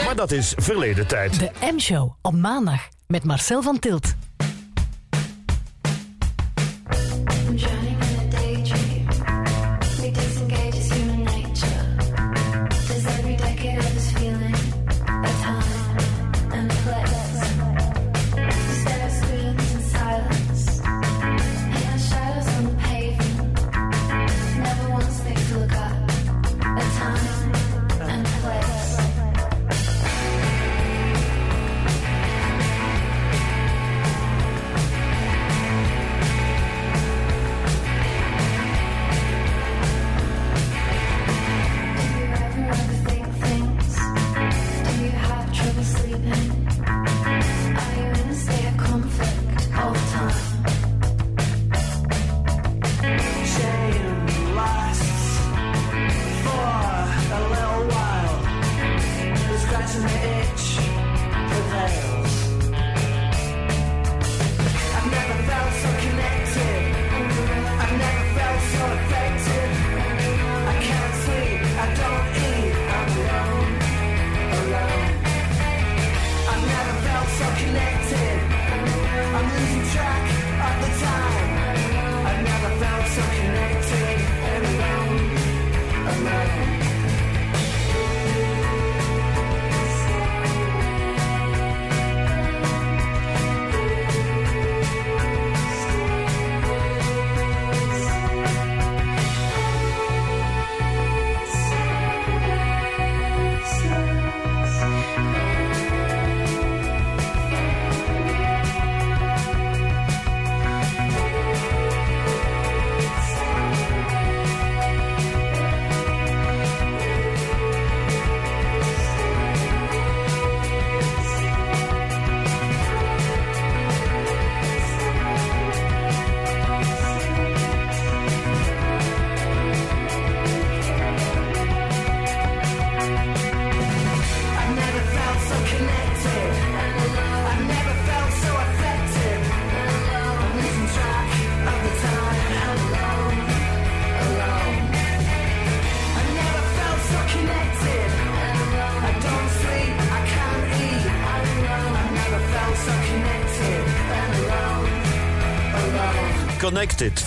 Maar 0.05 0.17
dat 0.17 0.31
is 0.31 0.53
verleden 0.57 1.07
tijd. 1.07 1.39
De 1.39 1.51
M-show 1.61 2.13
op 2.23 2.35
maandag 2.35 2.89
met 3.07 3.25
Marcel 3.25 3.63
van 3.63 3.79
Tilt. 3.79 4.15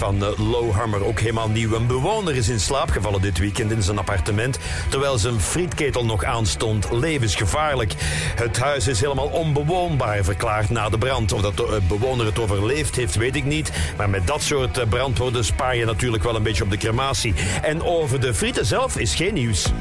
Van 0.02 0.26
eh, 0.26 0.40
Low 0.52 0.72
Hammer, 0.72 1.06
ook 1.06 1.20
helemaal 1.20 1.50
nieuw. 1.50 1.74
Een 1.74 1.88
bewoner 1.88 2.36
is 2.36 2.50
in 2.50 2.60
slaap 2.60 2.90
gevallen 2.90 3.22
dit 3.22 3.38
weekend 3.38 3.72
in 3.72 3.84
zijn 3.84 3.98
appartement... 3.98 4.60
terwijl 4.90 5.18
zijn 5.18 5.40
frietketel 5.40 6.06
nog 6.06 6.24
aanstond. 6.24 6.92
Levensgevaarlijk. 6.92 7.94
Het 8.36 8.60
huis 8.60 8.88
is 8.88 9.02
helemaal 9.02 9.28
onbewoonbaar 9.28 10.24
verklaard 10.24 10.70
na 10.70 10.90
de 10.90 10.98
brand. 10.98 11.32
Of 11.32 11.42
dat 11.42 11.58
de 11.58 11.80
bewoner 11.88 12.26
het 12.26 12.40
overleefd 12.40 12.96
heeft, 12.96 13.16
weet 13.16 13.36
ik 13.36 13.46
niet. 13.46 13.72
Maar 13.98 14.10
met 14.10 14.28
dat 14.28 14.42
soort 14.42 14.78
eh, 14.78 14.88
brandwoorden 14.88 15.46
spaar 15.46 15.76
je 15.76 15.86
natuurlijk 15.86 16.24
wel 16.24 16.36
een 16.36 16.44
beetje 16.44 16.64
op 16.64 16.70
de 16.70 16.78
crematie. 16.78 17.34
En 17.62 17.84
over 17.84 18.22
de 18.22 18.34
frieten 18.34 18.66
zelf 18.66 18.98
is 18.98 19.16
geen 19.16 19.34
nieuws. 19.34 19.72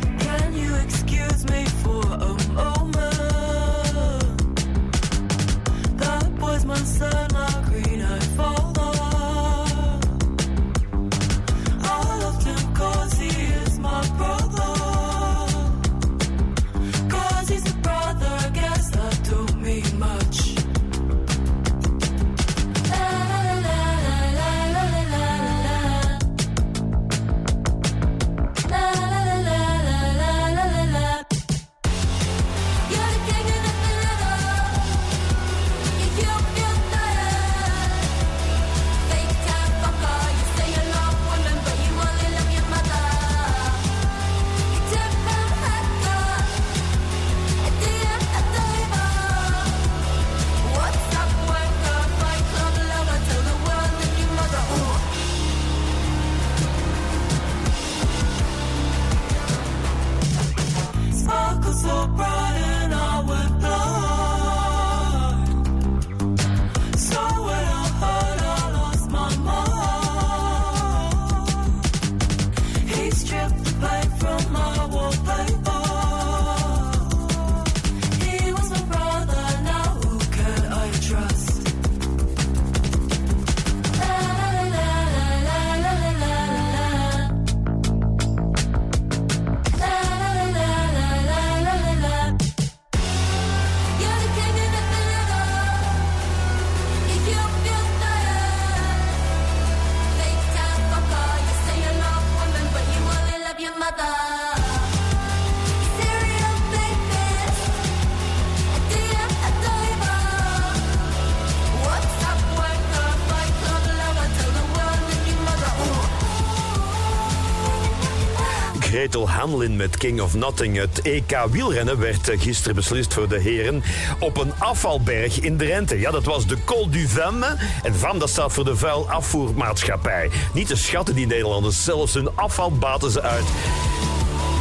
Hanlin 119.61 119.77
met 119.77 119.97
King 119.97 120.21
of 120.21 120.35
Nothing. 120.35 120.77
Het 120.77 121.03
EK 121.03 121.39
wielrennen 121.51 121.99
werd 121.99 122.29
eh, 122.29 122.41
gisteren 122.41 122.75
beslist 122.75 123.15
voor 123.15 123.29
de 123.29 123.39
heren 123.39 123.83
op 124.19 124.37
een 124.37 124.53
afvalberg 124.59 125.41
in 125.41 125.57
Drenthe. 125.57 125.99
Ja, 125.99 126.11
dat 126.11 126.25
was 126.25 126.47
de 126.47 126.57
Col 126.65 126.91
du 126.91 127.09
Vemme. 127.09 127.57
En 127.83 127.95
VAM 127.95 128.19
dat 128.19 128.29
staat 128.29 128.53
voor 128.53 128.65
de 128.65 128.77
vuilafvoermaatschappij. 128.77 130.31
Niet 130.55 130.67
te 130.67 130.77
schatten 130.77 131.15
die 131.15 131.27
Nederlanders, 131.27 131.85
zelfs 131.85 132.15
hun 132.15 132.37
afval 132.37 132.73
baten 132.73 133.11
ze 133.11 133.23
uit. 133.23 133.45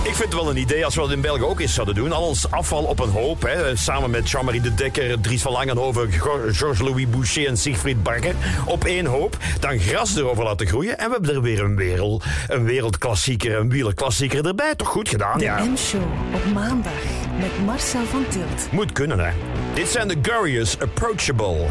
Ik 0.09 0.15
vind 0.15 0.33
het 0.33 0.41
wel 0.41 0.49
een 0.49 0.57
idee 0.57 0.85
als 0.85 0.95
we 0.95 1.01
dat 1.01 1.11
in 1.11 1.21
België 1.21 1.43
ook 1.43 1.59
eens 1.59 1.73
zouden 1.73 1.95
doen. 1.95 2.11
Al 2.11 2.23
ons 2.23 2.51
afval 2.51 2.83
op 2.83 2.99
een 2.99 3.09
hoop, 3.09 3.41
hè, 3.41 3.75
samen 3.75 4.09
met 4.09 4.29
Jean-Marie 4.29 4.61
de 4.61 4.73
Dekker, 4.73 5.21
Dries 5.21 5.41
van 5.41 5.51
Langenhoven, 5.51 6.11
Georges-Louis 6.51 7.09
Boucher 7.09 7.47
en 7.47 7.57
Siegfried 7.57 8.03
Bakker. 8.03 8.35
Op 8.65 8.83
één 8.83 9.05
hoop. 9.05 9.37
Dan 9.59 9.79
gras 9.79 10.15
erover 10.15 10.43
laten 10.43 10.67
groeien. 10.67 10.97
En 10.97 11.05
we 11.05 11.11
hebben 11.11 11.35
er 11.35 11.41
weer 11.41 11.63
een, 11.63 11.75
wereld, 11.75 12.23
een 12.47 12.63
wereldklassieker, 12.63 13.55
een 13.55 13.69
wielerklassieker 13.69 14.45
erbij. 14.45 14.75
Toch 14.75 14.87
goed 14.87 15.09
gedaan, 15.09 15.37
De 15.37 15.43
ja. 15.43 15.63
M-show 15.63 16.01
op 16.33 16.53
maandag 16.53 16.93
met 17.39 17.65
Marcel 17.65 18.05
van 18.05 18.25
Tilt. 18.29 18.71
Moet 18.71 18.91
kunnen, 18.91 19.19
hè. 19.19 19.31
Dit 19.73 19.87
zijn 19.87 20.07
de 20.07 20.15
Gurriers 20.21 20.79
Approachable. 20.79 21.65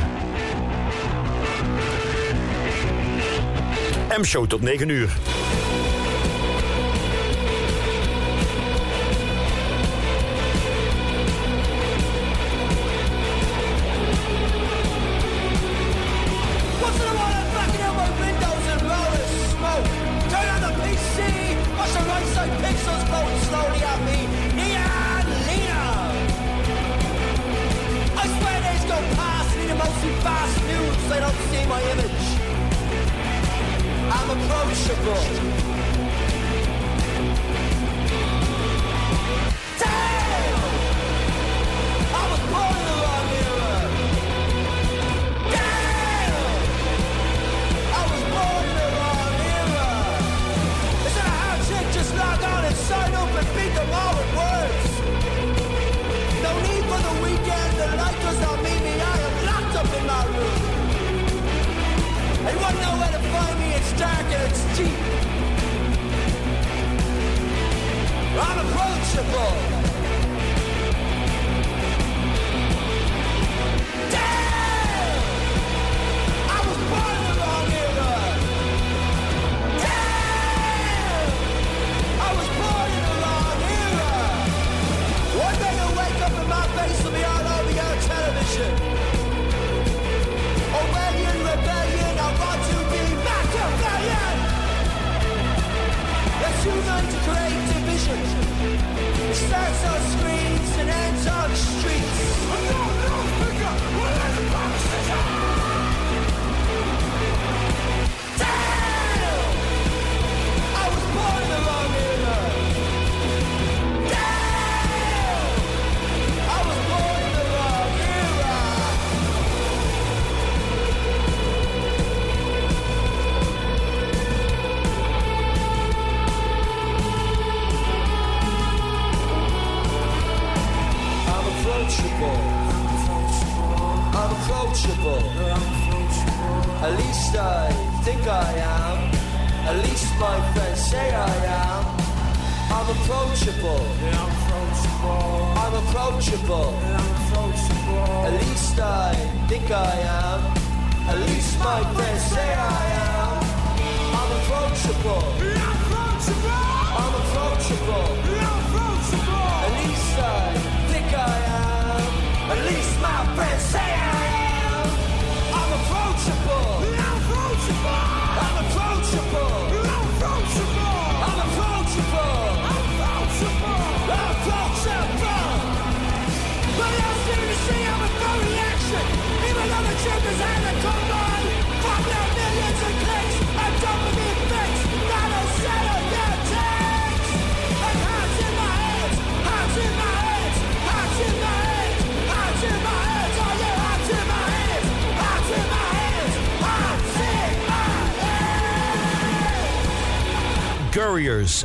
M-show 4.19 4.47
tot 4.47 4.61
9 4.61 4.89
uur. 4.89 5.11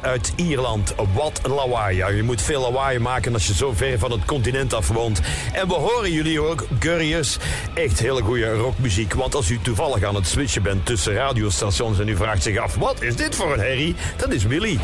Uit 0.01 0.33
Ierland. 0.35 0.93
Wat 1.13 1.41
lawaai. 1.43 1.97
Ja, 1.97 2.07
je 2.09 2.23
moet 2.23 2.41
veel 2.41 2.61
lawaai 2.61 2.99
maken 2.99 3.33
als 3.33 3.47
je 3.47 3.53
zo 3.53 3.73
ver 3.73 3.99
van 3.99 4.11
het 4.11 4.25
continent 4.25 4.73
af 4.73 4.87
woont. 4.87 5.21
En 5.53 5.67
we 5.67 5.73
horen 5.73 6.11
jullie 6.11 6.41
ook, 6.41 6.65
Couriers. 6.79 7.37
Echt 7.73 7.99
hele 7.99 8.21
goede 8.21 8.53
rockmuziek. 8.53 9.13
Want 9.13 9.35
als 9.35 9.49
u 9.49 9.59
toevallig 9.61 10.03
aan 10.03 10.15
het 10.15 10.27
switchen 10.27 10.63
bent 10.63 10.85
tussen 10.85 11.13
radiostations 11.13 11.99
en 11.99 12.07
u 12.07 12.15
vraagt 12.15 12.43
zich 12.43 12.57
af... 12.57 12.75
wat 12.75 13.01
is 13.01 13.15
dit 13.15 13.35
voor 13.35 13.53
een 13.53 13.59
herrie? 13.59 13.95
Dat 14.17 14.31
is 14.31 14.43
Willy. 14.43 14.79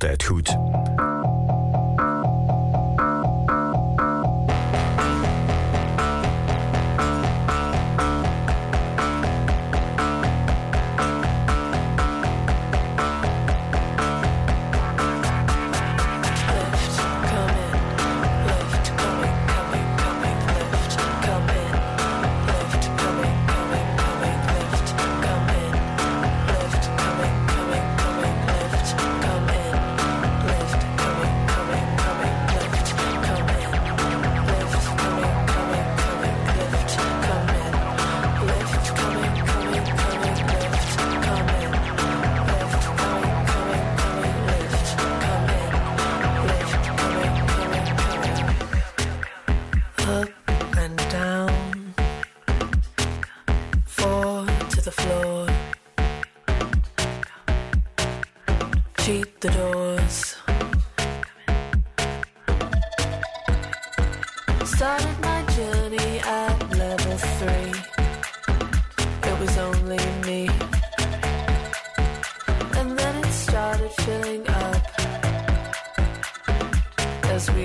Altijd 0.00 0.24
goed. 0.24 0.69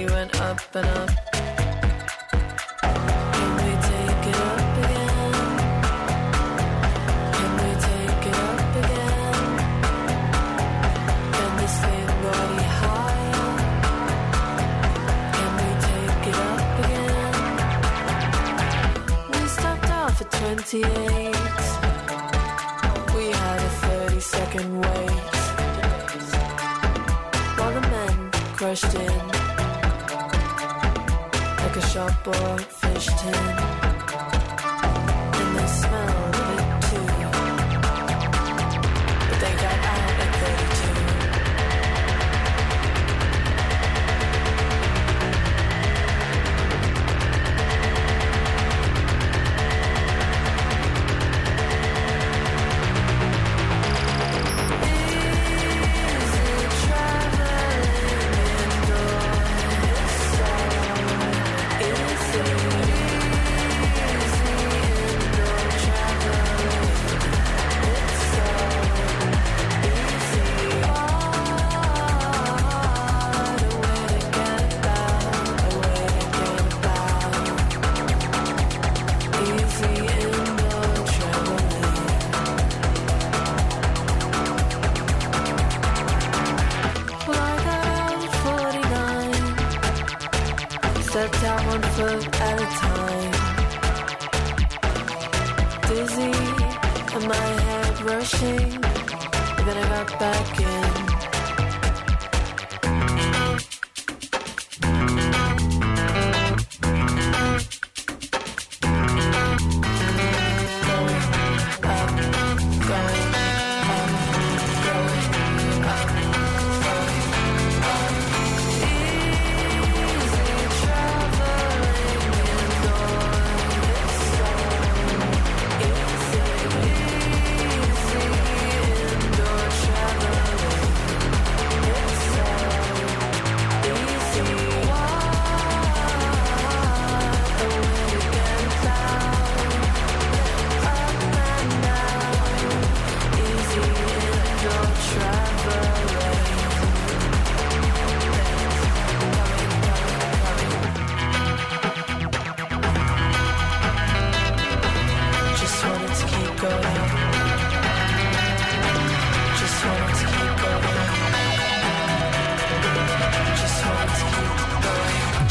We 0.05 0.11
went 0.13 0.41
up 0.41 0.59
and 0.75 0.85
up. 0.87 1.09
Can 3.35 3.51
we 3.61 3.71
take 3.89 4.25
it 4.31 4.37
up 4.51 4.77
again? 4.83 5.33
Can 7.37 7.51
we 7.61 7.69
take 7.87 8.25
it 8.29 8.37
up 8.49 8.75
again? 8.81 9.45
Can? 12.81 13.45
Can 15.37 15.51
we 15.59 15.69
take 15.89 16.25
it 16.31 16.37
up 16.51 16.73
again? 16.83 17.35
We 19.31 19.41
stopped 19.47 19.89
off 19.89 20.21
at 20.21 20.29
28. 20.31 20.83
We 23.15 23.23
had 23.31 23.59
a 23.59 23.71
30 24.09 24.19
second 24.19 24.67
wait. 24.81 25.35
While 27.57 27.73
the 27.73 27.81
men 27.81 28.15
crushed 28.55 28.93
in 28.95 29.44
a 31.77 31.81
shop 31.81 32.27
or 32.27 32.57
fish 32.57 33.07
tin. 33.07 33.74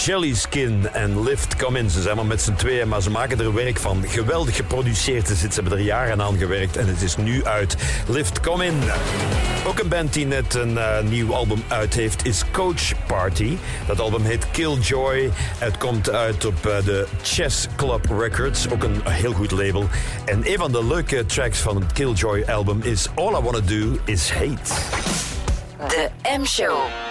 Jellyskin 0.05 0.89
en 0.93 1.23
Lift 1.23 1.57
Come 1.57 1.79
In. 1.79 1.91
Ze 1.91 2.03
zijn 2.03 2.17
maar 2.17 2.27
met 2.27 2.43
z'n 2.43 2.55
tweeën, 2.55 2.89
maar 2.89 3.03
ze 3.03 3.11
maken 3.11 3.41
er 3.41 3.55
werk 3.55 3.79
van. 3.79 4.05
Geweldig 4.07 4.57
geproduceerd. 4.57 5.29
Ze 5.29 5.49
hebben 5.55 5.73
er 5.73 5.81
jaren 5.81 6.23
aan 6.23 6.39
gewerkt 6.39 6.77
en 6.77 6.87
het 6.87 7.03
is 7.03 7.17
nu 7.17 7.45
uit. 7.45 7.77
Lift 8.09 8.41
Come 8.41 8.67
In. 8.67 8.81
Ook 9.67 9.79
een 9.79 9.89
band 9.89 10.13
die 10.13 10.27
net 10.27 10.55
een 10.55 10.79
eh, 10.79 11.01
nieuw 11.03 11.35
album 11.35 11.63
uit 11.69 11.95
heeft 11.95 12.27
is 12.27 12.43
Coach 12.53 13.07
Party. 13.07 13.57
Dat 13.87 14.01
album 14.01 14.25
heet 14.25 14.51
Killjoy. 14.51 15.31
Het 15.59 15.79
komt 15.79 16.11
uit 16.11 16.45
op 16.45 16.67
eh, 16.67 16.85
de 16.85 17.07
Chess 17.23 17.67
Club 17.77 18.07
Records. 18.19 18.71
Ook 18.71 18.83
een 18.83 19.03
heel 19.09 19.33
goed 19.33 19.51
label. 19.51 19.89
En 20.25 20.41
een 20.45 20.59
van 20.59 20.73
de 20.73 20.85
leuke 20.85 21.27
tracks 21.27 21.59
van 21.59 21.81
het 21.81 21.93
Killjoy 21.93 22.45
album 22.49 22.81
is 22.83 23.09
All 23.15 23.33
I 23.33 23.43
Wanna 23.43 23.61
Do 23.61 23.99
Is 24.05 24.31
Hate. 24.31 24.75
De 25.89 26.09
M-show. 26.39 27.04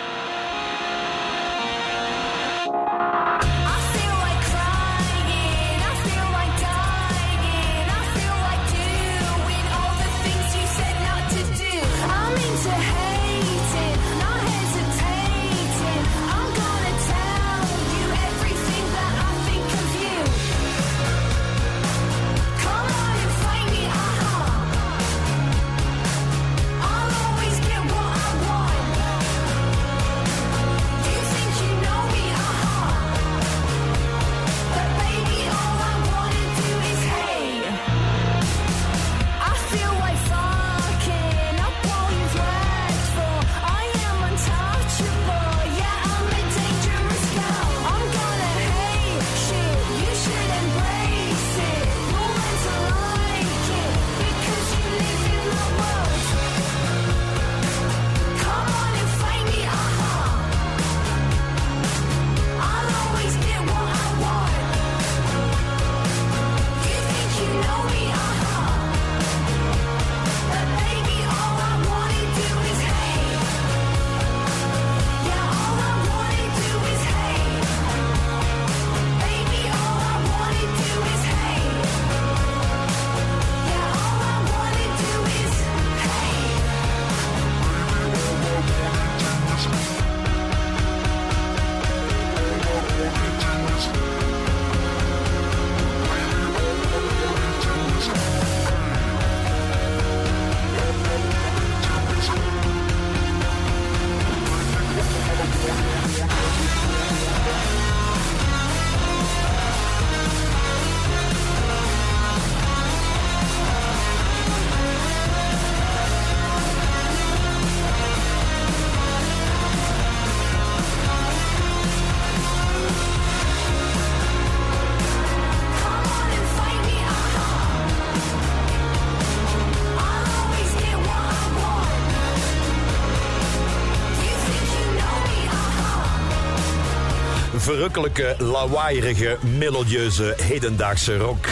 Verrukkelijke, 137.73 138.35
lawaaierige, 138.37 139.37
melodieuze, 139.57 140.33
hedendaagse 140.41 141.17
rock. 141.17 141.47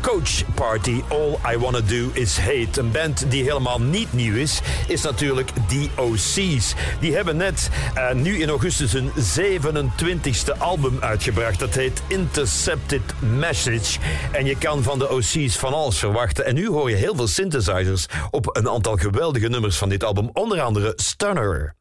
Coach 0.00 0.44
Party, 0.54 1.02
All 1.08 1.54
I 1.54 1.58
Wanna 1.58 1.80
Do 1.80 2.10
Is 2.12 2.38
Hate. 2.38 2.80
Een 2.80 2.90
band 2.90 3.30
die 3.30 3.42
helemaal 3.42 3.80
niet 3.80 4.12
nieuw 4.12 4.34
is, 4.34 4.60
is 4.88 5.02
natuurlijk 5.02 5.50
The 5.68 5.88
OC's. 5.96 6.74
Die 7.00 7.14
hebben 7.14 7.36
net 7.36 7.70
uh, 7.96 8.12
nu 8.12 8.40
in 8.40 8.48
augustus 8.48 8.92
hun 8.92 9.10
27e 9.10 10.58
album 10.58 10.96
uitgebracht. 11.00 11.58
Dat 11.58 11.74
heet 11.74 12.02
Intercepted 12.06 13.14
Message. 13.20 13.98
En 14.32 14.44
je 14.44 14.58
kan 14.58 14.82
van 14.82 14.98
de 14.98 15.10
OC's 15.10 15.56
van 15.56 15.72
alles 15.72 15.98
verwachten. 15.98 16.46
En 16.46 16.54
nu 16.54 16.68
hoor 16.68 16.90
je 16.90 16.96
heel 16.96 17.14
veel 17.14 17.28
synthesizers 17.28 18.06
op 18.30 18.56
een 18.56 18.68
aantal 18.68 18.96
geweldige 18.96 19.48
nummers 19.48 19.76
van 19.76 19.88
dit 19.88 20.04
album. 20.04 20.30
Onder 20.32 20.60
andere 20.60 20.92
Stunner. 20.96 21.74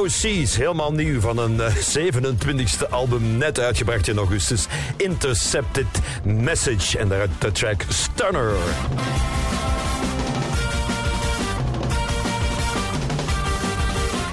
VOC's, 0.00 0.56
helemaal 0.56 0.92
nieuw 0.92 1.20
van 1.20 1.38
een 1.38 1.60
eh, 1.60 1.74
27e 1.96 2.88
album, 2.90 3.36
net 3.36 3.60
uitgebracht 3.60 4.08
in 4.08 4.16
augustus. 4.16 4.66
Intercepted 4.96 5.86
Message 6.24 6.98
en 6.98 7.08
daaruit 7.08 7.30
de 7.38 7.52
track 7.52 7.84
Stunner. 7.88 8.52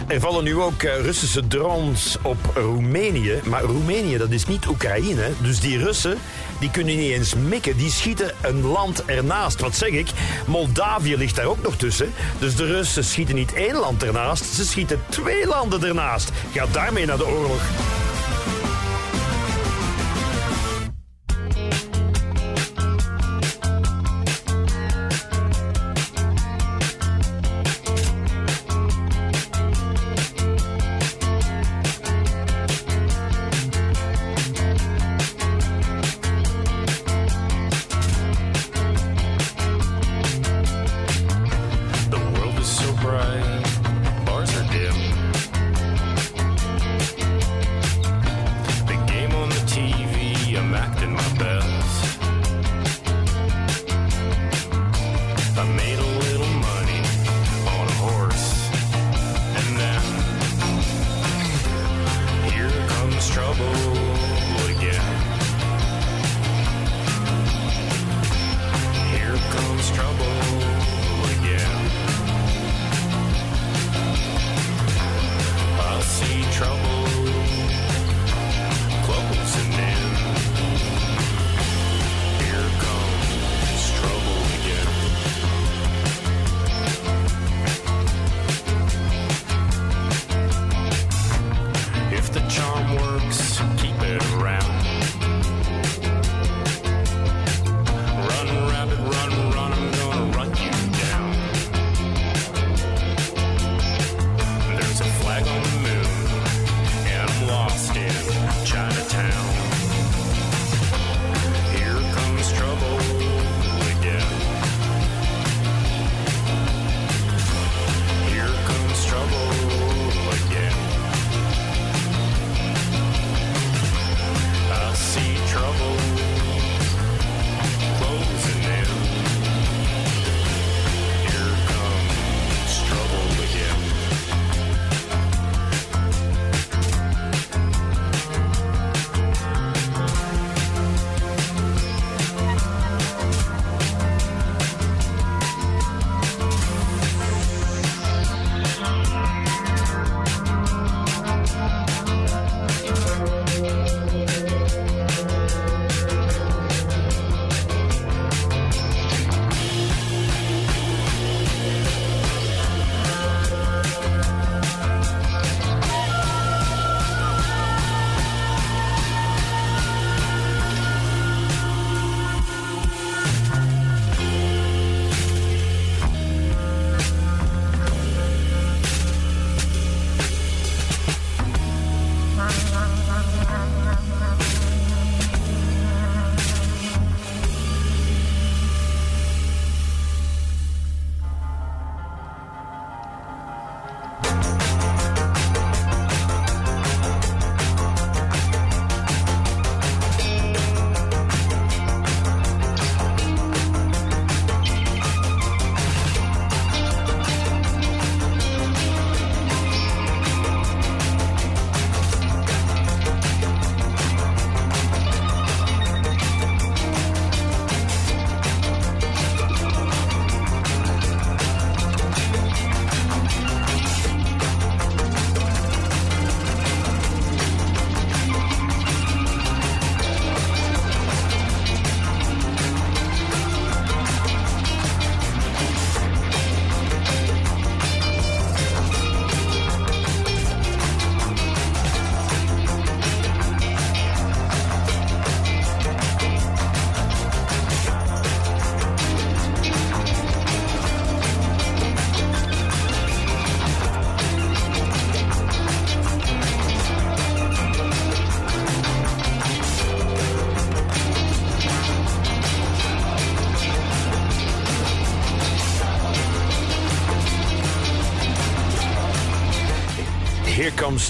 Er 0.07 0.19
vallen 0.19 0.43
nu 0.43 0.55
ook 0.55 0.83
eh, 0.83 1.01
Russische 1.01 1.47
drones 1.47 2.17
op 2.21 2.37
Roemenië. 2.53 3.39
Maar 3.43 3.61
Roemenië, 3.61 4.17
dat 4.17 4.31
is 4.31 4.45
niet 4.45 4.67
Oekraïne. 4.67 5.31
Dus 5.41 5.59
die 5.59 5.77
Russen, 5.77 6.17
die 6.59 6.71
kunnen 6.71 6.97
niet 6.97 7.11
eens 7.11 7.33
mikken. 7.35 7.77
Die 7.77 7.91
schieten 7.91 8.33
een 8.41 8.61
land 8.61 9.05
ernaast. 9.05 9.59
Wat 9.59 9.75
zeg 9.75 9.89
ik? 9.89 10.07
Moldavië 10.45 11.17
ligt 11.17 11.35
daar 11.35 11.45
ook 11.45 11.61
nog 11.61 11.75
tussen. 11.75 12.13
Dus 12.39 12.55
de 12.55 12.65
Russen 12.65 13.03
schieten 13.03 13.35
niet 13.35 13.53
één 13.53 13.75
land 13.75 14.03
ernaast. 14.03 14.45
Ze 14.45 14.65
schieten 14.65 15.03
twee 15.09 15.47
landen 15.47 15.83
ernaast. 15.83 16.31
Gaat 16.53 16.73
daarmee 16.73 17.05
naar 17.05 17.17
de 17.17 17.27
oorlog. 17.27 17.61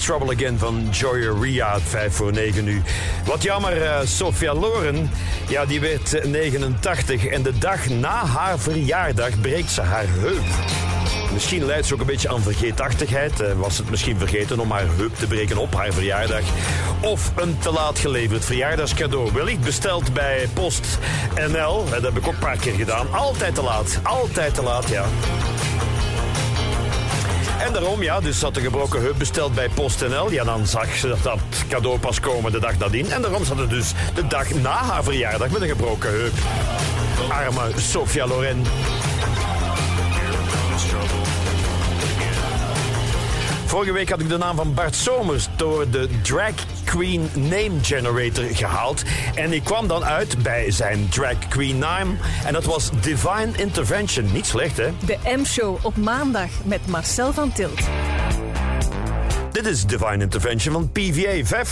Trouble 0.08 0.34
Again 0.34 0.58
van 0.58 0.88
Joy 0.90 1.28
Riyadh, 1.40 1.84
5 1.84 2.14
voor 2.14 2.32
9 2.32 2.64
nu. 2.64 2.82
Wat 3.24 3.42
jammer, 3.42 3.82
eh, 3.82 4.00
Sophia 4.04 4.54
Loren, 4.54 5.10
ja, 5.48 5.66
die 5.66 5.80
werd 5.80 6.14
eh, 6.14 6.24
89 6.24 7.26
en 7.26 7.42
de 7.42 7.58
dag 7.58 7.88
na 7.88 8.26
haar 8.26 8.58
verjaardag 8.58 9.40
breekt 9.40 9.70
ze 9.70 9.80
haar 9.80 10.04
heup. 10.08 10.44
Misschien 11.32 11.64
leidt 11.64 11.86
ze 11.86 11.94
ook 11.94 12.00
een 12.00 12.06
beetje 12.06 12.28
aan 12.28 12.42
vergeetachtigheid. 12.42 13.40
Eh, 13.40 13.52
was 13.52 13.78
het 13.78 13.90
misschien 13.90 14.18
vergeten 14.18 14.60
om 14.60 14.70
haar 14.70 14.86
heup 14.96 15.14
te 15.16 15.26
breken 15.26 15.56
op 15.56 15.74
haar 15.74 15.92
verjaardag. 15.92 16.42
Of 17.00 17.32
een 17.36 17.58
te 17.58 17.72
laat 17.72 17.98
geleverd 17.98 18.44
verjaardagscadeau. 18.44 19.32
Wellicht 19.32 19.60
besteld 19.60 20.12
bij 20.12 20.48
Post 20.52 20.98
NL. 21.34 21.84
Dat 21.90 22.02
heb 22.02 22.16
ik 22.16 22.26
ook 22.26 22.32
een 22.32 22.38
paar 22.38 22.56
keer 22.56 22.74
gedaan. 22.74 23.12
Altijd 23.12 23.54
te 23.54 23.62
laat. 23.62 23.98
Altijd 24.02 24.54
te 24.54 24.62
laat, 24.62 24.88
ja. 24.88 25.04
En 27.68 27.74
daarom, 27.74 28.02
ja, 28.02 28.20
dus 28.20 28.42
had 28.42 28.54
de 28.54 28.60
gebroken 28.60 29.00
heup 29.00 29.18
besteld 29.18 29.54
bij 29.54 29.68
PostNL. 29.68 30.30
Ja, 30.30 30.44
dan 30.44 30.66
zag 30.66 30.96
ze 30.96 31.14
dat, 31.22 31.38
cadeau 31.68 31.98
pas 31.98 32.20
komen 32.20 32.52
de 32.52 32.60
dag 32.60 32.78
nadien. 32.78 33.10
En 33.10 33.22
daarom 33.22 33.44
zat 33.44 33.56
ze 33.58 33.66
dus 33.66 33.92
de 34.14 34.26
dag 34.26 34.54
na 34.54 34.70
haar 34.70 35.04
verjaardag 35.04 35.50
met 35.50 35.60
een 35.60 35.68
gebroken 35.68 36.10
heup. 36.10 36.32
Arme 37.28 37.70
Sofia 37.76 38.26
Loren. 38.26 38.62
Vorige 43.64 43.92
week 43.92 44.10
had 44.10 44.20
ik 44.20 44.28
de 44.28 44.36
naam 44.36 44.56
van 44.56 44.74
Bart 44.74 44.96
Somers 44.96 45.48
door 45.56 45.90
de 45.90 46.08
Drag 46.22 46.54
Queen 46.88 47.28
Name 47.34 47.70
Generator 47.82 48.44
gehaald. 48.44 49.02
En 49.34 49.52
ik 49.52 49.64
kwam 49.64 49.86
dan 49.86 50.04
uit 50.04 50.42
bij 50.42 50.70
zijn 50.70 51.08
Drag 51.08 51.48
Queen 51.48 51.78
Name. 51.78 52.10
En 52.46 52.52
dat 52.52 52.64
was 52.64 52.90
Divine 53.00 53.50
Intervention. 53.56 54.32
Niet 54.32 54.46
slecht, 54.46 54.76
hè? 54.76 54.88
De 55.06 55.18
M-show 55.36 55.78
op 55.82 55.96
maandag 55.96 56.48
met 56.64 56.86
Marcel 56.86 57.32
van 57.32 57.52
Tilt. 57.52 57.80
Dit 59.52 59.66
is 59.66 59.86
Divine 59.86 60.22
Intervention 60.22 60.72
van 60.72 60.92
PVA 60.92 61.44
5 61.44 61.68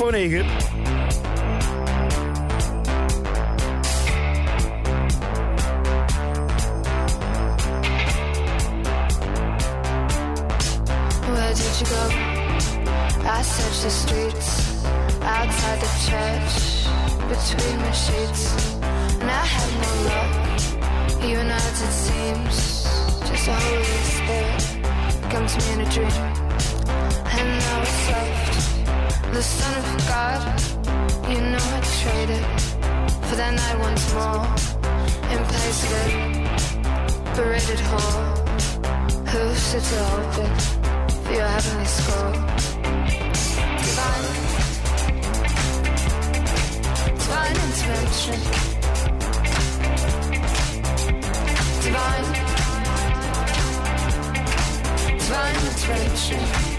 divine 55.87 56.76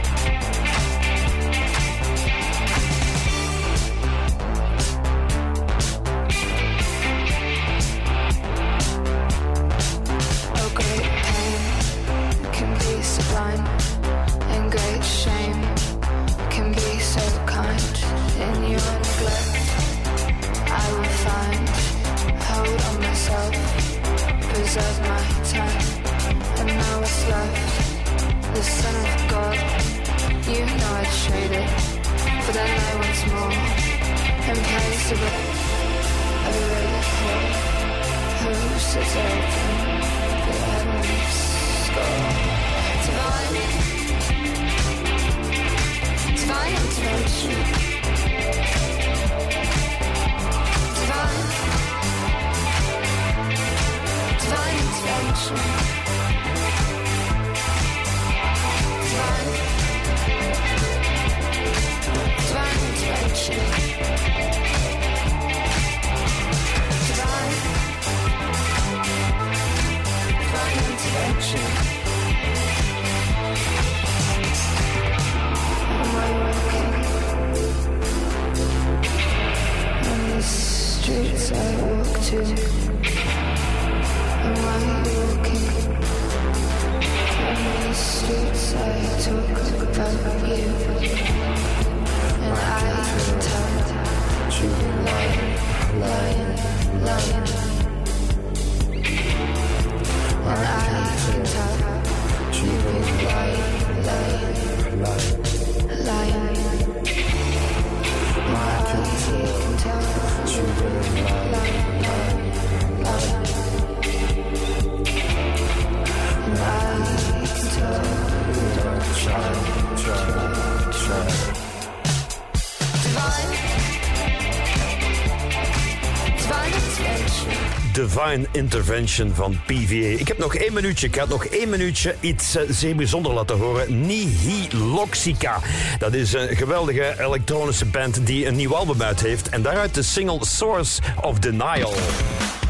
Divine 128.28 128.48
Intervention 128.52 129.34
van 129.36 129.60
PVA. 129.66 130.20
Ik 130.20 130.28
heb 130.28 130.38
nog 130.38 130.56
één 130.56 130.74
minuutje. 130.74 131.08
Ik 131.08 131.16
ga 131.16 131.26
nog 131.26 131.46
één 131.46 131.70
minuutje 131.70 132.16
iets 132.20 132.56
eh, 132.56 132.64
zeer 132.70 132.96
bijzonder 132.96 133.34
laten 133.34 133.58
horen. 133.58 134.06
Nihiloxica. 134.06 135.60
Dat 136.00 136.14
is 136.14 136.34
een 136.34 136.56
geweldige 136.56 137.16
elektronische 137.20 137.86
band 137.86 138.26
die 138.26 138.48
een 138.48 138.56
nieuw 138.56 138.76
album 138.76 139.02
uit 139.02 139.20
heeft. 139.20 139.50
En 139.50 139.62
daaruit 139.62 139.94
de 139.94 140.02
single 140.02 140.46
Source 140.46 141.02
of 141.22 141.40
Denial. 141.40 141.94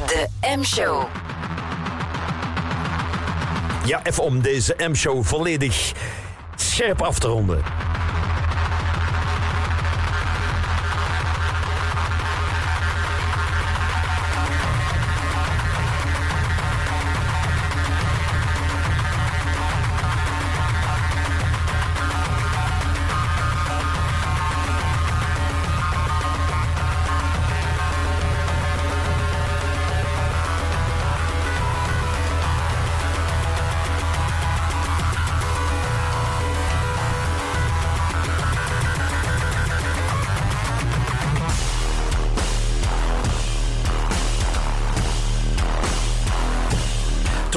De 0.05 0.27
M-show. 0.57 1.05
Ja, 3.85 4.03
even 4.03 4.23
om 4.23 4.41
deze 4.41 4.75
M-show 4.77 5.23
volledig 5.23 5.93
scherp 6.55 7.01
af 7.01 7.19
te 7.19 7.27
ronden. 7.27 7.76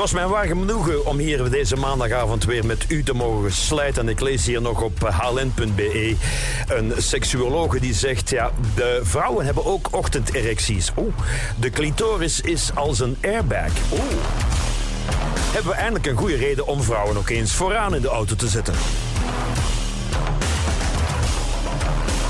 Was 0.01 0.13
mijn 0.13 0.29
waar 0.29 0.47
genoegen 0.47 1.07
om 1.07 1.19
hier 1.19 1.51
deze 1.51 1.77
maandagavond 1.77 2.45
weer 2.45 2.67
met 2.67 2.85
u 2.89 3.03
te 3.03 3.13
mogen 3.13 3.53
slijten. 3.53 4.03
En 4.03 4.09
ik 4.09 4.21
lees 4.21 4.47
hier 4.47 4.63
nog 4.63 4.83
op 4.83 4.99
hln.be 4.99 6.17
een 6.69 6.93
seksuologe 6.97 7.81
die 7.81 7.95
zegt... 7.95 8.31
ja, 8.31 8.51
de 8.75 9.01
vrouwen 9.03 9.45
hebben 9.45 9.65
ook 9.65 9.89
ochtenderecties. 9.91 10.93
Oeh, 10.97 11.15
de 11.59 11.71
clitoris 11.71 12.41
is 12.41 12.71
als 12.75 13.01
een 13.01 13.17
airbag. 13.23 13.71
Oeh. 13.93 14.03
Hebben 15.53 15.73
we 15.73 15.79
eindelijk 15.79 16.07
een 16.07 16.17
goede 16.17 16.37
reden 16.37 16.67
om 16.67 16.83
vrouwen 16.83 17.17
ook 17.17 17.29
eens 17.29 17.53
vooraan 17.53 17.95
in 17.95 18.03
de 18.03 18.09
auto 18.09 18.37
te 18.37 18.49
zetten. 18.49 18.75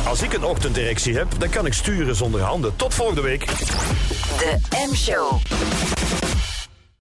Als 0.06 0.22
ik 0.22 0.32
een 0.32 0.44
ochtenderectie 0.44 1.16
heb, 1.16 1.28
dan 1.38 1.48
kan 1.48 1.66
ik 1.66 1.72
sturen 1.72 2.16
zonder 2.16 2.40
handen. 2.40 2.76
Tot 2.76 2.94
volgende 2.94 3.22
week. 3.22 3.46
De 4.38 4.58
M-show. 4.90 5.49